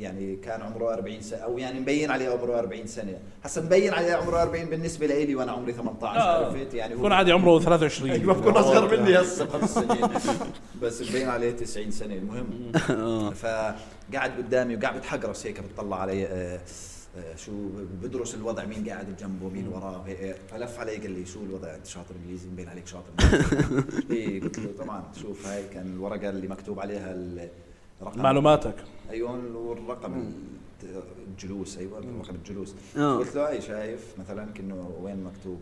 يعني 0.00 0.36
كان 0.36 0.62
عمره 0.62 0.94
40 0.94 1.20
سنة 1.20 1.38
أو 1.38 1.58
يعني 1.58 1.80
مبين 1.80 2.10
عليه 2.10 2.28
عمره 2.30 2.58
40 2.58 2.86
سنة. 2.86 3.18
هسا 3.44 3.60
مبين 3.60 3.94
عليه 3.94 4.14
عمره 4.14 4.42
40 4.42 4.64
بالنسبة 4.64 5.06
لي 5.06 5.34
وأنا 5.34 5.52
عمري 5.52 5.72
18 5.72 6.20
عرفت؟ 6.20 6.74
يعني 6.74 6.94
هو 6.94 6.98
يكون 6.98 7.12
عادي 7.12 7.32
عمره 7.32 7.58
23 7.60 8.10
أيوه 8.10 8.34
بكون 8.34 8.56
أصغر 8.56 8.98
مني 9.00 9.20
هسه 9.20 9.44
بخمس 9.44 9.74
سنين. 9.74 10.08
بس 10.82 11.02
مبين 11.10 11.28
عليه 11.28 11.50
90 11.50 11.90
سنة 11.90 12.14
المهم. 12.14 12.72
فقعد 13.32 14.30
قدامي 14.38 14.76
وقاعد 14.76 14.98
بتحقرص 14.98 15.46
هيك 15.46 15.60
بتطلع 15.60 16.00
علي 16.00 16.24
آه، 16.24 16.28
آه، 16.28 16.60
شو 17.36 17.52
بدرس 18.02 18.34
الوضع 18.34 18.64
مين 18.64 18.88
قاعد 18.88 19.06
بجنبه 19.10 19.48
مين 19.48 19.68
وراه 19.68 20.02
هيك 20.06 20.36
فلف 20.50 20.78
علي 20.78 20.96
قال 20.96 21.10
لي 21.10 21.26
شو 21.26 21.42
الوضع؟ 21.42 21.74
أنت 21.74 21.86
شاطر 21.86 22.14
إنجليزي 22.22 22.48
مبين 22.48 22.68
عليك 22.68 22.86
شاطر. 22.86 23.12
إيه 24.10 24.40
قلت 24.40 24.58
له 24.58 24.72
طبعا 24.78 25.04
شوف 25.22 25.46
هاي 25.46 25.68
كان 25.68 25.86
الورقة 25.86 26.30
اللي 26.30 26.48
مكتوب 26.48 26.80
عليها 26.80 27.14
الرقم 28.00 28.22
معلوماتك. 28.22 28.74
أيوه 29.10 29.56
والرقم 29.56 30.32
الجلوس 31.28 31.78
أيوه 31.78 31.98
رقم 31.98 32.34
الجلوس. 32.34 32.74
آه. 32.96 33.18
قلت 33.18 33.34
له 33.34 33.48
اي 33.48 33.60
شايف 33.60 34.14
مثلا 34.18 34.52
كأنه 34.52 34.90
وين 35.02 35.24
مكتوب؟ 35.24 35.60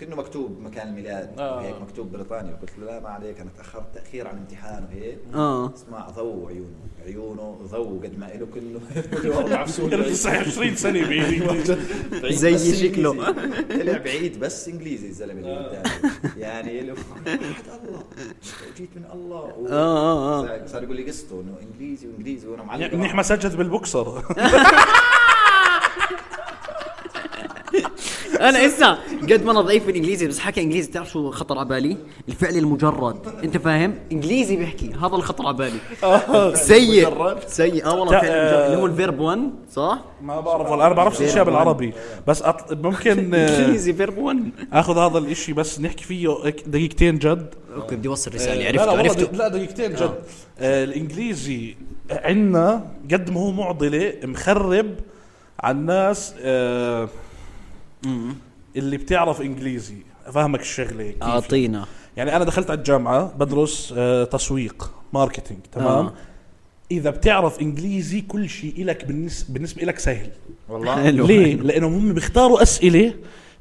كأنه 0.00 0.16
مكتوب 0.16 0.60
مكان 0.60 0.88
الميلاد 0.88 1.30
آه. 1.38 1.60
هيك 1.60 1.74
مكتوب 1.82 2.12
بريطانيا. 2.12 2.54
قلت 2.62 2.70
له 2.78 2.86
لا 2.86 3.00
ما 3.00 3.08
عليك 3.08 3.40
أنا 3.40 3.50
تأخرت 3.56 3.94
تأخير 3.94 4.28
عن 4.28 4.38
امتحان 4.38 4.84
وهيك. 4.84 5.18
آه. 5.34 5.74
اسمع 5.74 6.08
ضو 6.10 6.46
عيونه 6.48 6.70
عيونه 7.06 7.58
ضو 7.70 7.98
قد 8.00 8.18
ما 8.18 8.26
له 8.26 8.46
كله. 8.54 8.80
أربع 9.38 9.64
فصول 9.64 10.04
29 10.04 10.76
سنة 10.76 11.00
بعيد 11.08 12.32
زي 12.32 12.88
شكله. 12.88 13.32
طلع 13.70 13.98
بعيد 13.98 14.40
بس 14.40 14.68
إنجليزي 14.68 15.06
الزلمة 15.08 15.40
اللي 15.40 15.56
قدامي. 15.56 16.12
يعني 16.36 16.80
له 16.80 16.92
وحد 16.92 17.28
الله. 17.28 18.04
جيت 18.76 18.90
من 18.96 19.04
الله. 19.14 19.42
و- 19.58 19.66
آه، 19.68 20.44
آه، 20.44 20.66
صار- 20.66 20.82
يقول 20.82 20.96
لي 20.96 21.02
قصته 21.10 21.40
إنه 21.40 21.56
إنجليزي 21.62 22.06
وإنجليزي 22.08 22.48
وأنا 22.48 22.62
معلق 22.62 22.94
منيح 22.94 23.14
ما 23.14 23.22
سجد 23.22 23.56
بالبوكسر. 23.56 24.22
أنا 28.40 28.66
اسا 28.66 28.98
قد 29.22 29.44
ما 29.44 29.52
أنا 29.52 29.60
ضعيف 29.60 29.84
في 29.84 29.90
الإنجليزي 29.90 30.26
بس 30.26 30.38
حكي 30.38 30.60
إنجليزي. 30.62 30.90
تعرف 30.90 31.10
شو 31.10 31.30
خطر 31.30 31.58
على 31.58 31.68
بالي؟ 31.68 31.96
الفعل 32.28 32.56
المجرد. 32.56 33.16
أنت 33.44 33.56
فاهم؟ 33.56 33.94
إنجليزي 34.12 34.56
بيحكي. 34.56 34.92
هذا 35.00 35.06
اللي 35.06 35.22
خطر 35.22 35.46
على 35.46 35.56
بالي. 35.56 35.78
سيء. 36.56 37.36
سيء. 37.46 37.86
آه 37.86 37.94
والله 37.94 38.20
فعل 38.20 38.30
المجرد. 38.30 38.64
اللي 38.64 38.76
هو 38.76 38.86
ال 38.86 38.93
verb 38.93 39.20
1 39.20 39.50
صح؟ 39.72 39.98
ما 40.22 40.40
بعرف 40.40 40.70
والله. 40.70 40.86
أنا 40.86 40.94
بعرفش 40.94 41.22
اشياء 41.22 41.44
بالعربي. 41.44 41.92
بس 42.26 42.42
أط... 42.42 42.72
ممكن 42.72 43.34
آه، 43.34 43.48
إنجليزي 43.58 43.92
verb 43.92 44.18
1 44.18 44.50
آخذ 44.72 44.98
هذا 44.98 45.18
الإشي 45.18 45.52
بس 45.52 45.80
نحكي 45.80 46.04
فيه 46.04 46.28
دقيقتين 46.66 47.18
جد. 47.18 47.54
أوكي 47.76 47.96
بدي 47.96 48.08
أوصل 48.08 48.34
رسالة. 48.34 48.70
لا 48.70 48.72
لا 48.72 48.82
عرفته 48.82 48.98
عرفته. 48.98 49.36
لا 49.36 49.48
دقيقتين 49.48 49.90
جد. 49.94 50.14
آه 50.58 50.84
الإنجليزي 50.84 51.76
عندنا 52.10 52.86
قد 53.12 53.30
ما 53.30 53.40
هو 53.40 53.50
معضلة 53.50 54.12
مخرب 54.24 54.94
على 55.60 55.76
الناس 55.78 56.34
آه 56.40 57.08
اللي 58.76 58.96
بتعرف 58.96 59.40
إنجليزي. 59.40 59.96
أفهمك 60.26 60.60
الشغلة 60.60 61.10
كيف. 61.10 61.22
أعطينا. 61.22 61.86
يعني 62.16 62.36
أنا 62.36 62.44
دخلت 62.44 62.70
على 62.70 62.78
الجامعة 62.78 63.32
بدرس 63.38 63.94
آه 63.96 64.24
تسويق 64.24 64.92
marketing 65.12 65.60
تمام؟ 65.72 66.06
آه. 66.06 66.12
إذا 66.90 67.10
بتعرف 67.10 67.60
إنجليزي 67.60 68.20
كل 68.20 68.48
شيء 68.48 68.84
لك 68.84 69.04
بالنسبة 69.04 69.54
بالنسبة 69.54 69.82
لك 69.82 69.98
سهل. 69.98 70.30
والله. 70.68 70.94
حلو. 71.04 71.26
ليه؟ 71.26 71.54
لانهم 71.54 71.94
هم 71.94 72.12
بيختاروا 72.12 72.62
أسئلة 72.62 73.14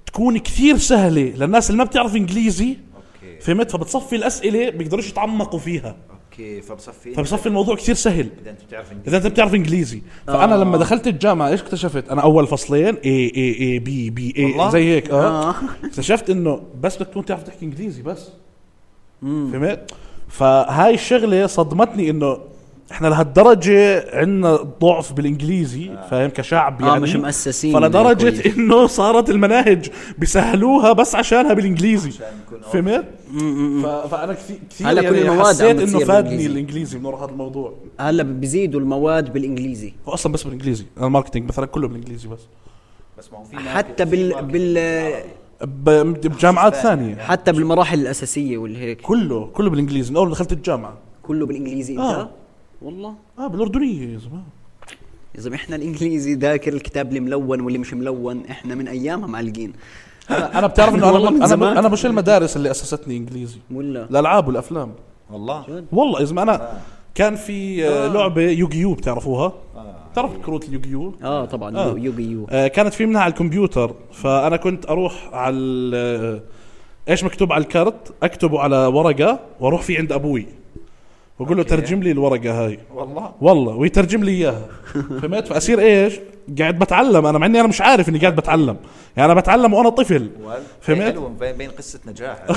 تكون 0.05 0.37
كثير 0.37 0.77
سهلة 0.77 1.21
للناس 1.21 1.69
اللي 1.69 1.77
ما 1.77 1.83
بتعرف 1.83 2.15
إنجليزي. 2.15 2.77
أوكي. 2.95 3.39
فهمت؟ 3.41 3.71
فبتصفي 3.71 4.15
الأسئلة 4.15 4.69
بيقدروا 4.69 5.03
يتعمقوا 5.03 5.59
فيها. 5.59 5.95
أوكي 6.39 6.61
فبصفي 6.61 7.13
فبصفي 7.13 7.45
الموضوع 7.45 7.75
كثير 7.75 7.95
سهل. 7.95 8.29
إذا 8.41 8.49
أنت 8.51 8.63
بتعرف 8.63 8.91
إنجليزي. 8.91 9.07
إذا 9.07 9.17
أنت 9.17 9.27
بتعرف 9.27 9.55
إنجليزي. 9.55 10.01
فأنا 10.27 10.55
لما 10.55 10.77
دخلت 10.77 11.07
الجامعة 11.07 11.49
إيش 11.49 11.61
اكتشفت؟ 11.61 12.09
أنا 12.09 12.21
أول 12.21 12.47
فصلين 12.47 12.95
A 12.95 13.31
A 13.35 13.59
A 13.59 13.79
B 13.79 14.09
B 14.09 14.33
A؟ 14.37 14.71
زي 14.71 14.95
هيك 14.95 15.09
آه. 15.09 15.49
آه. 15.49 15.55
اكتشفت 15.85 16.29
إنه 16.29 16.61
بس 16.81 16.95
بدك 16.95 17.07
تكون 17.07 17.25
تعرف 17.25 17.43
تحكي 17.43 17.65
إنجليزي 17.65 18.01
بس. 18.01 18.29
فهمت؟ 19.21 19.91
فهاي 20.27 20.93
الشغلة 20.93 21.47
صدمتني 21.47 22.09
إنه 22.09 22.37
إحنا 22.91 23.07
لهالدرجه 23.07 24.05
عندنا 24.19 24.55
ضعف 24.55 25.13
بالإنجليزي 25.13 25.91
فاهم؟ 26.09 26.29
كشعب 26.29 26.81
آه، 26.81 26.87
يعني. 26.87 26.99
مش 26.99 27.15
مؤسسين 27.15 27.73
فلدرجه. 27.73 28.55
إنه 28.57 28.87
صارت 28.87 29.29
المناهج 29.29 29.89
بيسهلوها 30.17 30.93
بس 30.93 31.15
عشانها 31.15 31.53
بالإنجليزي. 31.53 32.09
أوف. 32.09 32.73
فهمت؟ 32.73 33.05
فأنا 34.11 34.33
كثير 34.33 34.57
كثير 34.69 34.87
هلا 34.87 35.01
كل 35.01 35.15
يعني 35.15 35.21
المواد 35.21 35.55
حسيت 35.55 35.79
إنه 35.79 35.99
فادني. 35.99 36.45
الإنجليزي 36.45 36.99
من 36.99 37.05
وراء 37.05 37.23
هذا 37.23 37.31
الموضوع. 37.31 37.73
هلا 37.99 38.23
بيزيدوا 38.23 38.79
المواد 38.79 39.33
بالإنجليزي. 39.33 39.93
هو 40.07 40.13
أصلا 40.13 40.31
بس 40.31 40.43
بالإنجليزي. 40.43 40.85
أنا 40.97 41.07
ال 41.07 41.12
marketing 41.12 41.49
مثلا 41.49 41.65
كله 41.65 41.87
بالإنجليزي 41.87 42.27
بس. 42.27 42.39
بس 43.17 43.31
ما 43.31 43.39
هو 43.39 43.43
في 43.43 43.57
حتى 43.57 44.05
بال 44.05 44.41
بال 44.41 46.13
بجامعات 46.13 46.75
ثانية. 46.75 47.15
حتى 47.15 47.51
بالمراحل 47.51 47.99
الأساسية 47.99 48.57
والهيك. 48.57 49.01
كله 49.01 49.45
كله 49.53 49.69
بالإنجليزي. 49.69 50.11
من 50.11 50.17
أول 50.17 50.27
ما 50.27 50.33
دخلت 50.33 50.51
الجامعة. 50.51 50.93
كله 51.23 51.45
بالإنجليزي 51.45 51.93
انت 51.93 52.01
آه. 52.01 52.29
والله. 52.85 53.15
آه 53.39 53.47
بالأردنية 53.47 54.13
يا 54.13 54.17
زلمة. 54.17 54.43
يا 55.35 55.41
زلمة 55.41 55.55
إحنا 55.55 55.75
الإنجليزي 55.75 56.33
ذاكر 56.33 56.73
الكتاب 56.73 57.09
اللي 57.09 57.19
ملون 57.19 57.61
واللي 57.61 57.79
مش 57.79 57.93
ملون 57.93 58.45
إحنا 58.45 58.75
من 58.75 58.87
أيامها 58.87 59.27
معلقين. 59.27 59.73
أنا 60.29 60.59
أنا 60.59 60.67
بتعرف 60.67 60.95
إنه 60.95 61.09
أنا. 61.09 61.53
أنا 61.53 61.79
أنا 61.79 61.89
مش 61.89 62.05
المدارس 62.05 62.57
اللي 62.57 62.71
أسستني 62.71 63.17
إنجليزي. 63.17 63.57
ولا؟ 63.71 64.03
الألعاب 64.09 64.47
والأفلام. 64.47 64.91
والله. 65.31 65.83
والله 65.91 66.19
يا 66.19 66.25
زلمة 66.25 66.41
أنا 66.41 66.81
كان 67.15 67.35
في 67.35 67.87
آه. 67.87 68.07
لعبة 68.07 68.41
يوغيو 68.41 68.93
بتعرفوها؟ 68.93 69.53
بتعرف 70.11 70.37
كروت 70.37 70.69
اليوغيو؟ 70.69 71.13
آه 71.23 71.45
طبعا 71.45 71.77
آه. 71.77 71.89
يو 71.89 71.97
يوغي 71.97 72.23
يو 72.23 72.47
آه 72.49 72.67
كانت 72.67 72.93
في 72.93 73.05
منها 73.05 73.21
على 73.21 73.31
الكمبيوتر 73.31 73.95
فأنا 74.11 74.57
كنت 74.57 74.89
أروح 74.89 75.29
على 75.33 76.41
إيش 77.09 77.23
مكتوب 77.23 77.53
على 77.53 77.63
الكرت 77.63 78.13
أكتبه 78.23 78.59
على 78.59 78.77
ورقة 78.77 79.39
وأروح 79.59 79.81
فيه 79.81 79.97
عند 79.97 80.11
أبوي. 80.11 80.45
واقول 81.39 81.57
له. 81.57 81.63
ترجم 81.63 81.99
لي 81.99 82.11
الورقة 82.11 82.65
هاي. 82.65 82.79
والله. 82.93 83.31
والله 83.41 83.75
ويترجم 83.75 84.23
لي 84.23 84.31
إياها. 84.31 84.65
فهمت؟ 85.21 85.47
فأصير 85.47 85.79
إيش؟ 85.79 86.13
قاعد 86.59 86.79
بتعلم 86.79 87.25
أنا 87.25 87.37
مع 87.37 87.45
إني 87.45 87.59
أنا 87.59 87.67
مش 87.67 87.81
عارف 87.81 88.09
إني 88.09 88.19
قاعد 88.19 88.35
بتعلم. 88.35 88.77
يعني 89.17 89.31
أنا 89.31 89.39
بتعلم 89.39 89.73
وأنا 89.73 89.89
طفل. 89.89 90.29
فهمت؟ 90.81 91.01
حلو 91.01 91.27
بين 91.27 91.57
بين 91.57 91.69
قصة 91.69 91.99
نجاح. 92.07 92.37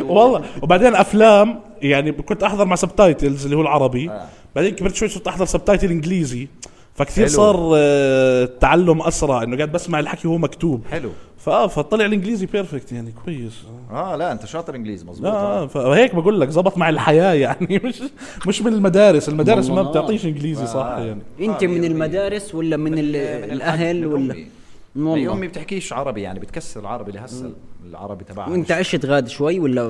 والله. 0.00 0.42
وبعدين 0.62 0.94
أفلام 0.94 1.60
يعني 1.82 2.12
كنت 2.12 2.42
أحضر 2.42 2.64
مع 2.64 2.76
subtitles 2.76 3.44
اللي 3.44 3.56
هو 3.56 3.60
العربي. 3.62 4.10
آه. 4.10 4.26
بعدين 4.56 4.74
كبرت 4.74 4.94
شوي 4.94 5.08
صرت 5.08 5.28
أحضر 5.28 5.44
subtitle 5.44 5.90
إنجليزي. 5.90 6.48
فكثير 6.94 7.26
حلو. 7.26 7.34
صار 7.36 7.72
آه، 7.76 8.44
التعلم 8.44 9.02
أسرع 9.02 9.42
إنه 9.42 9.56
قاعد 9.56 9.72
بسمع 9.72 10.00
الحكي 10.00 10.28
وهو 10.28 10.38
مكتوب. 10.38 10.84
حلو. 10.90 11.10
فآه 11.44 11.66
فطلع 11.66 12.04
الإنجليزي 12.04 12.46
perfect 12.46 12.92
يعني 12.92 13.12
كويس. 13.24 13.62
آه 13.90 14.16
لا 14.16 14.32
أنت 14.32 14.46
شاطر 14.46 14.74
إنجليزي 14.74 15.06
مزبوط 15.06 15.26
آه 15.30 15.62
آه، 15.62 15.66
فهيك 15.66 16.14
بقول 16.14 16.40
لك 16.40 16.48
زبط 16.48 16.78
مع 16.78 16.88
الحياة 16.88 17.32
يعني 17.44 17.80
مش 17.84 18.02
مش 18.46 18.62
من 18.62 18.72
المدارس. 18.72 19.28
المدارس 19.28 19.70
ما. 19.70 19.82
بتعطيش 19.82 20.24
إنجليزي 20.26 20.66
صح 20.66 20.84
آه. 20.86 21.00
يعني. 21.04 21.20
أنت 21.40 21.64
من 21.64 21.84
المدارس 21.84 22.54
ولا 22.54 22.76
من, 22.76 22.92
ال- 22.98 23.46
من 23.46 23.52
الأهل 23.52 24.00
من 24.08 24.12
ولا. 24.12 24.36
والله. 24.96 25.32
امي 25.32 25.48
بتحكيش 25.48 25.92
عربي 25.92 26.22
يعني 26.22 26.40
بتكسر 26.40 26.80
العربي 26.80 27.12
لهسه 27.12 27.52
العربي 27.90 28.24
تبعها 28.24 28.50
وأنت 28.50 28.72
عشت 28.72 29.06
غاد 29.06 29.28
شوي 29.28 29.60
ولا؟ 29.60 29.82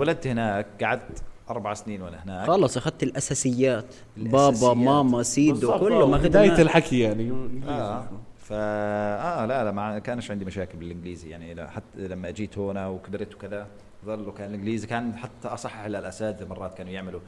ولدت 0.00 0.26
هناك 0.26 0.66
قعدت 0.82 1.22
أربع 1.50 1.74
سنين 1.74 2.02
وأنا 2.02 2.22
هناك. 2.24 2.46
خلص 2.46 2.76
أخذت 2.76 3.02
الأساسيات. 3.02 3.84
بابا 4.16 4.48
الأساسيات. 4.48 4.76
ماما 4.76 5.22
سيدو 5.22 5.78
كله 5.78 6.02
آه، 6.02 6.06
ما 6.06 6.16
بداية 6.16 6.62
الحكي 6.62 7.00
يعني. 7.00 7.32
آه. 7.68 8.04
فا 8.52 9.42
آه 9.42 9.46
لا 9.46 9.64
لا 9.64 9.72
ما 9.72 9.98
كانش 9.98 10.30
عندي 10.30 10.44
مشاكل 10.44 10.78
بالإنجليزي. 10.78 11.28
يعني 11.30 11.66
حتى 11.68 11.84
لما 11.98 12.28
اجيت 12.28 12.58
هنا 12.58 12.88
وكبرت 12.88 13.34
وكذا 13.34 13.66
ظلوا 14.06 14.32
كان 14.32 14.48
الإنجليزي 14.50 14.86
كان 14.86 15.16
حتى 15.16 15.48
اصحح 15.48 15.86
للأساتذة 15.86 16.46
مرات 16.48 16.74
كانوا 16.74 16.92
يعملوا. 16.92 17.20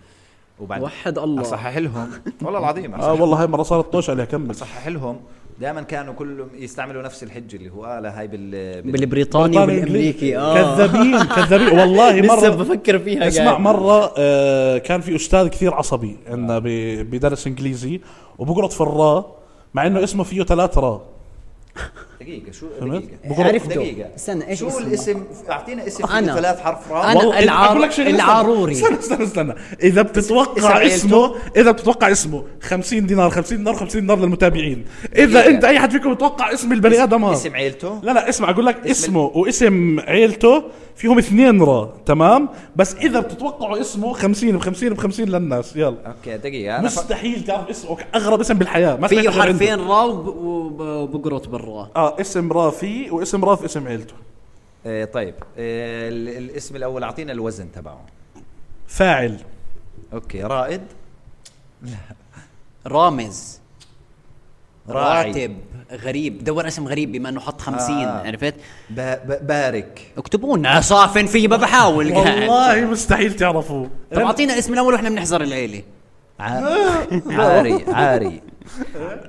وبعد 0.60 0.82
وحد 0.82 1.18
الله. 1.18 1.40
اصحح 1.42 1.76
لهم 1.76 2.10
والله 2.42 2.58
العظيم 2.58 2.94
آه 2.94 3.12
والله 3.12 3.40
هاي 3.42 3.46
مرة 3.46 3.62
صارت 3.62 3.92
طوش 3.92 4.10
عليها. 4.10 4.24
كمل. 4.24 4.50
اصحح 4.50 4.88
لهم 4.88 5.20
دائما 5.60 5.82
كانوا 5.82 6.14
كلهم 6.14 6.48
يستعملوا 6.54 7.02
نفس 7.02 7.22
الحجه 7.22 7.56
اللي 7.56 7.70
هو 7.70 7.98
لا 8.02 8.18
هاي 8.20 8.26
بال, 8.28 8.50
بال... 8.82 8.92
بالبريطاني 8.92 9.58
والامريكي 9.58 10.38
آه. 10.38 10.54
كذابين 10.54 11.24
كذابين. 11.24 11.78
والله 11.78 12.16
لسه 12.20 12.36
مره 12.36 12.48
بفكر 12.62 12.98
فيها 12.98 13.28
اسمع 13.28 13.44
قاعد. 13.44 13.60
مرة 13.60 14.14
آه 14.18 14.78
كان 14.78 15.00
في 15.00 15.16
أستاذ 15.16 15.48
كثير 15.48 15.74
عصبي 15.74 16.16
عندنا 16.26 16.58
ب- 16.58 17.10
بدرس 17.10 17.46
إنجليزي 17.46 18.00
وبقرط 18.38 18.72
في 18.72 18.80
الراء 18.80 19.36
مع 19.74 19.86
إنه 19.86 20.04
اسمه 20.04 20.24
فيه 20.24 20.42
ثلاث 20.42 20.78
راء. 20.78 21.13
دقيقة 22.20 22.52
شو؟ 22.52 22.66
دقيقة 22.80 23.44
عرفته. 23.44 23.74
دقيقة 23.74 24.08
استنى، 24.16 24.48
إيش 24.48 24.58
شو 24.60 24.68
اسمه؟ 24.68 24.78
الاسم 24.86 25.24
أعطينا 25.50 25.86
اسم 25.86 26.04
أنا. 26.06 26.34
ثلاث 26.34 26.60
حرف 26.60 26.92
راء 26.92 27.16
والله 27.16 27.38
العار-. 27.38 27.98
العاروري. 28.00 28.72
استنى 28.72 28.98
استنى 28.98 29.24
استنى 29.24 29.54
إذا 29.82 30.02
بتتوقع؟ 30.02 30.86
اسمه 30.86 31.34
إذا 31.56 31.70
بتتوقع 31.70 32.10
اسمه 32.12 32.44
50 32.62 33.06
دينار 33.06 33.30
50 33.30 33.58
دينار 33.58 33.74
50 33.74 34.00
دينار 34.00 34.18
للمتابعين 34.18 34.84
إذا 35.16 35.24
دقيقة. 35.40 35.48
أنت 35.50 35.64
أي 35.64 35.78
حد 35.80 35.90
فيكم 35.90 36.14
بتوقع 36.14 36.52
اسم 36.52 36.72
البني 36.72 37.02
آدم 37.02 37.24
هذا 37.24 37.34
اسم 37.34 37.54
عيلته 37.56 38.00
لا 38.02 38.12
لا 38.12 38.28
اسمع 38.28 38.50
أقول 38.50 38.66
لك 38.66 38.76
اسم 38.76 38.90
اسمه 38.90 39.20
واسم 39.34 40.00
عيلته 40.00 40.62
فيهم 40.96 41.18
اثنين 41.18 41.62
را 41.62 41.92
تمام 42.06 42.48
بس 42.76 42.94
إذا 42.94 43.20
بتتوقعوا 43.20 43.80
اسمه 43.80 44.12
50 44.12 44.52
ب 44.56 44.60
50 44.60 44.88
ب 44.94 44.98
50 44.98 45.26
للناس 45.28 45.76
يلا 45.76 45.94
أوكي 46.06 46.70
أنا 46.78 46.88
ف... 46.88 46.92
مستحيل 46.98 47.44
تعرف 47.44 47.68
اسمه 47.70 47.96
أغرب 48.14 48.40
اسم 48.40 48.54
بالحياة 48.54 48.96
ما 48.96 49.08
عنده. 49.12 49.30
حرفين 49.30 49.80
وب- 49.80 50.80
وبقرط 50.80 51.48
بالراء 51.48 51.90
اسم 52.08 52.52
را 52.52 52.70
فيه 52.70 53.10
واسم 53.10 53.44
را 53.44 53.56
في 53.56 53.64
اسم 53.64 53.86
عيلته. 53.88 54.14
آه 54.86 55.04
طيب. 55.04 55.34
آه 55.58 56.08
ال- 56.08 56.28
الاسم 56.28 56.76
الأول 56.76 57.02
أعطينا 57.04 57.32
الوزن 57.32 57.72
تبعه. 57.72 58.00
فاعل. 58.86 59.38
أوكي 60.12 60.42
رائد. 60.42 60.80
رامز. 62.86 63.58
راعي. 64.88 65.28
راتب. 65.30 65.56
غريب. 65.92 66.44
دور 66.44 66.66
اسم 66.66 66.88
غريب 66.88 67.12
بما 67.12 67.28
أنه 67.28 67.40
حط 67.40 67.60
خمسين 67.60 67.94
آه. 68.08 68.26
عرفت. 68.26 68.54
بارك. 69.40 70.12
اكتبوا 70.18 70.56
لنا 70.58 70.80
صافن 70.80 71.26
في 71.26 71.48
ما 71.48 71.56
بحاول. 71.56 72.14
قاعد 72.14 72.26
والله 72.48 72.80
مستحيل 72.84 73.36
تعرفوا 73.36 73.86
طب 74.12 74.18
أعطينا 74.20 74.54
الاسم 74.54 74.72
الأول 74.72 74.92
وإحنا 74.94 75.08
بنحذر 75.08 75.40
العيلة. 75.42 75.82
عاري 76.40 77.84
عاري. 77.88 78.42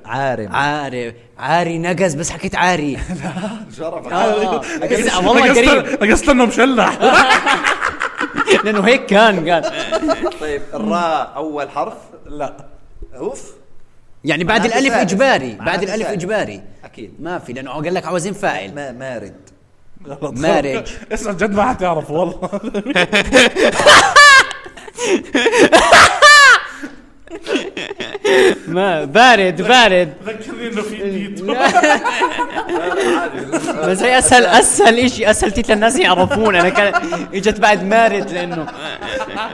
عارم. 0.05 0.55
عاري 0.55 1.13
عاري 1.37 1.77
نقز 1.79 2.15
بس 2.15 2.29
حكيت 2.31 2.55
عاري. 2.55 2.97
شرف 3.77 4.07
آه. 4.07 4.61
آه، 4.61 5.27
والله 5.27 5.95
نقصت 6.01 6.29
إنه 6.29 6.45
مشلح. 6.45 6.99
لأنه 8.63 8.81
هيك 8.81 9.05
كان 9.05 9.49
قال 9.49 9.71
طيب 10.39 10.61
الراء 10.73 11.33
أول 11.35 11.69
حرف؟ 11.69 11.93
لا. 12.25 12.65
أوف. 13.15 13.53
يعني 14.23 14.43
بعد 14.43 14.59
معناته 14.59 14.79
الألف 14.79 14.93
ثالث. 14.93 15.11
إجباري. 15.11 15.45
معناته 15.45 15.65
بعد 15.65 15.83
الألف 15.83 16.07
ثالث. 16.07 16.23
إجباري. 16.23 16.61
أكيد. 16.85 17.13
ما 17.19 17.39
في 17.39 17.53
لأنه 17.53 17.71
قال 17.71 17.93
لك 17.93 18.05
عاوزين 18.05 18.33
فاعل. 18.33 18.75
ما 18.75 18.91
مارد. 18.91 19.35
مارج. 20.21 20.87
اسمع 21.13 21.31
جد 21.31 21.51
ما 21.51 21.69
حتعرف 21.69 22.11
والله. 22.11 22.49
ما 28.67 29.05
بارد 29.05 29.61
بارد. 29.61 30.13
ذكرني 30.25 30.67
إنه 30.67 30.81
في 30.81 30.97
جديد 30.97 31.45
بس 33.83 34.01
هي 34.01 34.17
أسهل 34.17 34.45
أسهل 34.45 34.99
إشي 34.99 35.29
أسهل 35.31 35.51
تيت 35.51 35.71
للناس 35.71 35.99
يعرفون. 35.99 36.55
أنا 36.55 36.69
كان 36.69 36.93
إجت 37.33 37.59
بعد 37.59 37.83
مارد 37.83 38.31
لأنه. 38.31 38.65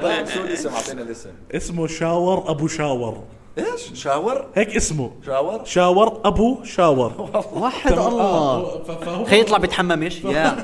طيب 0.01 0.27
شو 0.27 0.41
الاسم 0.41 0.69
اعطينا 0.69 1.01
الاسم 1.01 1.29
اسمه 1.55 1.87
شاور 1.87 2.51
أبو 2.51 2.67
شاور. 2.67 3.23
إيش؟ 3.57 4.01
شاور. 4.03 4.45
هيك 4.55 4.75
اسمه. 4.75 5.11
شاور. 5.25 5.61
شاور. 5.65 6.21
أبو 6.25 6.63
شاور. 6.63 7.29
وحد 7.53 7.91
الله. 7.91 8.83
فهو 8.83 9.25
خي 9.25 9.39
يطلع 9.39 9.57
بيتحمم 9.57 10.03
إيش؟ 10.03 10.23
يا. 10.23 10.55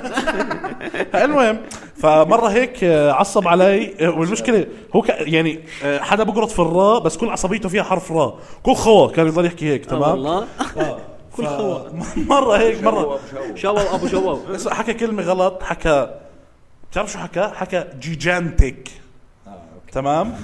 المهم 1.23 1.59
فمرة 1.95 2.47
هيك 2.47 2.83
آه، 2.83 3.11
عصب 3.11 3.47
علي. 3.47 3.95
آه، 3.99 4.09
والمشكلة 4.09 4.67
هو 4.95 5.01
ك... 5.01 5.09
يعني 5.09 5.63
حدا 5.83 6.23
بقرط 6.23 6.51
في 6.51 6.59
الراء 6.59 6.99
بس 6.99 7.17
كل 7.17 7.29
عصبيته 7.29 7.69
فيها 7.69 7.83
حرف 7.83 8.11
راء. 8.11 8.39
كل 8.63 8.75
خوا 8.75 9.07
كان 9.07 9.27
يضل 9.27 9.45
يحكي 9.45 9.73
هيك 9.73 9.85
تمام؟ 9.85 10.11
والله. 10.11 10.47
كل 11.37 11.47
خوا. 11.47 11.79
مرة 12.35 12.57
هيك 12.57 12.83
مرة. 12.83 13.19
شوو 13.55 13.77
أبو 13.77 14.39
بس 14.49 14.67
حكى 14.67 14.93
كلمة 14.93 15.23
غلط 15.23 15.63
حكى 15.63 16.09
بتعرف 16.91 17.11
شو 17.11 17.19
حكى؟ 17.19 17.51
حكى 17.55 17.85
جيجانتيك 17.99 18.91
تمام؟ 19.91 20.35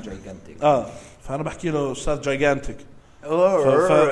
آه. 0.63 0.85
فأنا 1.27 1.43
بحكي 1.43 1.69
له 1.69 1.91
أستاذ 1.91 2.21
ف- 2.21 2.92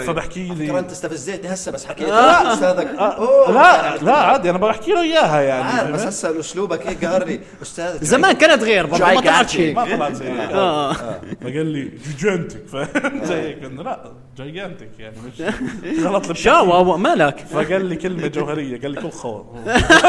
فبحكي 0.07 0.43
لي 0.43 0.79
أنت 0.79 0.91
استفزيتني 0.91 1.53
هسه 1.53 1.71
بس 1.71 1.85
حكيت. 1.85 2.07
لا 2.09 2.53
أستاذك. 2.53 2.87
آه 2.87 3.51
لا 3.51 3.97
لا 3.97 4.13
عادي 4.17 4.49
أنا 4.49 4.57
بحكي 4.57 4.91
له 4.91 5.01
إياها 5.01 5.41
يعني 5.41 5.63
عارف 5.63 5.91
بس؟ 5.91 6.01
هسه 6.01 6.39
أسلوبك 6.39 6.87
هيك 6.87 7.05
قهر 7.05 7.23
لي 7.25 7.39
أستاذ 7.61 8.03
زمان 8.13 8.31
كانت 8.31 8.63
غير 8.63 8.85
برضه 8.85 9.05
ما 9.05 9.21
طلعت 9.21 9.55
هيك 9.55 9.75
ما 9.75 9.85
طلعت 9.85 10.13
زي 10.13 10.25
هيك 10.31 10.51
آه. 10.51 10.93
فقال 11.41 11.65
لي 11.65 11.91
gigantic 12.07 12.67
فاهم 12.67 13.23
زي 13.25 13.41
هيك. 13.41 13.63
إنه 13.63 13.83
لا 13.83 14.11
gigantic 14.37 14.89
يعني 14.99 15.15
مش 15.27 15.41
غلط 16.05 16.25
أبو- 16.31 16.97
مالك؟ 16.97 17.39
فقال 17.51 17.85
لي 17.85 17.95
كلمة 17.95 18.27
جوهرية 18.27 18.81
قال 18.81 18.91
لي 18.91 19.01
كل 19.01 19.11
خوا 19.11 19.43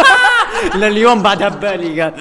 لليوم 0.74 1.22
بعد 1.22 1.42
هبالي 1.42 2.02
قال. 2.02 2.14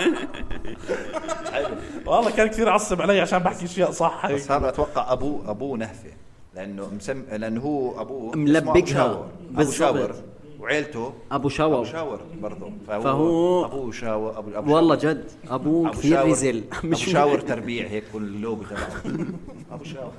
والله 2.06 2.32
كان 2.32 2.48
كثير 2.48 2.70
عصب 2.70 3.02
علي 3.02 3.20
عشان 3.22 3.40
بحكي 3.40 3.66
أشياء 3.66 3.92
صح 3.92 4.26
هيك. 4.26 4.36
بس 4.36 4.52
هذا 4.52 4.70
أتوقع 4.70 5.14
ابوه 5.14 5.50
ابوه 5.52 5.78
نهفة. 5.78 6.10
لأنه 6.56 6.90
مسم 6.98 7.24
لأنه 7.32 7.62
هو 7.62 8.02
أبوه 8.02 8.36
ملبكها. 8.36 8.72
أبو 8.80 8.86
شاور. 8.86 9.26
أبو 9.50 9.58
بالضبط. 9.58 9.74
شاور 9.76 10.16
وعيلته 10.60 11.14
أبو 11.32 11.50
شوو 11.50 11.76
أبو 11.76 11.84
شاور 11.84 12.20
برضه 12.42 12.72
فهو, 12.88 13.02
فهو- 13.04 13.66
ابوه 13.66 13.92
شاور 13.92 14.38
ابو, 14.40 14.52
أبو 14.58 14.76
والله 14.76 14.98
شاور. 15.00 15.14
جد 15.14 15.32
أبوه 15.50 15.90
أبو 15.90 15.98
كثير 15.98 16.12
شاور 16.16 16.30
رزل 16.32 16.64
أبو 16.84 16.94
شاور 16.96 17.40
تربيع 17.52 17.88
هيك 17.88 18.04
اللوجو 18.16 18.64
تبعه 18.64 19.26
أبو 19.72 19.84
شاور 19.84 20.12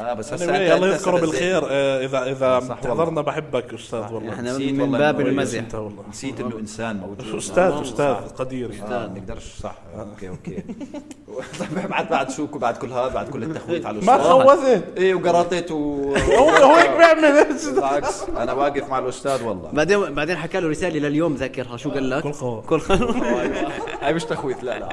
آه 0.00 0.12
بس 0.14 0.32
هسه 0.32 0.46
Anyway, 0.46 0.72
الله 0.72 0.88
يذكره. 0.88 1.20
بالخير. 1.20 1.62
آه، 1.70 2.04
اذا 2.04 2.22
إذا 2.32 2.60
صح 2.68 2.78
تحضرنا 2.80 3.20
بحبك 3.20 3.74
أستاذ 3.74 3.98
والله. 4.12 4.32
إحنا 4.32 4.52
نسيت 4.52 4.72
من 4.72 4.80
والله 4.80 4.98
باب 4.98 5.20
إنه 5.20 5.28
المزح. 5.28 5.58
انت 5.58 5.74
والله. 5.74 6.02
نسيت 6.10 6.40
إنه 6.40 6.58
إنسان 6.58 6.96
موجود. 6.96 7.34
أستاذ 7.36 7.72
أستاذ 7.82 8.14
قدير. 8.38 8.70
يعني. 8.70 8.94
آه 8.94 9.06
نقدرش 9.06 9.44
صح. 9.62 9.74
أوكي 9.98 10.28
أوكي. 10.28 10.56
طيب 11.60 11.88
بعد 11.90 12.08
بعد 12.08 12.30
شو 12.30 12.46
بعد 12.46 12.76
كل 12.76 12.92
هذا 12.92 13.08
بعد 13.08 13.28
كل 13.28 13.42
التخويف 13.42 13.86
على 13.86 14.00
ما 14.00 14.14
الأستاذ. 14.14 14.30
خوفت 14.32 14.84
إيه 14.98 15.14
وقراطيت 15.14 15.70
و 15.70 15.76
هو 16.38 16.48
هو 16.50 16.74
هيك 16.74 16.90
بيعمل 16.90 17.46
بالعكس 17.74 18.22
أنا 18.36 18.52
واقف 18.52 18.88
مع 18.90 18.98
الأستاذ 18.98 19.42
والله. 19.42 19.70
بعدين 19.72 20.14
بعدين 20.14 20.36
حكى 20.36 20.60
له 20.60 20.68
رسالة 20.68 21.08
لليوم 21.08 21.34
ذاكرها 21.34 21.76
شو 21.76 21.90
قال 21.90 22.10
لك؟ 22.10 22.22
كل 22.22 22.32
خوا. 22.32 22.60
كل 22.60 22.80
خوا 22.80 22.96
هاي 24.02 24.14
مش 24.14 24.24
تخويف 24.24 24.62
لا 24.62 24.78
لا. 24.78 24.88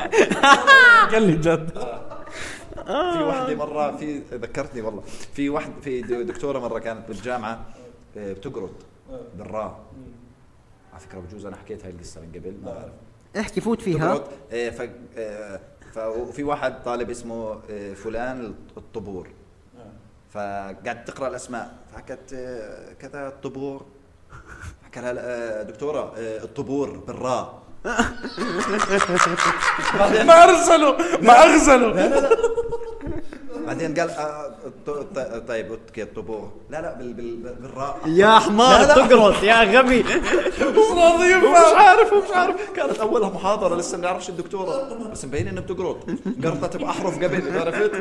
قال 1.11 1.23
لي 1.23 1.31
جد. 1.35 1.71
في 3.17 3.23
وحدة 3.23 3.55
مرة 3.55 3.97
في 3.97 4.19
ذكرتني 4.31 4.81
والله 4.81 5.01
في 5.33 5.49
واحد 5.49 5.71
في 5.81 6.01
دكتورة 6.23 6.59
مرة 6.59 6.79
كانت 6.79 7.07
بالجامعة 7.07 7.65
آه، 8.17 8.33
بتقرض 8.33 8.71
بالراء. 9.37 9.79
على 10.93 10.99
فكرة 11.01 11.19
بجوز 11.19 11.45
أنا 11.45 11.55
حكيت 11.55 11.85
هاي 11.85 11.91
القصة 11.91 12.21
من 12.21 12.27
قبل 12.35 12.53
ما 12.63 12.71
بعرف. 12.73 12.91
احكي 13.39 13.61
فوت 13.61 13.81
فيها. 13.81 14.23
آه، 14.51 14.69
ف 14.69 14.89
آه، 15.17 15.59
ففي 15.93 16.43
واحد 16.43 16.83
طالب 16.83 17.09
اسمه 17.09 17.59
آه، 17.71 17.93
فلان 17.93 18.53
الطبور. 18.77 19.27
فقعدت 20.33 21.07
تقرأ 21.07 21.27
الأسماء. 21.27 21.73
فحكت 21.93 22.33
آه، 22.33 22.93
كذا 22.93 23.27
الطبور. 23.27 23.85
حكى 24.85 24.99
لها 25.01 25.13
آه، 25.17 25.63
دكتورة 25.63 26.13
آه، 26.17 26.43
الطبور 26.43 26.89
بالراء. 26.97 27.61
ما 30.27 30.43
أرسلوا 30.43 30.95
ما 31.21 31.43
اغزلوا 31.43 31.93
بعدين 33.71 33.93
قال 33.99 34.09
آه، 34.09 35.39
طيب 35.47 35.71
أوكي 35.71 36.03
الطبور 36.03 36.51
لا 36.69 36.81
لا 36.81 36.93
بال 36.93 37.13
بال 37.13 37.35
بالراء 37.61 37.97
يا 38.05 38.39
حمار 38.39 38.83
تقرص 38.85 39.43
يا 39.43 39.63
غبي. 39.63 40.03
مش 40.75 40.97
راضي 40.97 41.35
مش 41.35 41.73
عارف 41.75 42.13
مش 42.13 42.31
عارف. 42.35 42.55
كانت 42.75 42.99
أولها 42.99 43.29
محاضرة 43.29 43.75
لسه 43.75 43.97
ما 43.97 44.03
نعرفش 44.03 44.29
الدكتورة. 44.29 44.97
بس 45.11 45.25
مبين 45.25 45.47
انه 45.47 45.61
بتقرط 45.61 45.97
قرطت 46.43 46.77
بأحرف 46.77 47.15
قبل 47.23 47.59
عرفت؟ 47.59 47.91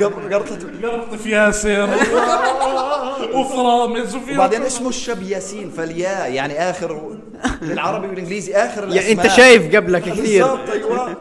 قر- 0.00 0.34
قرطت. 0.34 0.66
قرطف 0.84 1.26
ياسر 1.26 1.88
وفرامز 3.36 4.16
وفي 4.16 4.34
وبعدين 4.34 4.62
اسمه 4.62 4.88
الشاب 4.88 5.22
ياسين 5.22 5.70
فالياء 5.70 6.32
يعني 6.32 6.70
آخر 6.70 7.16
بالعربي 7.60 8.06
والانجليزي 8.06 8.54
آخر 8.54 8.84
الأسماء. 8.84 9.04
يعني 9.08 9.22
أنت 9.22 9.30
شايف 9.32 9.76
قبلك 9.76 10.02
كثير. 10.02 10.46
بالضبط 10.46 10.70
أيوه. 10.70 11.16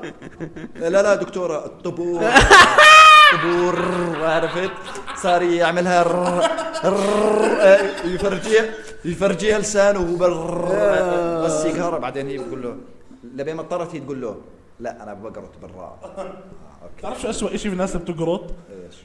لا 0.75 0.89
لا 1.01 1.15
دكتورة 1.15 1.65
الطبور 1.65 2.23
طبور 3.38 3.75
عرفت؟ 4.21 4.71
صار 5.15 5.41
يعملها 5.41 6.01
آه، 6.86 7.79
يفرجيها 8.05 8.65
يفرجيها 9.05 9.59
لسانه 9.59 9.99
وهو 9.99 11.43
بس 11.45 11.65
يقهر 11.65 11.99
بعدين 11.99 12.27
هي 12.27 12.38
بتقول 12.38 12.63
له 12.63 12.75
لبين 13.36 13.55
ما 13.55 13.61
اضطرت 13.61 13.95
هي 13.95 13.99
تقول 13.99 14.21
له 14.21 14.36
لا 14.79 15.03
أنا 15.03 15.13
بقرط 15.13 15.51
بالراء. 15.61 15.97
آه، 16.86 16.89
أوكي. 16.89 17.01
تعرف 17.01 17.21
شو 17.21 17.29
اسوء 17.29 17.49
شيء 17.49 17.57
في 17.57 17.67
الناس 17.73 17.95
اللي 17.95 18.03
بتقرط؟ 18.13 18.53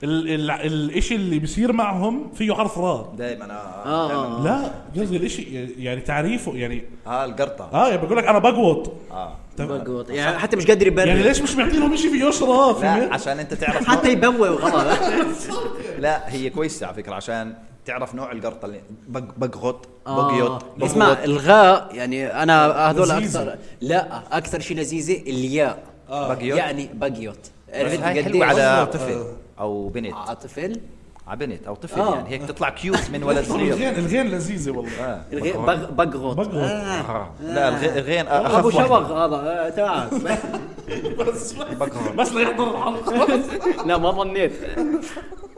ال- 0.02 0.28
ال- 0.34 0.50
الإشي 0.50 1.14
اللي 1.14 1.38
بيصير 1.38 1.72
معهم 1.72 2.32
فيه 2.34 2.52
حرف 2.54 2.78
راء 2.78 3.14
دائما 3.18 3.44
آه. 3.84 4.10
آه 4.12 4.44
لا 4.44 4.70
قصدي 5.02 5.16
الإشي 5.16 5.42
يعني 5.84 6.00
تعريفه 6.00 6.56
يعني 6.56 6.82
آه 7.06 7.24
القرطة. 7.24 7.70
آه 7.72 7.88
يعني 7.88 8.02
بقول 8.06 8.16
لك 8.18 8.24
أنا 8.26 8.38
بقوط. 8.38 8.92
آه. 9.10 9.36
بقوط. 9.58 10.10
يعني 10.10 10.38
حتى 10.38 10.56
مش 10.56 10.66
قادر 10.66 10.86
يبرر. 10.86 11.06
يعني 11.08 11.22
ليش 11.22 11.42
مش 11.42 11.56
معطينهم 11.56 11.92
إشي 11.92 12.10
فيه 12.10 12.24
يسرى 12.24 12.76
لا؟ 12.82 13.14
عشان 13.14 13.38
أنت 13.38 13.54
تعرف 13.54 13.84
حتى 13.88 14.12
يبوي 14.12 14.48
غلط 14.48 14.98
لا 15.98 16.32
هي 16.32 16.50
كويسة 16.50 16.86
على 16.86 16.94
فكرة 16.94 17.14
عشان 17.14 17.54
تعرف 17.86 18.14
نوع 18.14 18.32
القرطة 18.32 18.66
اللي 18.66 18.80
بق 19.08 19.22
بقغط 19.36 19.88
آه. 20.06 20.28
بقيط 20.28 20.64
اسمع 20.82 21.16
الغاء 21.24 21.88
يعني 21.94 22.26
أنا 22.42 22.90
هذول. 22.90 23.10
أكثر 23.10 23.56
لا 23.80 24.22
أكثر 24.32 24.60
شيء 24.60 24.76
لذيذه 24.76 25.20
الياء. 25.22 25.82
بقيط؟ 26.10 26.56
يعني 26.56 26.88
بقيوت 26.94 27.50
عرفت 27.74 28.02
قد 28.02 28.18
حلوة 28.18 28.46
على؟ 28.46 28.86
طفل 28.92 29.24
أو 29.60 29.88
بنت 29.88 30.14
على 30.14 30.36
طفل 30.36 30.80
على 31.26 31.46
بنت 31.46 31.66
أو 31.66 31.74
طفل 31.74 32.00
آه. 32.00 32.14
يعني 32.14 32.28
هيك 32.28 32.42
تطلع 32.42 32.70
كيوت 32.70 33.10
من 33.12 33.24
ولد 33.24 33.44
صغير 33.52 33.74
الغين 33.74 33.94
الغين 33.98 34.26
لذيذة 34.30 34.70
والله 34.70 35.00
آه. 35.04 35.24
الغي- 35.32 35.52
بق- 35.52 35.90
بقغط 35.90 36.36
بقغط. 36.36 36.54
آه. 36.54 37.00
آه. 37.00 37.30
لا 37.40 37.68
الغ- 37.68 37.98
الغين 37.98 38.26
أخف 38.26 38.54
أبو. 38.54 38.70
شوغ 38.70 39.12
هذا 39.24 39.36
آه، 39.36 39.68
تعال 39.68 40.08
بقغط. 41.80 42.12
بس 42.16 42.32
لا 42.32 42.40
يحضر 42.40 42.70
الحلقة 42.70 43.36
لا 43.88 43.98
ما 43.98 44.10
ظنيت 44.10 44.52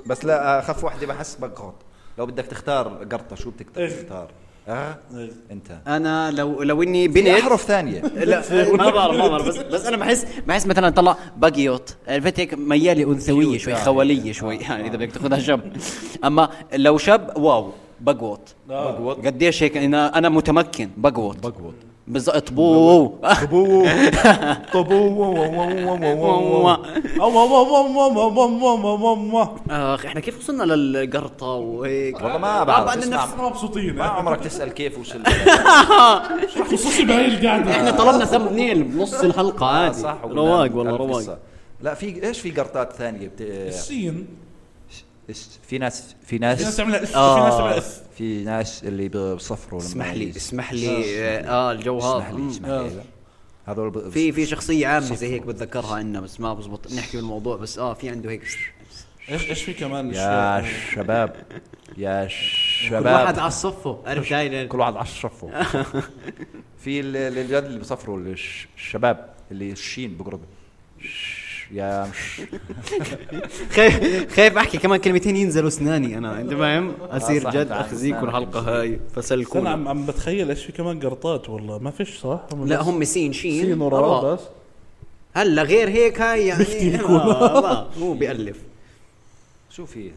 بس 0.07 0.25
لا 0.25 0.59
أخف 0.59 0.85
وحده 0.85 1.07
بحس 1.07 1.35
بقغط 1.35 1.75
لو 2.19 2.27
بدك 2.27 2.47
تختار 2.47 2.89
قرطة 2.89 3.37
شو 3.37 3.51
بدك 3.51 3.67
إيه. 3.79 3.89
تختار 4.03 4.29
آه. 4.69 4.99
أنت. 5.51 5.79
أنا 5.87 6.31
لو 6.31 6.63
لو 6.63 6.83
إني 6.83 7.09
بنت 7.09 7.27
أحرف 7.29 7.63
ثانية. 7.63 8.01
لا. 8.31 8.43
ما 8.77 8.91
بعرف 8.91 9.17
ما 9.17 9.29
بعرف. 9.29 9.49
بس 9.49 9.57
بس 9.57 9.87
أنا 9.87 9.97
بحس 9.97 10.27
بحس 10.47 10.67
مثلا 10.67 10.91
طلع 10.91 11.17
باقيوت 11.37 11.97
عرفت 12.09 12.41
هيك؟ 12.41 12.55
ميالي 12.55 13.05
أنثوية 13.05 13.59
شوي 13.59 13.73
يعني. 13.73 13.85
خوالية 13.85 14.33
شوي. 14.33 14.57
يعني 14.65 14.89
إذا 14.89 14.97
بدك 14.97 15.13
تاخذها 15.13 15.39
شاب 15.39 15.73
أما 16.25 16.49
لو 16.75 16.99
شاب 16.99 17.33
واو. 17.37 17.73
بقوت 18.01 18.55
بقوط. 18.69 19.27
قديش 19.27 19.63
هيك؟ 19.63 19.77
أنا 19.77 20.19
أنا 20.19 20.29
متمكن. 20.29 20.91
بقوت 20.97 21.39
بقوت 21.39 21.75
بالضبط 22.09 22.53
بو 22.53 23.07
طبو 23.43 23.87
طبو 24.73 26.69
اخ 29.71 30.07
إحنا 30.07 30.21
كيف 30.21 30.39
وصلنا 30.39 30.63
للقرطه 30.75 31.47
وهيك 31.47 32.17
والله 32.17 32.39
ما 32.39 32.65
بعرف 32.65 32.87
بعد 32.87 33.03
النفس 33.03 33.29
مبسوطين 33.39 33.95
ما 33.97 34.05
عمرك 34.05 34.41
تسال 34.41 34.69
كيف 34.75 34.99
وصل 34.99 35.23
خصوصي 36.73 37.05
بهاي 37.05 37.27
القعده 37.27 37.71
إحنا 37.71 37.91
طلبنا 37.91 38.25
ثمنيل 38.25 38.83
بنص 38.83 39.15
الحلقة 39.15 39.67
آه، 39.67 39.85
عادي 39.85 40.03
رواق 40.25 40.77
والله 40.77 40.97
رواق. 40.97 41.39
لا 41.83 41.95
في 41.95 42.25
إيش 42.27 42.41
في 42.41 42.51
قرطات 42.51 42.93
ثانية 42.93 43.29
بت... 43.29 43.73
في 45.69 45.79
ناس 45.79 46.15
في 46.23 46.27
في 46.27 46.39
ناس 46.39 46.63
ناس 46.63 46.77
تعملها 46.77 47.03
اف 47.03 47.11
في 47.11 47.17
آه. 47.17 47.45
ناس 47.45 47.57
تعملها 47.57 47.79
اف 47.79 48.03
في 48.19 48.45
ناس 48.45 48.85
اللي 48.85 49.09
بصفروا 49.09 49.81
اسمح 49.81 50.13
لي 50.13 50.31
اسمح 50.31 50.73
لي 50.73 51.15
آه 51.41 51.73
الجو 51.73 51.99
اسمح 51.99 52.27
هذا 52.29 52.37
لي 52.39 52.51
اسمح 52.51 52.69
لي 52.69 53.03
هذول 53.67 53.91
ب- 53.91 54.09
في 54.11 54.33
في 54.33 54.47
شخصية 54.47 54.87
عامة 54.87 55.15
زي 55.15 55.33
هيك 55.33 55.43
بتذكرها 55.43 55.95
عنا 55.95 56.21
بس 56.21 56.41
ما 56.41 56.55
بزبط 56.55 56.93
نحكي 56.93 57.17
بالموضوع 57.17 57.57
بس 57.57 57.79
آه 57.79 57.95
في 57.95 58.09
عنده 58.09 58.31
هيك 58.31 58.43
إيش 58.43 59.49
إيش 59.51 59.63
في 59.63 59.75
كمان؟ 59.75 60.15
يا 60.15 60.61
اشياء 60.61 60.73
شباب 60.95 61.37
يا 61.99 62.29
كل 62.89 62.95
واحد 62.95 63.35
شباب 63.35 63.39
على 63.41 63.51
صفه 63.51 64.03
عرفت 64.07 64.33
هاي؟ 64.33 64.67
كل 64.67 64.81
واحد 64.81 64.97
على 64.97 65.07
صفه. 65.07 65.63
في 66.85 67.01
ال- 67.01 67.17
ال- 67.17 67.39
الجد 67.39 67.65
اللي 67.65 67.79
بصفروا 67.79 68.19
الش- 68.19 68.69
الشباب 68.77 69.35
اللي 69.51 69.73
الشين 69.73 70.17
بقربوا 70.17 70.47
ش- 71.01 71.42
يا 71.73 72.07
مش 72.11 72.41
خايف 73.77 74.35
خايف 74.37 74.57
أحكي 74.59 74.79
كمان 74.79 75.01
كلمتين 75.01 75.37
ينزلوا 75.37 75.69
أسناني 75.69 76.19
أنا 76.19 76.41
أنت 76.41 76.55
فاهم؟ 76.55 76.93
أصير 77.01 77.43
صح، 77.45 77.51
جد 77.51 77.71
اخزيكم 77.73 78.25
الحلقة 78.25 78.61
هاي 78.61 78.89
أنا 78.95 78.99
فسلكونا 79.17 79.71
عم 79.71 79.89
عم 79.89 80.07
بتخيل 80.07 80.49
إيش 80.51 80.65
في 80.65 80.73
كمان 80.73 81.01
قرطات 81.01 81.49
والله. 81.51 81.79
ما 81.79 81.91
فيش 81.91 82.19
صح؟ 82.19 82.41
لا 82.65 82.83
هم 82.83 83.05
سين 83.05 83.33
شين. 83.33 83.63
سين 83.65 83.83
راء. 83.83 83.93
وراء 83.95 84.35
بس. 84.35 84.41
هلأ 85.35 85.63
غير 85.63 85.89
هيك 85.89 86.21
هاي 86.21 86.47
يعني. 86.47 86.65
آه 87.05 87.61
لا، 87.61 87.87
هو 88.03 88.15
بيألف. 88.15 88.57
شو 89.71 89.87
في؟ 89.87 90.11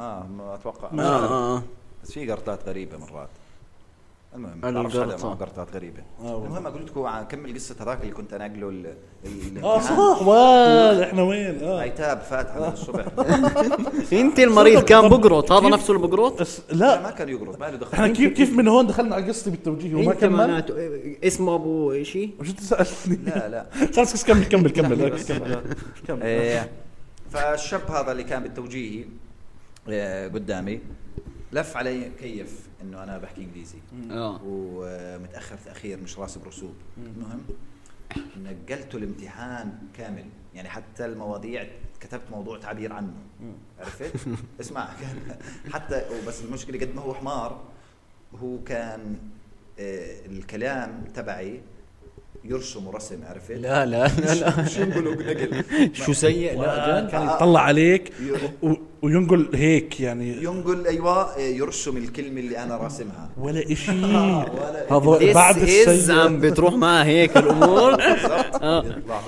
آه 0.00 0.26
ما 0.38 0.54
أتوقع. 0.54 0.88
ما- 0.92 1.06
آه 1.06 1.56
آه. 1.56 1.62
بس 2.04 2.12
في 2.12 2.30
قرطات 2.30 2.68
غريبة 2.68 2.98
مرات. 2.98 3.28
المهم. 4.34 4.60
بعرفش 4.60 4.96
قرطات 4.96 5.74
غريبة. 5.74 6.00
آه 6.20 6.22
والله. 6.34 6.46
المهم 6.46 6.66
أقول 6.66 6.86
لكم 6.86 7.02
عن 7.02 7.24
كمل 7.24 7.54
قصة 7.54 7.76
هذاك 7.80 8.00
اللي 8.02 8.12
كنت 8.12 8.32
انقله 8.32 8.68
ال- 8.68 8.94
ال- 9.24 9.64
آه. 9.64 9.80
صح. 9.80 10.22
وال 10.26 11.02
إحنا 11.02 11.22
وين؟ 11.22 11.62
آه. 11.62 11.80
عتاب 11.80 12.20
فات 12.20 12.50
على 12.50 12.68
الصبح. 12.72 13.04
أنت 14.12 14.38
المريض 14.38 14.84
كان 14.84 15.08
بقرط 15.08 15.52
هذا 15.52 15.68
نفسه 15.68 15.94
اللي 15.96 16.06
بقرط 16.06 16.40
لا. 16.72 16.96
ما 16.96 17.02
لا 17.02 17.10
كان 17.10 17.28
يقرب 17.28 17.60
ما 17.60 17.66
له 17.66 17.76
دخل. 17.76 17.92
إحنا 17.94 18.08
كيف 18.08 18.32
كيف 18.32 18.52
من 18.52 18.68
هون 18.68 18.86
دخلنا 18.86 19.14
على 19.14 19.28
قصتي 19.28 19.50
بالتوجيه 19.50 19.94
وما 19.94 20.14
كمل؟ 20.14 20.32
معناته 20.36 20.74
اسمه 21.24 21.54
أبو 21.54 22.02
شيء 22.02 22.34
وش 22.40 22.50
أنت 22.50 22.60
سألتني؟ 22.60 23.16
لا 23.16 23.48
لا. 23.48 23.66
خلص 23.96 24.24
كمل 24.24 24.44
كمل 24.44 24.70
كمل. 24.70 25.18
كمل. 26.08 26.22
إيه، 26.22 26.70
فالشاب 27.30 27.90
هذا 27.90 28.12
اللي 28.12 28.24
كان 28.24 28.42
بالتوجيهي 28.42 29.04
إيه، 29.88 30.28
قدامي 30.28 30.80
لف 31.52 31.76
علي 31.76 32.10
كيف 32.10 32.68
إنه 32.82 33.02
أنا 33.02 33.18
بحكي 33.18 33.44
إنجليزي. 33.44 33.78
آه. 34.10 34.40
ومتأخر 34.44 35.56
تأخير 35.56 36.00
مش 36.00 36.18
راسب 36.18 36.44
رسوب. 36.46 36.74
المهم 36.98 37.42
نقلته 38.36 38.96
الامتحان 38.96 39.78
كامل. 39.94 40.24
يعني 40.54 40.68
حتى 40.68 41.04
المواضيع 41.06 41.68
كتبت 42.00 42.30
موضوع 42.30 42.58
تعبير 42.58 42.92
عنه. 42.92 43.14
عرفت؟ 43.78 44.12
اسمع. 44.60 44.88
كان 45.00 45.38
حتى 45.72 46.04
بس 46.26 46.42
المشكلة 46.42 46.80
قد 46.80 46.94
ما 46.94 47.02
هو 47.02 47.14
حمار 47.14 47.64
هو 48.34 48.58
كان 48.64 49.18
آه، 49.78 50.26
الكلام 50.26 51.04
تبعي 51.14 51.60
يرسم 52.48 52.88
رسم 52.88 53.16
عرفت؟ 53.30 53.50
لا 53.50 53.86
لا 53.86 54.06
لا 54.08 54.34
لا. 54.34 54.64
شو 54.66 54.82
ينقلوا 54.82 55.14
نقل. 55.14 55.64
شو 56.04 56.12
سيء؟ 56.12 56.60
لا 56.60 57.00
جد. 57.00 57.10
كان 57.10 57.26
يطلع 57.26 57.60
عليك 57.60 58.12
وينقل 59.02 59.48
هيك 59.54 60.00
يعني. 60.00 60.42
ينقل 60.42 60.86
أيوه 60.86 61.38
يرسم 61.38 61.96
الكلمة 61.96 62.40
اللي 62.40 62.58
أنا 62.58 62.76
راسمها. 62.76 63.30
ولا 63.38 63.72
إشي. 63.72 63.90
ولا 64.04 64.92
هذا 64.92 65.32
بعد 65.32 65.56
السيء. 65.56 66.18
عم 66.18 66.40
بتروح 66.40 66.74
معها 66.74 67.04
هيك 67.04 67.36
الأمور. 67.36 67.96
بالضبط. 67.96 68.54
يطلع. 68.86 69.20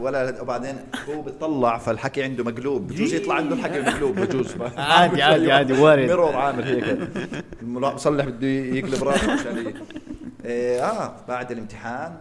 ولا 0.00 0.42
وبعدين 0.42 0.76
هو 1.08 1.22
بتطلع 1.22 1.78
فالحكي 1.78 2.22
عنده 2.22 2.44
مقلوب. 2.44 2.86
بجوز 2.88 3.14
يطلع 3.14 3.34
عنده 3.34 3.54
الحكي 3.54 3.80
مقلوب 3.80 4.20
بجوز. 4.20 4.46
عادي 4.76 5.22
عادي 5.22 5.52
عادي 5.52 5.72
وارد. 5.72 6.06
ميرور 6.08 6.36
عامل 6.36 6.64
هيك. 6.64 6.98
المصلح 7.62 8.24
بده 8.24 8.46
يقلب 8.46 9.04
راسه 9.04 9.32
عشان 9.32 9.74
إيه، 10.44 10.80
آه 10.84 11.14
بعد 11.28 11.52
الامتحان 11.52 12.12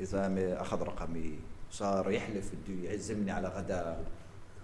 يا 0.00 0.04
زلمه 0.04 0.56
أخذ 0.60 0.82
رقمي 0.82 1.30
صار 1.70 2.10
يحلف 2.10 2.44
بده 2.68 2.90
يعزمني 2.90 3.30
على 3.30 3.48
غداء 3.48 3.98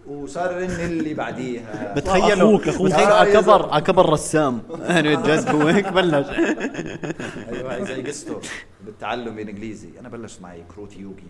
وصار 0.07 0.61
يرن 0.61 0.71
اللي 0.81 1.15
بعديها. 1.15 1.95
بتخيلوا 1.97 2.59
أخوك- 2.59 2.69
أخوك. 2.69 2.87
بتخيلوا 2.87 3.11
آه، 3.13 3.15
على 3.21 3.31
يا 3.31 3.41
كبر 3.41 3.59
زلمة. 3.63 3.73
على 3.75 3.83
كبر 3.85 4.09
رسام. 4.11 4.63
أنا 4.91 5.15
جد 5.23 5.49
هو 5.49 5.67
هيك 5.67 5.89
بلش. 5.93 6.27
أيوه 7.53 7.85
زي 7.85 8.03
قصته 8.03 8.41
بالتعلم 8.85 9.39
الإنجليزي. 9.39 9.89
أنا 10.01 10.09
بلش 10.09 10.41
معي 10.41 10.63
كروت 10.75 10.97
يوغي. 10.97 11.23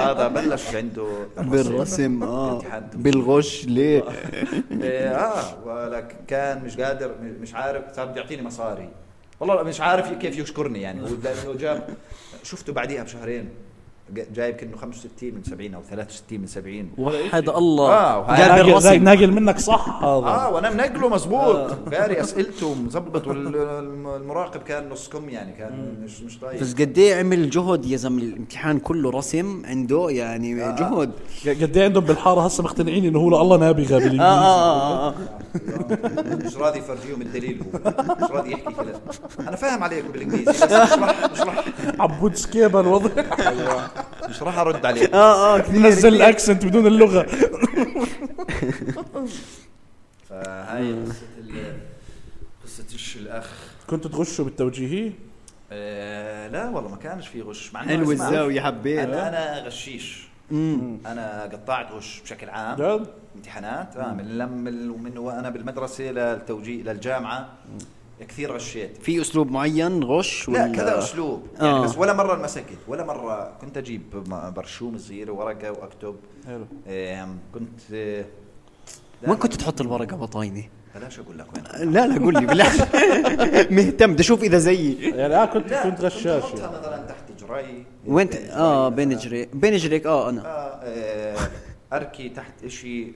هذا 0.00 0.28
بلش 0.28 0.74
عنده 0.74 1.06
بالرسم 1.38 2.22
آه. 2.22 2.62
بالغش 2.94 3.64
ليه؟ 3.66 4.04
إيه، 4.82 5.08
آه 5.16 5.64
ولكن 5.66 6.16
كان 6.28 6.64
مش 6.64 6.80
قادر 6.80 7.14
مش 7.40 7.54
عارف 7.54 7.84
صار 7.96 8.06
بده 8.06 8.20
يعطيني 8.20 8.42
مصاري. 8.42 8.88
والله 9.40 9.62
مش 9.62 9.80
عارف 9.80 10.12
كيف 10.12 10.38
يشكرني 10.38 10.80
يعني. 10.80 11.02
هو 11.02 11.06
لأنه 11.24 11.58
جاب 11.58 11.88
شفته 12.44 12.72
بعديها 12.72 13.04
بشهرين. 13.04 13.50
جايب 14.12 14.54
كأنه 14.56 14.76
65 14.76 15.34
من 15.34 15.42
70 15.42 15.74
أو 15.74 15.82
63 15.82 16.40
من 16.40 16.46
70 16.46 16.90
وحد 16.98 17.48
الله. 17.48 17.92
آه، 17.92 18.36
جاب 18.36 18.48
ناقل 18.48 18.70
الرسم 18.70 19.04
ناقل 19.04 19.32
منك 19.32 19.58
صح. 19.58 19.88
هذا 20.04 20.26
آه 20.26 20.50
وأنا 20.54 20.70
منقله 20.70 21.08
مزبوط 21.08 21.70
قاري 21.94 22.20
أسئلته 22.22 22.74
مظبط 22.74 23.26
والمراقب 23.26 24.62
كان 24.62 24.88
نص 24.88 25.08
كم 25.08 25.28
يعني 25.28 25.52
كان 25.52 25.94
مش 26.04 26.20
مش 26.22 26.38
طايق. 26.38 26.60
بس 26.60 26.74
قد 26.74 26.98
إيه 26.98 27.14
عمل 27.16 27.50
جهد 27.50 27.84
يا 27.86 27.96
زلمة؟ 27.96 28.22
الامتحان 28.22 28.78
كله 28.78 29.10
رسم 29.10 29.62
عنده 29.66 30.06
يعني 30.10 30.54
جهد. 30.58 31.12
قد 31.62 31.76
إيه 31.76 31.84
عندهم 31.84 32.04
بالحارة 32.04 32.40
هسه 32.40 32.62
مقتنعين 32.64 33.04
إنه 33.04 33.18
هو 33.18 33.40
الله 33.42 33.56
نابغه 33.56 33.94
آه 33.94 33.98
بالانجليزي 33.98 34.22
آه 34.22 35.08
آه 35.08 35.08
آه 35.08 35.14
مش 36.46 36.56
راضي 36.56 36.78
يفرجيهم 36.78 37.22
الدليل 37.22 37.60
هو. 37.74 37.80
مش 38.24 38.30
راضي 38.30 38.52
يحكي 38.52 38.72
كذا 38.74 39.00
أنا 39.48 39.56
فاهم 39.56 39.82
عليكم 39.84 40.08
بالإنجليزي 40.12 40.44
بس 40.52 40.62
مش 40.62 40.70
راح 40.72 41.30
مش 41.32 41.40
راح 41.40 41.64
عبود 42.00 42.34
سكيبه 42.34 42.80
الوضع 42.80 43.10
أيوة، 43.48 43.88
مش 44.28 44.42
راح 44.42 44.58
أرد 44.58 44.86
عليه 44.86 45.14
آه 45.14 45.56
آه 45.56 45.58
كثير 45.58 45.80
نزل 45.80 46.14
الأكسنت 46.14 46.64
بدون 46.64 46.86
اللغة. 46.86 47.26
فهاي 50.28 50.92
قصة 51.04 51.26
ال- 51.38 51.78
قصة 52.64 52.84
إيش 52.92 53.16
الأخ. 53.16 53.50
كنتوا 53.86 54.10
تغشوا 54.10 54.44
بالتوجيهي 54.44 55.12
آه 55.72 56.48
لا 56.48 56.68
والله 56.68 56.90
ما 56.90 56.96
كانش 56.96 57.28
في 57.28 57.42
غش. 57.42 57.74
مع 57.74 57.82
حلو 57.82 58.12
الزاوية 58.12 58.60
حبيت. 58.60 58.98
أنا 58.98 59.28
أنا 59.28 59.66
غشيش. 59.66 60.24
أنا 61.06 61.42
قطعت 61.52 61.92
غش 61.92 62.20
بشكل 62.20 62.48
عام. 62.50 62.76
جد؟ 62.76 63.06
امتحانات 63.36 63.96
آه 63.96 64.12
من 64.12 64.38
لم 64.38 64.50
من 65.02 65.18
وأنا 65.18 65.50
بالمدرسة 65.50 66.04
للتوجيه 66.04 66.82
للجامعة. 66.82 67.48
كثير 68.28 68.52
غشيت. 68.52 68.96
في 69.02 69.20
أسلوب 69.20 69.50
معين 69.50 70.04
غش 70.04 70.48
لا 70.48 70.64
ولا؟ 70.64 70.72
كذا 70.76 70.98
أسلوب. 70.98 71.42
يعني 71.56 71.68
آه. 71.68 71.84
بس 71.84 71.98
ولا 71.98 72.12
مرة 72.12 72.34
انمسكت 72.34 72.78
ولا 72.88 73.04
مرة 73.04 73.52
كنت 73.60 73.76
أجيب 73.76 74.02
برشوم 74.56 74.98
صغيره 74.98 75.32
ورقة 75.32 75.70
وأكتب. 75.70 76.16
حلو. 76.46 76.66
كنت 77.54 77.80
آه، 77.92 78.24
وين 79.26 79.36
كنت 79.36 79.54
تحط 79.54 79.80
الورقة 79.80 80.16
بطاينه 80.16 80.64
بلاش 80.94 81.18
أقول 81.18 81.38
لك 81.38 81.46
وين. 81.54 81.92
لا 81.92 82.06
لا 82.06 82.18
قول 82.24 82.34
لي 82.34 82.46
بالله 82.46 82.66
مهتم 83.76 84.12
بدي 84.12 84.20
أشوف 84.22 84.42
إذا 84.42 84.58
زيي. 84.58 85.10
يعني 85.10 85.34
آه 85.36 85.44
كنت 85.44 85.70
لا 85.70 85.82
كنت 85.90 86.00
غشاش 86.00 86.42
كنت 86.42 86.60
يعني. 86.60 86.66
احطها 86.76 86.80
مثلا 86.80 87.06
تحت 87.06 87.24
جري. 87.40 87.84
وين 88.06 88.30
ت- 88.30 88.34
آه 88.36 88.88
جري 88.88 88.96
بين. 89.06 89.16
جريك 89.18 89.56
بين 89.56 89.76
جريك 89.76 90.06
آه 90.06 90.30
أنا. 90.30 90.42
آه، 90.46 90.48
آه، 90.82 91.48
أركي 91.92 92.28
تحت 92.28 92.64
إشي. 92.64 93.12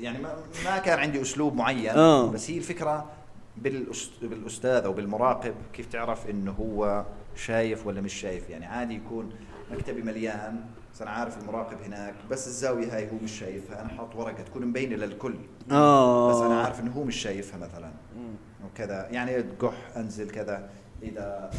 يعني 0.00 0.18
ما, 0.18 0.34
ما 0.64 0.78
كان 0.78 0.98
عندي 0.98 1.22
أسلوب 1.22 1.54
معين 1.56 1.90
آه. 1.90 2.26
بس 2.30 2.50
هي 2.50 2.56
الفكرة 2.58 3.04
بالأستاذ 4.22 4.84
أو 4.84 4.92
بالمراقب 4.92 5.54
كيف 5.72 5.86
تعرف 5.86 6.30
انه 6.30 6.50
هو 6.52 7.04
شايف 7.36 7.86
ولا 7.86 8.00
مش 8.00 8.14
شايف؟ 8.14 8.50
يعني 8.50 8.66
عادي 8.66 8.94
يكون 8.94 9.30
مكتبي 9.72 10.02
مليان 10.02 10.60
بس 10.94 11.02
أنا 11.02 11.10
عارف 11.10 11.38
المراقب 11.42 11.76
هناك 11.86 12.14
بس 12.30 12.46
الزاوية 12.46 12.96
هاي 12.96 13.04
هو 13.10 13.16
مش 13.24 13.38
شايفها 13.38 13.80
أنا 13.80 13.88
حاط 13.88 14.16
ورقة 14.16 14.42
تكون 14.42 14.66
مبينة 14.66 14.96
للكل 14.96 15.34
آه. 15.70 16.30
بس 16.30 16.36
أنا 16.42 16.60
عارف 16.62 16.80
إنه 16.80 16.90
هو 16.92 17.04
مش 17.04 17.16
شايفها 17.16 17.58
مثلا. 17.58 17.90
وكذا 18.66 19.08
يعني 19.10 19.36
قح 19.60 19.74
أنزل 19.96 20.30
كذا 20.30 20.68
إذا 21.02 21.50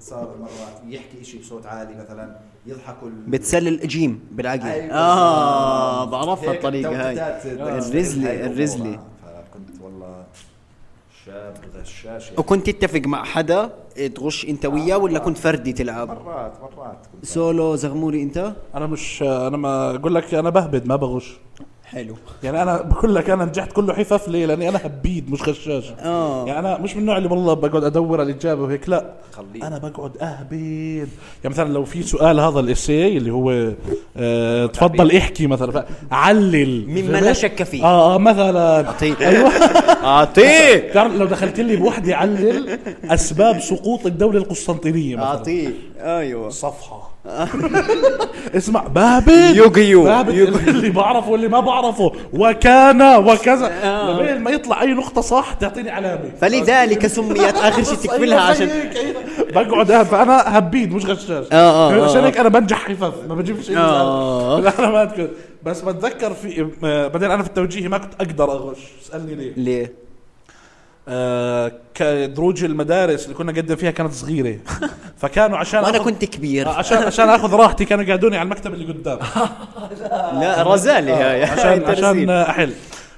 صار 0.00 0.36
مرات 0.40 0.82
يحكي 0.94 1.20
إشي 1.20 1.38
بصوت 1.38 1.66
عالي 1.66 1.94
مثلا 1.94 2.36
يضحكوا 2.66 3.08
ال- 3.08 3.30
بتسلل 3.30 3.88
جيم 3.88 4.20
بالعقل. 4.32 4.66
أيوة. 4.66 4.92
آه 4.94 6.04
بعرفها 6.04 6.52
الطريقة 6.54 7.08
هاي. 7.08 7.42
الرزلي 7.52 8.46
الرزلي. 8.46 8.94
آه، 8.94 9.42
فكنت 9.42 9.80
والله 9.80 10.24
شاب 11.26 11.54
غشاش 11.74 12.24
يعني. 12.26 12.38
وكنت 12.38 12.70
تتفق 12.70 13.00
مع 13.06 13.24
حدا 13.24 13.70
تغش 14.14 14.44
أنت 14.44 14.66
وياه 14.66 14.98
ولا 14.98 15.18
كنت 15.18 15.38
فردي 15.38 15.72
تلعب؟ 15.72 16.08
مرات 16.08 16.52
مرات 16.62 17.06
كنت 17.12 17.24
سولو 17.26 17.76
زغموري 17.76 18.22
أنت؟ 18.22 18.52
أنا 18.74 18.86
مش 18.86 19.22
أنا 19.22 19.56
ما 19.56 19.94
أقول 19.94 20.14
لك 20.14 20.34
أنا 20.34 20.50
بهبد 20.50 20.86
ما 20.86 20.96
بغش. 20.96 21.36
حلو. 21.92 22.14
يعني 22.42 22.62
أنا 22.62 22.82
بقول 22.82 23.14
لك 23.14 23.30
أنا 23.30 23.44
نجحت 23.44 23.72
كله 23.72 23.94
حفف 23.94 24.28
ليه؟ 24.28 24.46
لأني 24.46 24.68
أنا 24.68 24.80
هبيد 24.84 25.30
مش 25.30 25.42
غشاش. 25.48 25.84
آه. 26.00 26.46
يعني 26.46 26.58
أنا 26.58 26.78
مش 26.78 26.94
من 26.94 27.00
النوع 27.00 27.16
اللي 27.16 27.28
والله 27.28 27.54
بقعد 27.54 27.84
أدور 27.84 28.20
على 28.20 28.30
الإجابة 28.32 28.62
وهيك 28.62 28.88
لا. 28.88 29.12
خليه. 29.32 29.66
أنا 29.66 29.78
بقعد 29.78 30.18
أهبد. 30.18 31.08
يعني 31.44 31.54
مثلا 31.54 31.72
لو 31.72 31.84
في 31.84 32.02
سؤال 32.02 32.40
هذا 32.40 32.60
الاسي 32.60 33.16
اللي 33.16 33.30
هو 33.30 33.72
آه 34.16 34.66
تفضل 34.66 35.16
احكي 35.16 35.46
مثلا 35.46 35.84
علل. 36.10 36.84
مما 36.88 37.18
لا 37.20 37.32
شك 37.32 37.62
فيه. 37.62 37.84
آه 37.84 38.14
آه 38.14 38.18
مثلا. 38.18 38.86
أعطيه. 38.86 39.14
أيوه. 39.20 39.48
أعطيه. 40.12 40.92
لو 41.16 41.26
دخلت 41.26 41.60
لي 41.60 41.76
بوحدة 41.76 42.16
علل 42.16 42.78
أسباب 43.04 43.60
سقوط 43.60 44.06
الدولة 44.06 44.38
القسطنطينية 44.38 45.16
مثلا. 45.16 45.26
أعطيه. 45.28 45.68
أيوه. 46.02 46.48
صفحة. 46.50 47.12
اسمع 48.56 48.82
بابل. 48.86 49.56
يوغيو. 49.56 50.04
بابل. 50.04 50.42
اللي 50.68 50.90
بعرفه 50.90 51.30
واللي 51.30 51.48
ما 51.48 51.60
بعرفه. 51.60 52.12
وكان 52.32 53.02
وكذا. 53.02 53.72
لبين 54.10 54.38
ما 54.42 54.50
يطلع 54.50 54.82
أي 54.82 54.94
نقطة 54.94 55.20
صح 55.20 55.52
تعطيني 55.52 55.90
علامة. 55.90 56.30
فلذلك 56.40 57.06
سميت 57.06 57.56
آخر 57.56 57.82
شيء 57.82 57.94
تكملها 57.94 58.38
أيوة 58.38 58.50
عشان. 58.50 58.68
بقعد 59.54 60.02
فأنا 60.02 60.58
هبيد 60.58 60.94
مش 60.94 61.06
غشاش. 61.06 61.46
آه، 61.52 61.54
آه، 61.54 61.92
آه. 61.94 62.04
عشان 62.10 62.24
هيك 62.24 62.36
أنا 62.38 62.48
بنجح 62.48 62.88
حفظ. 62.88 63.12
ما 63.28 63.34
بجيبش 63.34 63.70
آه. 63.70 64.58
العلامات 64.58 65.16
كده 65.16 65.30
بس 65.62 65.80
بتذكر 65.80 66.34
في 66.34 66.68
آه، 66.84 67.08
بعدين 67.08 67.30
أنا 67.30 67.42
في 67.42 67.48
التوجيهي 67.48 67.88
ما 67.88 67.98
كنت 67.98 68.14
أقدر 68.14 68.52
أغش. 68.52 68.78
اسألني 69.02 69.34
ليه. 69.34 69.52
ليه؟ 69.56 69.92
آه 71.08 71.72
كدروج 71.94 72.64
المدارس 72.64 73.24
اللي 73.24 73.34
كنا 73.34 73.52
نقدم 73.52 73.76
فيها 73.76 73.90
كانت 73.90 74.12
صغيرة. 74.12 74.58
فكانوا 75.20 75.58
عشان 75.58 75.82
وأنا 75.84 75.98
كنت 75.98 76.24
كبير. 76.24 76.68
آه، 76.68 76.72
عشان 76.72 76.98
عشان 76.98 77.28
آخذ 77.28 77.54
راحتي 77.54 77.84
كانوا 77.84 78.04
يقعدوني 78.04 78.36
على 78.36 78.44
المكتب 78.46 78.74
اللي 78.74 78.92
قدام. 78.92 79.18
لا 80.40 80.62
رزالي 80.74 81.12
هاي. 81.12 81.44
عشان. 81.44 81.84
عشان 81.90 82.30
أحل. 82.30 82.72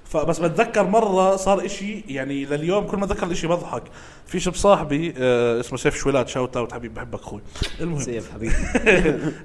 فبس 0.05 0.39
بتذكر 0.39 0.87
مرة 0.87 1.37
صار 1.37 1.65
إشي 1.67 2.05
يعني 2.09 2.45
لليوم 2.45 2.87
كل 2.87 2.97
ما 2.97 3.05
أتذكر 3.05 3.27
الإشي 3.27 3.47
بضحك. 3.47 3.83
في 4.27 4.41
شاب 4.41 4.55
صاحبي 4.55 5.15
آه 5.19 5.61
اسمه 5.61 5.79
سيف 5.79 5.97
شويلات 5.97 6.29
shout 6.29 6.57
out 6.57 6.73
حبيبي 6.73 6.95
بحبك 6.95 7.21
أخوي. 7.21 7.41
المهم. 7.81 8.01
سيف 8.01 8.33
حبيبي. 8.33 8.55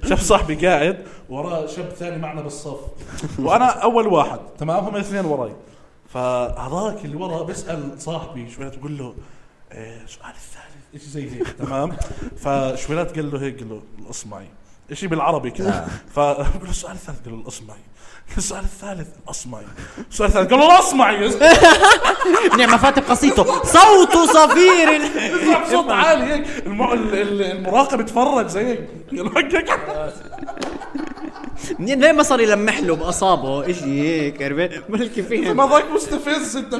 شاب 0.08 0.18
صاحبي 0.18 0.66
قاعد 0.66 0.96
وراه 1.28 1.66
شاب 1.66 1.88
ثاني 1.98 2.18
معنا 2.18 2.40
بالصف. 2.40 2.78
وأنا 3.38 3.64
أول 3.66 4.06
واحد. 4.06 4.38
تمام؟ 4.58 4.84
هم 4.84 4.96
الاثنين 4.96 5.24
وراي. 5.24 5.52
فهذاك 6.14 7.04
اللي 7.04 7.16
ورا 7.16 7.42
بيسال 7.42 8.02
صاحبي 8.02 8.50
شويلات 8.50 8.78
بقول 8.78 8.98
له 8.98 9.14
إيه 9.72 10.06
سؤال 10.06 10.30
الثالث 10.30 11.04
شيء 11.04 11.08
زي 11.12 11.30
هيك 11.30 11.48
تمام؟ 11.66 11.96
فشويلات 12.36 13.16
قال 13.16 13.30
له 13.32 13.40
هيك 13.40 13.58
قال 13.58 13.68
له 13.68 13.82
الاصمعي 14.04 14.46
شيء 14.92 15.08
بالعربي 15.08 15.50
كذا 15.50 15.88
فبقول 16.14 16.64
له 16.64 16.70
السؤال 16.70 16.92
الثالث. 16.94 17.20
قال 17.24 17.34
له 17.34 17.40
الاصمعي 17.40 17.78
السؤال 18.38 18.64
الثالث. 18.64 19.08
الاصمعي 19.24 19.64
السؤال 20.10 20.28
الثالث. 20.28 20.50
قال 20.50 20.60
له 20.60 20.74
الاصمعي 20.74 21.28
نعمة 22.58 22.76
فاتح 22.76 23.02
قصيته. 23.10 23.44
صوت 23.64 24.12
صفير. 24.36 24.88
يسمع 25.40 25.64
بصوت 25.64 25.90
عالي 25.90 26.24
هيك. 26.24 26.66
الم- 26.66 26.92
ال- 26.92 27.14
ال- 27.14 27.42
المراقب 27.42 28.00
يتفرج 28.00 28.46
زي 28.46 28.66
هيك. 28.66 28.88
قال 29.10 29.24
له 29.24 29.32
ليه 31.78 32.12
ما 32.12 32.22
صار 32.22 32.40
يلمح 32.40 32.80
له 32.80 32.96
بأصابعه؟ 32.96 33.70
اشي 33.70 33.84
هيك؟ 33.84 34.42
عرفت؟ 34.42 34.90
بلكي 34.90 35.22
فيهم 35.22 35.56
ما 35.56 35.64
ضاك 35.66 35.90
مستفز 35.90 36.56
أنت 36.56 36.74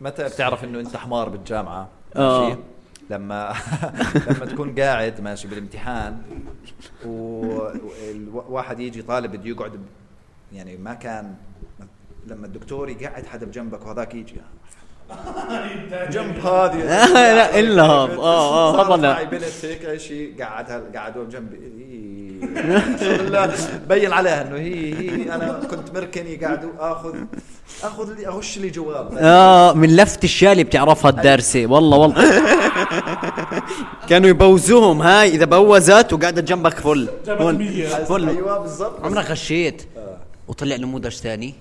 متى 0.00 0.24
بتعرف 0.24 0.64
إنه 0.64 0.80
أنت 0.80 0.96
حمار 0.96 1.28
بالجامعة. 1.28 1.88
ماشي. 2.16 2.56
لما 3.10 3.54
لما 4.28 4.46
تكون 4.46 4.74
قاعد 4.80 5.20
ماشي 5.20 5.48
بالامتحان 5.48 6.22
وواحد 7.06 8.80
يجي 8.80 9.02
طالب 9.02 9.32
بده 9.32 9.48
يقعد 9.48 9.80
يعني 10.52 10.76
ما 10.76 10.94
كان 10.94 11.34
لما 12.26 12.46
الدكتور 12.46 12.88
يقعد 12.88 13.26
حدا 13.26 13.46
بجنبك 13.46 13.86
وهذاك 13.86 14.14
يجي 14.14 14.34
جنب 16.14 16.46
هذه. 16.46 16.76
لا 17.36 17.58
إلا 17.58 17.82
هذا. 17.82 18.16
آه 18.16 18.18
آه 18.18 18.72
صارت 18.72 18.86
طبعا 18.86 18.96
معي 18.96 19.26
بنت 19.26 19.44
هيك 19.62 19.96
شيء 20.00 20.34
قعدها 20.44 20.82
قعدوا 20.96 21.24
بجنبي 21.24 21.56
إيه. 21.56 22.04
بين 23.88 24.12
عليها 24.12 24.42
إنه 24.42 24.56
هي 24.56 24.94
هي 24.94 25.34
أنا 25.34 25.60
كنت 25.70 25.94
مركني 25.94 26.36
قاعد 26.36 26.68
اخذ 26.78 27.14
آخذ 27.82 28.14
لي 28.14 28.26
أغش 28.26 28.58
لي 28.58 28.70
جواب. 28.70 29.10
آه 29.18 29.72
من 29.72 29.96
لفت 29.96 30.24
الشالي 30.24 30.64
بتعرفها 30.64 31.10
الدارسة. 31.10 31.66
والله 31.66 31.96
والله. 31.98 32.42
كانوا 34.08 34.28
يبوزوهم 34.28 35.02
هاي 35.02 35.28
إذا 35.28 35.44
بوزت 35.44 36.12
وقعدت 36.12 36.48
جنبك 36.48 36.74
فل. 36.78 37.08
جابت 37.26 37.42
فل. 38.08 38.28
أيوه 38.28 38.58
بالضبط. 38.58 39.04
عمرك 39.04 39.30
غشيت؟ 39.30 39.82
وطلع 40.48 40.76
نموذج 40.76 41.12
ثاني. 41.12 41.54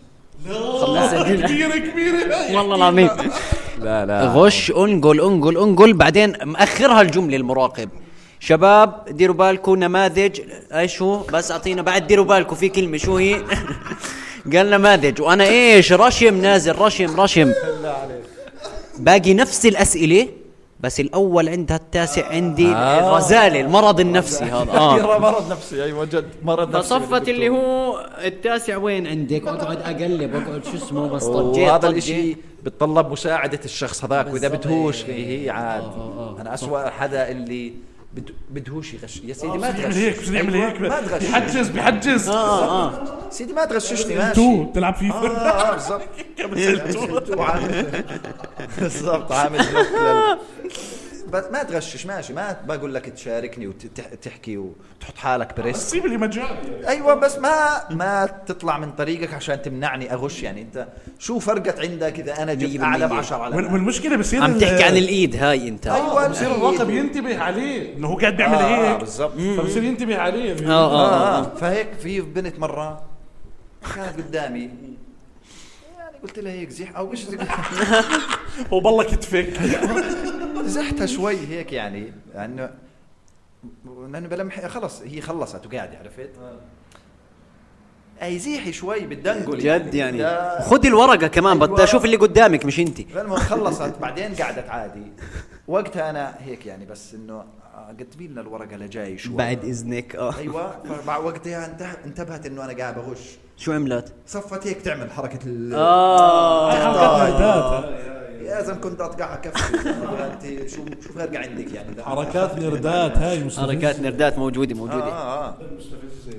لا 0.45 1.23
كبيرة 1.23 1.77
كبيرة. 1.77 2.57
والله 2.57 2.75
العظيم. 2.75 3.09
لا 3.81 4.05
لا. 4.05 4.23
غش 4.35 4.71
انقل 4.71 5.21
انقل 5.21 5.57
انقل. 5.57 5.93
بعدين 5.93 6.33
مأخرها 6.43 7.01
الجملة 7.01 7.37
المراقب. 7.37 7.89
شباب 8.39 9.05
ديروا 9.09 9.35
بالكم 9.35 9.75
نماذج. 9.75 10.41
إيش 10.73 11.01
هو 11.01 11.17
بس 11.17 11.51
أعطينا 11.51 11.81
بعد 11.81 12.07
ديروا 12.07 12.25
بالكم. 12.25 12.55
في 12.55 12.69
كلمة. 12.69 12.97
شو 12.97 13.17
هي؟ 13.17 13.41
قال 14.53 14.69
نماذج. 14.69 15.21
وأنا 15.21 15.43
إيش؟ 15.43 15.93
رشم 15.93 16.41
نازل. 16.41 16.75
رشم 16.75 17.19
رشم. 17.21 17.53
باقي 18.99 19.33
نفس 19.33 19.65
الأسئلة. 19.65 20.27
بس 20.83 20.99
الأول 20.99 21.49
عندها 21.49 21.77
التاسع 21.77 22.29
عندي 22.29 22.67
آه. 22.67 22.99
الرزالة 23.13 23.61
المرض 23.61 23.99
النفسي 23.99 24.43
هذا 24.43 24.71
آه 24.79 25.17
مرض 25.19 25.51
نفسي 25.51 25.83
أيوه 25.83 26.05
جد 26.05 26.29
مرض 26.43 26.75
نفسي 26.75 26.89
فصفت 26.99 27.29
اللي 27.29 27.49
هو 27.49 27.99
التاسع 28.25 28.77
وين 28.77 29.07
عندك 29.07 29.45
واقعد 29.45 29.77
أقلب 29.81 30.35
واقعد 30.35 30.61
شو 30.65 30.77
اسمه 30.77 31.07
بس 31.07 31.25
طجيت 31.25 31.69
وهذا. 31.69 31.89
الإشي 31.89 32.37
بتطلب 32.63 33.11
مساعدة 33.11 33.59
الشخص 33.65 34.05
هذاك 34.05 34.33
وإذا. 34.33 34.47
بدهوش 34.47 35.05
هي 35.05 35.45
هي 35.45 35.49
عاد 35.49 35.81
آه، 35.83 36.35
آه. 36.37 36.41
أنا 36.41 36.53
أسوأ 36.53 36.89
حدا 36.89 37.31
اللي 37.31 37.73
بدهوش 38.49 38.93
يغش 38.93 39.21
يا 39.25 39.33
سيدي 39.33 39.57
ما 39.57 39.69
بس 39.71 39.75
تغش. 39.77 39.81
يعمل 39.83 39.93
هيك 39.95 40.27
يعمل 40.27 40.53
أيوة، 40.53 40.67
هيك. 40.67 40.81
ما 40.81 41.01
تغش. 41.01 41.21
بيحجز 41.23 41.67
بيحجز 41.69 42.29
آه 42.29 42.85
آه 42.87 43.29
سيدي 43.29 43.53
ما 43.53 43.65
تغششني 43.65 44.15
ماشي. 44.15 44.33
تو 44.35 44.71
تلعب 44.75 44.95
فيفا. 44.95 45.15
آه 45.15 45.71
بالضبط. 45.73 46.01
تو 47.27 47.41
عامل. 47.43 48.03
بالضبط 48.79 49.31
عامل. 49.31 49.59
بس 51.33 51.43
ما 51.51 51.63
تغشش 51.63 52.05
ماشي 52.05 52.33
ما 52.33 52.57
بقول 52.67 52.93
لك 52.93 53.05
تشاركني 53.09 53.67
وتحكي 53.67 54.57
وتحط 54.57 55.17
حالك 55.17 55.57
بريسك. 55.57 55.79
سيب 55.79 56.05
لي 56.05 56.17
مجال. 56.17 56.85
أيوه 56.87 57.13
بس 57.13 57.37
ما 57.37 57.53
ما 57.89 58.25
تطلع 58.45 58.77
من 58.77 58.91
طريقك 58.91 59.33
عشان 59.33 59.61
تمنعني 59.61 60.13
أغش 60.13 60.43
يعني 60.43 60.61
أنت 60.61 60.87
شو 61.19 61.39
فرقت 61.39 61.79
عندك 61.79 62.19
إذا 62.19 62.43
أنا 62.43 62.53
جبت 62.53 62.81
أعلى 62.81 62.97
ب 63.05 63.09
بالمية. 63.09 63.19
10 63.19 63.37
على 63.37 63.55
وال- 63.55 63.73
والمشكلة 63.73 64.15
بصير 64.17 64.43
عم 64.43 64.57
تحكي 64.57 64.83
عن 64.83 64.97
الإيد 64.97 65.35
هاي 65.35 65.67
أنت. 65.67 65.87
أيوه 65.87 66.27
بصير 66.27 66.51
الراقب 66.55 66.89
ينتبه 66.89 67.39
عليه 67.39 67.95
إنه 67.97 68.07
هو 68.07 68.17
قاعد 68.17 68.37
بيعمل 68.37 68.55
آه، 68.55 68.91
هيك. 68.91 68.99
بالضبط. 68.99 69.33
فبصير 69.57 69.83
ينتبه 69.83 70.17
عليه. 70.17 70.53
آه 70.53 70.71
آه 70.71 71.11
آه. 71.11 71.37
آه. 71.39 71.55
فهيك 71.55 71.87
في 72.03 72.21
بنت 72.21 72.59
مرة 72.59 73.01
كانت 73.95 74.17
قدامي. 74.17 74.59
يعني 75.97 76.17
قلت 76.23 76.39
لها 76.39 76.51
هيك 76.53 76.69
زح 76.69 76.95
أو 76.97 77.07
مش 77.07 77.25
زح- 77.25 77.71
هو 78.73 78.79
بالله 78.79 79.03
كتفك. 79.03 79.53
زحتها 80.65 81.05
شوي 81.05 81.47
هيك 81.47 81.73
يعني 81.73 82.13
لأنه 82.35 82.69
لأنه 84.11 84.27
بلمح 84.27 84.65
خلص 84.67 85.01
هي 85.01 85.21
خلصت 85.21 85.65
وقاعدة 85.65 85.97
عرفت؟ 85.97 86.29
أي 88.23 88.39
زيحي 88.39 88.71
شوي 88.73 88.99
بالدنقل 88.99 89.57
جد 89.57 89.93
يعني. 89.95 90.17
ده- 90.17 90.61
خذ 90.61 90.85
الورقة 90.85 91.27
كمان 91.27 91.59
بدي 91.59 91.71
أيوة. 91.71 91.83
أشوف 91.83 92.05
اللي 92.05 92.17
قدامك 92.17 92.65
مش 92.65 92.79
أنت. 92.79 93.01
فالمهم 93.01 93.35
خلصت 93.37 93.93
بعدين 94.01 94.35
قعدت 94.35 94.69
عادي. 94.69 95.11
وقتها 95.67 96.09
أنا 96.09 96.35
هيك 96.39 96.65
يعني 96.65 96.85
بس 96.85 97.13
إنه 97.13 97.33
آه، 97.75 97.87
قدمي 97.99 98.27
لنا 98.27 98.41
الورقة 98.41 98.75
لجاي 98.75 99.17
شوي. 99.17 99.35
بعد 99.35 99.63
إذنك. 99.65 100.15
آه. 100.15 100.37
أيوه. 100.37 100.83
فبعد 100.83 101.23
وقتها 101.23 101.77
انتبهت 102.05 102.45
إنه 102.45 102.65
أنا 102.65 102.73
قاعد 102.73 102.95
بغش. 102.95 103.37
شو 103.57 103.71
عملت؟ 103.73 104.13
صفت 104.27 104.67
هيك 104.67 104.81
تعمل 104.81 105.11
حركة 105.11 105.39
ال 105.45 105.73
آه. 105.75 106.71
حركات 106.71 107.29
نردات 107.31 108.03
يا 108.43 108.61
زلمه 108.61 108.79
كنت 108.79 109.01
اطقعها 109.01 109.35
كفي. 109.35 109.77
أنت 109.89 110.69
شو 110.69 110.85
شو 111.07 111.13
فرق 111.13 111.39
عندك 111.39 111.73
يعني؟ 111.73 112.03
حركات 112.03 112.59
نردات 112.59 113.17
هاي 113.17 113.43
مستفزة. 113.43 113.67
حركات 113.67 113.99
نردات 113.99 114.37
موجودة 114.39 114.75
موجودة. 114.75 115.03
آه 115.03 115.47
آه. 115.47 115.57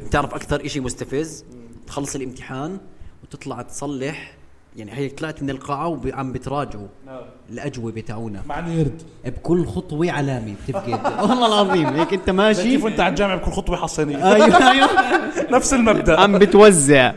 بتعرف 0.07 0.35
أكثر 0.35 0.65
إشي 0.67 0.81
مستفز؟ 0.81 1.45
تخلص 1.87 2.15
الامتحان 2.15 2.79
وتطلع 3.23 3.63
تصلح. 3.63 4.33
يعني 4.77 4.93
هيك 4.93 5.19
طلعت 5.19 5.43
من 5.43 5.51
القاعة 5.51 5.89
وعم 5.89 6.33
بتراجعوا 6.33 6.87
الأجوبة 7.51 8.01
تاعونا 8.01 8.43
مع 8.47 8.61
نيرد. 8.61 9.03
بكل 9.25 9.67
خطوة 9.67 10.11
علامة 10.11 10.55
بتفقد. 10.69 11.01
والله 11.31 11.47
العظيم 11.47 11.87
هيك 11.87 12.13
أنت 12.13 12.31
ماشي. 12.31 12.63
كيف 12.63 12.85
وأنت 12.85 13.01
على 13.01 13.11
الجامعة 13.11 13.37
بكل 13.37 13.51
خطوة 13.53 13.77
حصينية؟ 13.77 14.35
أيوه 14.35 14.71
أيوه. 14.71 14.89
نفس 15.57 15.75
المبدأ. 15.75 16.21
عم 16.21 16.39
بتوزع. 16.39 17.13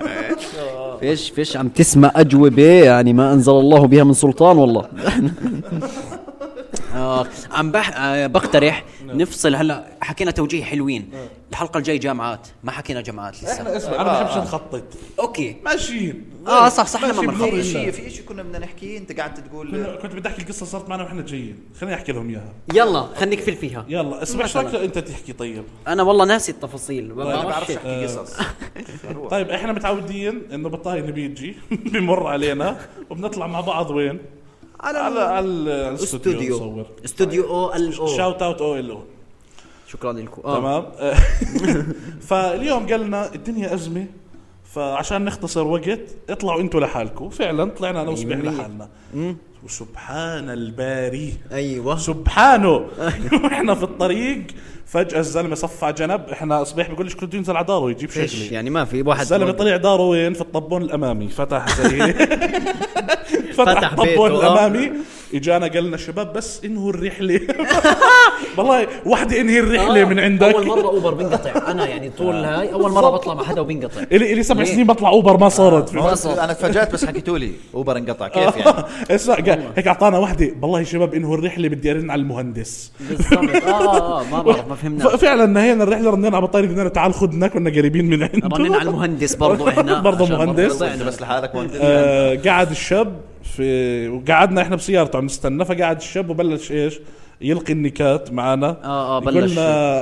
فيش 0.99 1.29
فيش 1.29 1.57
عم 1.57 1.67
تسمع 1.67 2.11
أجوبة 2.15 2.63
يعني 2.63 3.13
ما 3.13 3.33
أنزل 3.33 3.51
الله 3.51 3.87
بها 3.87 4.03
من 4.03 4.13
سلطان 4.13 4.57
والله. 4.57 4.85
آه 6.95 7.25
عم 7.51 7.71
بح... 7.71 7.91
آه 7.97 8.27
بقترح 8.27 8.83
نفصل. 9.13 9.55
هلا 9.55 9.85
حكينا 10.01 10.31
توجيه 10.31 10.63
حلوين. 10.63 11.09
الحلقة 11.51 11.77
الجاي 11.77 11.97
جامعات. 11.97 12.47
ما 12.63 12.71
حكينا 12.71 13.01
جامعات 13.01 13.35
لسه. 13.43 13.53
إحنا 13.53 13.77
اسمع 13.77 13.95
أنا 13.95 14.03
ما 14.03 14.23
بحبش 14.23 14.37
نخطط. 14.37 14.83
أوكي. 15.19 15.55
ماشيين 15.65 16.25
آه 16.47 16.69
صح 16.69 16.87
صح 16.87 17.03
لما 17.03 17.21
ماشي 17.21 17.21
في 17.21 17.45
بنخلص 17.45 17.71
شيء 17.71 17.91
في 17.91 18.09
شيء 18.09 18.25
كنا 18.25 18.43
بدنا 18.43 18.59
نحكيه. 18.59 18.97
أنت 18.97 19.11
قاعد 19.17 19.33
تقول 19.33 19.97
كنت 20.01 20.15
بدي 20.15 20.29
أحكي 20.29 20.41
القصة 20.41 20.65
صارت 20.65 20.89
معنا 20.89 21.03
وإحنا 21.03 21.21
جايين. 21.21 21.59
خليني 21.79 21.95
أحكي 21.95 22.11
لهم 22.11 22.29
إياها. 22.29 22.53
يلا 22.73 23.01
خلينا 23.15 23.35
نقفل 23.35 23.55
فيها. 23.55 23.85
يلا 23.87 24.23
اسمع 24.23 24.43
إيش 24.43 24.57
رايك 24.57 24.75
أنت 24.75 24.97
تحكي 24.97 25.33
طيب. 25.33 25.63
أنا 25.87 26.03
والله 26.03 26.25
ناسي 26.25 26.51
التفاصيل. 26.51 27.13
ما 27.15 27.23
ما 27.23 27.43
بعرفش 27.43 27.71
أحكي 27.71 28.03
قصص. 28.05 28.37
طيب 29.29 29.49
إحنا 29.49 29.73
متعودين 29.73 30.41
إنه 30.53 30.69
بالطاي 30.69 30.99
اللي 30.99 31.11
بيجي 31.11 31.55
بمر 31.93 32.27
علينا. 32.27 32.77
وبنطلع 33.09 33.47
مع 33.47 33.61
بعض 33.61 33.91
وين؟ 33.91 34.19
على 34.79 34.99
على 35.19 35.45
الاستوديو 35.45 36.41
استوديو 36.41 36.85
استوديو 37.05 37.43
أو 37.47 37.73
ال 37.73 37.97
أو. 37.97 38.07
شاوت 38.07 38.41
اوت 38.41 38.61
أو 38.61 38.75
ال 38.75 38.91
أو 38.91 38.99
شكرا 39.87 40.13
لكم. 40.13 40.41
آه. 40.45 40.57
تمام. 40.57 40.85
فاليوم 42.27 42.87
قالنا 42.87 43.33
الدنيا 43.35 43.73
أزمة 43.73 44.05
فعشان 44.65 45.25
نختصر 45.25 45.67
وقت 45.67 45.99
اطلعوا 46.29 46.61
أنتوا 46.61 46.79
لحالكم. 46.79 47.29
فعلا 47.29 47.69
طلعنا 47.69 48.01
أنا 48.01 48.09
وصبيح. 48.09 48.37
لحالنا. 48.37 48.89
وسبحان 49.63 50.49
الباري. 50.49 51.33
أيوه. 51.51 51.97
سبحانه. 51.97 52.85
وإحنا 53.43 53.75
في 53.75 53.83
الطريق 53.83 54.43
فجأة 54.85 55.19
الزلمة 55.19 55.55
صفى 55.55 55.93
جنب. 55.93 56.21
إحنا 56.31 56.63
صبيح 56.63 56.89
بيقول 56.89 57.05
ليش 57.05 57.15
كنت 57.15 57.33
ينزل 57.33 57.57
على 57.57 57.65
داره 57.65 57.91
يجيب 57.91 58.09
شغلي 58.09 58.47
يعني 58.51 58.69
ما 58.69 58.85
في 58.85 59.01
واحد 59.01 59.19
الزلمة 59.19 59.51
طلع 59.51 59.77
داره 59.77 60.01
وين؟ 60.01 60.33
في 60.33 60.41
الطبون 60.41 60.81
الأمامي. 60.81 61.27
فتح 61.27 61.81
زي 61.81 62.13
فتح 63.57 63.71
فتح 63.71 63.91
الطبون 63.91 64.07
بيته، 64.07 64.47
آه. 64.47 64.55
الامامي 64.55 64.91
إجانا 65.33 65.67
قال 65.67 65.83
لنا 65.83 65.97
شباب 65.97 66.33
بس 66.33 66.61
انهوا 66.65 66.89
الرحلة. 66.89 67.39
والله 68.57 68.87
وحدة 69.05 69.41
انهي 69.41 69.59
الرحلة 69.59 70.05
من 70.05 70.19
عندك. 70.19 70.53
أول 70.53 70.67
مرة 70.67 70.81
أوبر 70.87 71.13
بنقطع 71.13 71.71
أنا 71.71 71.87
يعني 71.87 72.09
طول 72.09 72.35
هاي 72.35 72.73
أول 72.73 72.91
مرة 72.91 73.09
بطلع 73.09 73.33
مع 73.33 73.43
حدا 73.43 73.61
وبنقطع 73.61 74.01
الي 74.11 74.33
إلي 74.33 74.43
سبع؟ 74.43 74.63
سنين 74.63 74.87
بطلع 74.87 75.09
أوبر 75.09 75.37
ما 75.37 75.49
صارت 75.49 75.93
ما 75.93 76.01
هو 76.01 76.15
في 76.15 76.43
أنا 76.43 76.53
تفاجأت 76.53 76.93
بس 76.93 77.05
حكيتوا 77.05 77.37
لي. 77.37 77.51
أوبر 77.73 77.97
انقطع. 77.97 78.27
كيف 78.27 78.57
يعني؟ 78.57 78.83
إسمع 79.15 79.35
هيك 79.75 79.87
أعطانا 79.87 80.17
وحدة. 80.17 80.51
والله 80.61 80.79
يا 80.79 80.83
شباب 80.85 81.13
انهوا 81.13 81.37
الرحلة 81.37 81.69
بدي 81.69 81.91
أرن 81.91 82.11
على 82.11 82.21
المهندس. 82.21 82.91
بالضبط. 83.09 83.63
آه 83.67 84.19
آه 84.21 84.23
ما 84.31 84.41
بعرف 84.41 84.67
ما 84.67 84.75
فهمنا 84.75 85.09
ففعلا 85.09 85.45
نهينا 85.45 85.83
الرحلة 85.83 86.09
رنينا 86.09 86.37
على 86.37 86.45
بطاري 86.47 86.67
قلنا 86.67 86.81
له 86.81 86.89
تعال 86.89 87.13
خدنا 87.13 87.47
كنا 87.47 87.69
قريبين 87.69 88.05
من 88.09 88.23
عنده 88.23 88.57
رنينا 88.57 88.77
على 88.77 88.89
المهندس 88.89 89.35
برضو 89.35 89.67
إحنا 89.69 89.99
برضو 89.99 90.23
عشان 90.23 90.37
مهندس. 90.37 90.83
بس 90.83 91.21
لحالك 91.21 91.51
آه 91.81 92.39
قعد 92.45 92.71
الشاب 92.71 93.21
في 93.55 94.09
وقعدنا 94.09 94.61
إحنا 94.61 94.75
بسيارته 94.75 95.17
عم 95.17 95.25
نستنى 95.25 95.65
فقعد 95.65 95.97
الشاب 95.97 96.29
وبلش 96.29 96.71
إيش؟ 96.71 96.99
يلقي 97.41 97.73
النكات 97.73 98.31
معنا 98.31 98.77
آه، 98.83 99.17
آه، 99.17 99.19
بلش. 99.19 99.35
يقولنا 99.35 99.61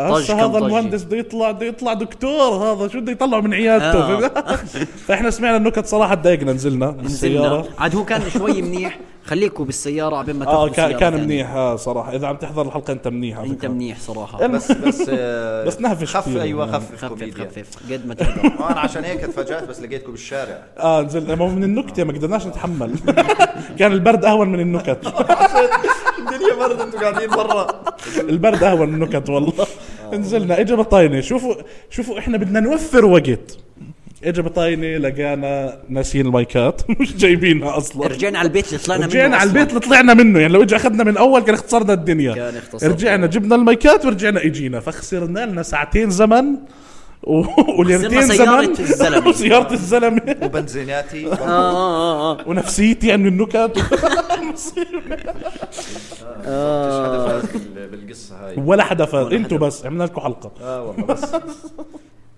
هسه 0.10 0.46
هذا. 0.46 0.58
المهندس 0.58 1.04
بده 1.04 1.18
يطلع 1.18 1.52
بده 1.52 1.66
يطلع 1.66 1.94
دكتور 1.94 2.54
هذا 2.54 2.88
شو 2.88 3.02
بده 3.02 3.12
يطلعه 3.12 3.42
من 3.42 3.54
عيادته؟ 3.54 4.26
آه. 4.26 4.56
فإحنا 5.08 5.30
سمعنا 5.30 5.58
النكت 5.58 5.86
صراحة 5.86 6.16
تضايقنا 6.16 6.54
نزلنا 6.54 6.92
من 6.92 7.06
السياره 7.06 7.68
عاد 7.78 7.96
هو 7.96 8.06
كان 8.06 8.22
شوي 8.30 8.62
منيح. 8.62 9.00
خليكوا 9.26 9.66
بالسيارة 9.66 10.16
عبين 10.16 10.36
ما 10.36 10.48
آه 10.48 10.70
كان 10.70 10.92
كان. 10.98 11.14
منيح 11.24 11.52
آه 11.54 11.76
صراحة. 11.76 12.16
إذا 12.16 12.28
عم 12.28 12.36
تحضر 12.36 12.62
الحلقة 12.68 12.94
أنت 12.94 13.08
منيح 13.08 13.38
أنت. 13.40 13.66
منيح 13.66 14.00
صراحة. 14.00 14.48
بس 14.48 14.72
بس 14.72 15.06
آه، 15.10 15.64
بس 15.68 15.82
نهفش 15.82 16.16
خف 16.16 16.26
كثير. 16.30 16.42
أيوه 16.42 16.72
خفف 16.72 17.06
خفف 17.06 17.24
خفف. 17.42 17.92
قد 17.94 18.06
ما 18.08 18.14
تقدر. 18.14 18.46
آه، 18.60 18.72
أنا 18.72 18.80
عشان 18.80 19.04
هيك 19.04 19.22
تفاجأت 19.22 19.64
بس 19.64 19.80
لقيتكم 19.82 20.12
بالشارع. 20.12 20.64
آه 20.78 21.02
نزلنا 21.02 21.36
ما 21.36 21.48
من 21.48 21.64
النكتة 21.64 22.04
ما 22.04 22.14
قدرناش 22.14 22.48
نتحمل. 22.48 22.96
كان 23.80 23.92
البرد 23.92 24.26
أهون 24.26 24.50
من 24.50 24.60
النكت. 24.60 25.00
الدنيا 26.20 26.56
برد 26.60 26.82
أنتوا 26.82 27.00
قاعدين 27.00 27.30
برا. 27.30 27.68
البرد 28.20 28.64
أهون 28.64 28.90
من 28.90 29.04
النكت 29.04 29.30
والله. 29.30 29.66
نزلنا. 30.14 30.60
اجى 30.60 30.76
بطاينة. 30.76 31.22
شوفوا 31.22 31.56
شوفوا 31.90 32.20
إحنا 32.20 32.38
بدنا 32.38 32.60
نوفر 32.60 33.06
وقت. 33.06 33.58
اجى 34.26 34.42
بطاينه 34.42 34.98
لقانا 34.98 35.78
ناسيين 35.90 36.26
المايكات. 36.26 36.82
مش 37.00 37.16
جايبينها 37.16 37.78
أصلا. 37.78 38.08
رجعنا 38.08 38.40
على 38.40 38.48
البيت 38.48 38.68
اللي 38.68 38.78
طلعنا 38.80 39.06
منه 39.06 39.14
رجعنا 39.14 39.38
على. 39.38 39.50
البيت 39.50 39.70
اللي 39.70 39.80
طلعنا 39.80 40.14
منه. 40.14 40.40
يعني 40.40 40.54
لو 40.54 40.62
اجى 40.64 40.76
أخذنا 40.76 41.04
من 41.04 41.18
أول 41.18 41.42
كان 41.42 41.54
اختصرنا 41.56 41.94
الدنيا. 41.94 42.34
كان 42.34 42.58
اختصرنا. 42.58 42.94
رجعنا 42.94 43.28
جبنا 43.28 43.56
المايكات 43.56 44.06
ورجعنا 44.06 44.44
إجينا. 44.46 44.80
فخسرنا 44.80 45.46
لنا 45.46 45.64
ساعتين 45.64 46.10
زمن. 46.10 46.46
وليرتين 47.78 48.22
زمن 48.36 48.70
الزلمة. 48.80 49.28
وسيارة 49.28 49.74
الزلمة. 49.74 50.36
وبنزيناتي. 50.44 51.28
آه 51.28 51.34
آه 51.36 52.32
آه 52.40 52.48
ونفسيتي 52.50 53.08
يعني 53.08 53.28
النكت. 53.28 53.80
فيش 53.80 54.00
حدا 54.02 54.52
فاز 57.28 57.46
بال- 57.46 57.88
بالقصة 57.88 58.36
هاي. 58.48 58.54
ولا 58.58 58.84
حدا 58.84 59.06
فاز. 59.06 59.34
أنتوا 59.34 59.58
بس. 59.58 59.86
عملنا 59.86 60.04
لكم 60.04 60.22
حلقة. 60.22 60.52
آه 60.62 60.84
والله 60.84 61.06
بس. 61.06 61.26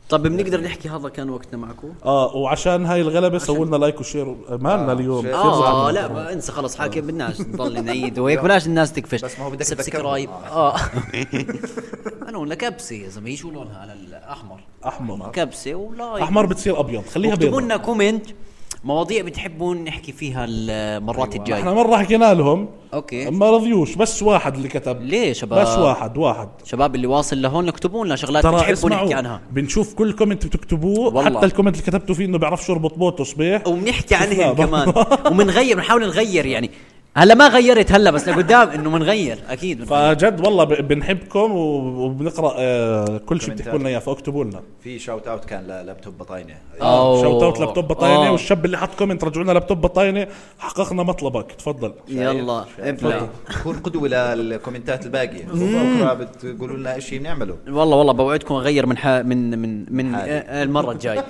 طب 0.10 0.24
بنقدر 0.24 0.62
نحكي 0.62 0.90
هذا 0.90 1.10
كان 1.10 1.30
وقتنا 1.30 1.58
معكم 1.58 1.94
آه 2.06 2.36
وعشان 2.36 2.86
هاي 2.86 3.02
الغلبة 3.02 3.38
سووا 3.38 3.66
لنا 3.66 3.76
like 3.76 4.00
و 4.00 4.05
share. 4.05 4.36
مالنا 4.50 4.92
اليوم؟ 4.94 5.22
share. 5.22 5.32
كثير 5.32 5.44
آه 5.44 5.62
زعلنا. 5.62 6.00
لا 6.00 6.14
ما 6.14 6.34
انسى 6.34 6.52
خلص 6.52 6.76
حاكي 6.76 7.02
بدناش 7.02 7.42
نضل 7.42 7.84
نعيد 7.86 8.20
وهيك 8.20 8.40
بلاش 8.40 8.68
الناس 8.68 8.94
تكفش. 8.94 9.22
بس 9.22 9.40
ما 9.40 9.46
هو 9.46 9.50
بدك 9.50 9.64
subscribe. 9.64 10.30
آه. 10.30 10.76
أنا 12.30 12.38
ولا 12.38 12.56
كبسة 12.56 12.96
يا 12.96 13.10
زلمة 13.10 13.30
هي 13.30 13.36
شو 13.36 13.52
لونها 13.52 13.78
على 13.80 13.94
الأحمر. 13.94 14.60
أحمر. 14.86 15.32
كبسة 15.32 15.74
ولايك. 15.76 16.22
أحمر 16.24 16.46
بتصير 16.46 16.80
أبيض 16.80 17.06
خليها 17.06 17.34
اكتبوا 17.34 17.50
بيضة. 17.52 17.62
لنا 17.62 17.78
كومنت. 17.78 18.26
مواضيع 18.88 19.22
بتحبون 19.22 19.84
نحكي 19.84 20.12
فيها 20.12 20.46
المرات 20.50 21.36
الجايه 21.36 21.60
إحنا 21.60 21.74
مرة 21.74 21.98
حكينا 21.98 22.34
لهم 22.34 22.70
أوكي. 22.94 23.30
ما 23.30 23.52
رضيوش 23.52 23.96
بس 23.96 24.24
واحد 24.24 24.56
اللي 24.56 24.68
كتب. 24.68 25.02
ليه 25.02 25.34
شباب؟ 25.34 25.62
بس 25.62 25.78
واحد 25.78 26.18
واحد. 26.18 26.50
شباب 26.64 26.96
اللي 26.96 27.08
واصل 27.08 27.42
لهون 27.42 27.68
اكتبوا 27.68 28.06
لنا 28.06 28.16
شغلات 28.16 28.48
بتحبوا 28.48 28.90
نحكي 28.90 29.14
عنها. 29.14 29.42
بنشوف 29.52 29.94
كل 29.94 30.14
كومنت 30.14 30.46
بتكتبوه 30.46 31.00
والله. 31.16 31.38
حتى 31.38 31.46
الكومنت 31.46 31.76
اللي 31.76 31.88
كتبتوا 31.88 32.16
فيه 32.16 32.26
إنه 32.26 32.38
بيعرفش 32.38 32.70
يربط 32.70 32.98
بوته 32.98 33.24
صبيح 33.24 33.68
وبنحكي 33.68 34.16
عنهم. 34.16 34.56
كمان. 34.56 34.90
وبنغير 35.32 35.76
بنحاول 35.76 36.02
نغير 36.08 36.46
يعني. 36.46 36.72
هلا 37.18 37.34
ما 37.36 37.48
غيرت 37.48 37.92
هلا 37.92 38.12
بس 38.12 38.28
لقدام 38.28 38.70
إنه 38.70 38.90
بنغير 38.90 39.38
أكيد 39.50 39.78
بنغير. 39.86 40.16
فجد 40.16 40.46
والله 40.46 40.64
ب- 40.64 40.88
بنحبكم 40.88 41.52
و- 41.52 42.06
وبنقرأ 42.06 42.54
آه 42.58 43.18
كل 43.18 43.42
شيء. 43.42 43.54
بتحكوا 43.54 43.80
لنا 43.80 43.90
إياه 43.90 44.00
فاكتبوا 44.00 44.44
لنا 44.44 44.62
في 44.84 45.00
shout 45.00 45.28
out 45.28 45.46
كان 45.46 45.64
للابتوب 45.64 46.18
بطاينة 46.18 46.54
أوه. 46.82 47.22
shout 47.22 47.44
out 47.44 47.60
laptop 47.60 47.88
بطاينة. 47.88 48.32
والشاب 48.32 48.66
اللي 48.66 48.78
حط 48.78 48.90
comment 49.00 49.24
رجعونا 49.24 49.52
لابتوب 49.52 49.82
بطاينة 49.82 50.28
حققنا 50.60 51.04
مطلبك 51.04 51.52
تفضل 51.52 51.94
يلا 52.10 52.66
ابلع 52.80 53.28
كون 53.64 53.76
قدوة 53.80 54.34
لل 54.36 54.50
commentات 54.50 55.06
الباقية 55.06 55.46
بكره 55.54 56.14
بتقولوا 56.14 56.78
لنا 56.78 57.00
شيء 57.00 57.20
بنعمله 57.20 57.56
والله 57.68 57.98
والله 57.98 58.14
بوعدكم 58.14 58.56
أغير 58.56 58.86
من. 58.86 58.96
من 59.26 59.60
من 59.60 59.86
من 59.90 60.16
حالي. 60.16 60.32
آه، 60.32 60.64
المرة 60.64 60.92
الجاي 60.92 61.22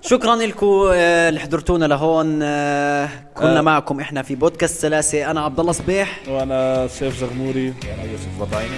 شكرا 0.00 0.36
لكم 0.36 0.66
آه، 0.92 1.28
اللي 1.28 1.40
حضرتونا 1.40 1.84
لهون 1.84 2.40
آه، 2.42 3.08
كنا 3.34 3.58
آه. 3.58 3.62
معكم 3.62 4.00
إحنا 4.00 4.22
في 4.22 4.34
بودكاست 4.34 4.80
سلاسة. 4.80 5.30
أنا 5.30 5.40
عبد 5.40 5.60
الله 5.60 5.72
صبيح. 5.72 6.20
وأنا 6.28 6.86
سيف 6.88 7.20
زغموري. 7.20 7.68
أنا 7.68 8.12
يوسف 8.12 8.40
بطاينة. 8.40 8.76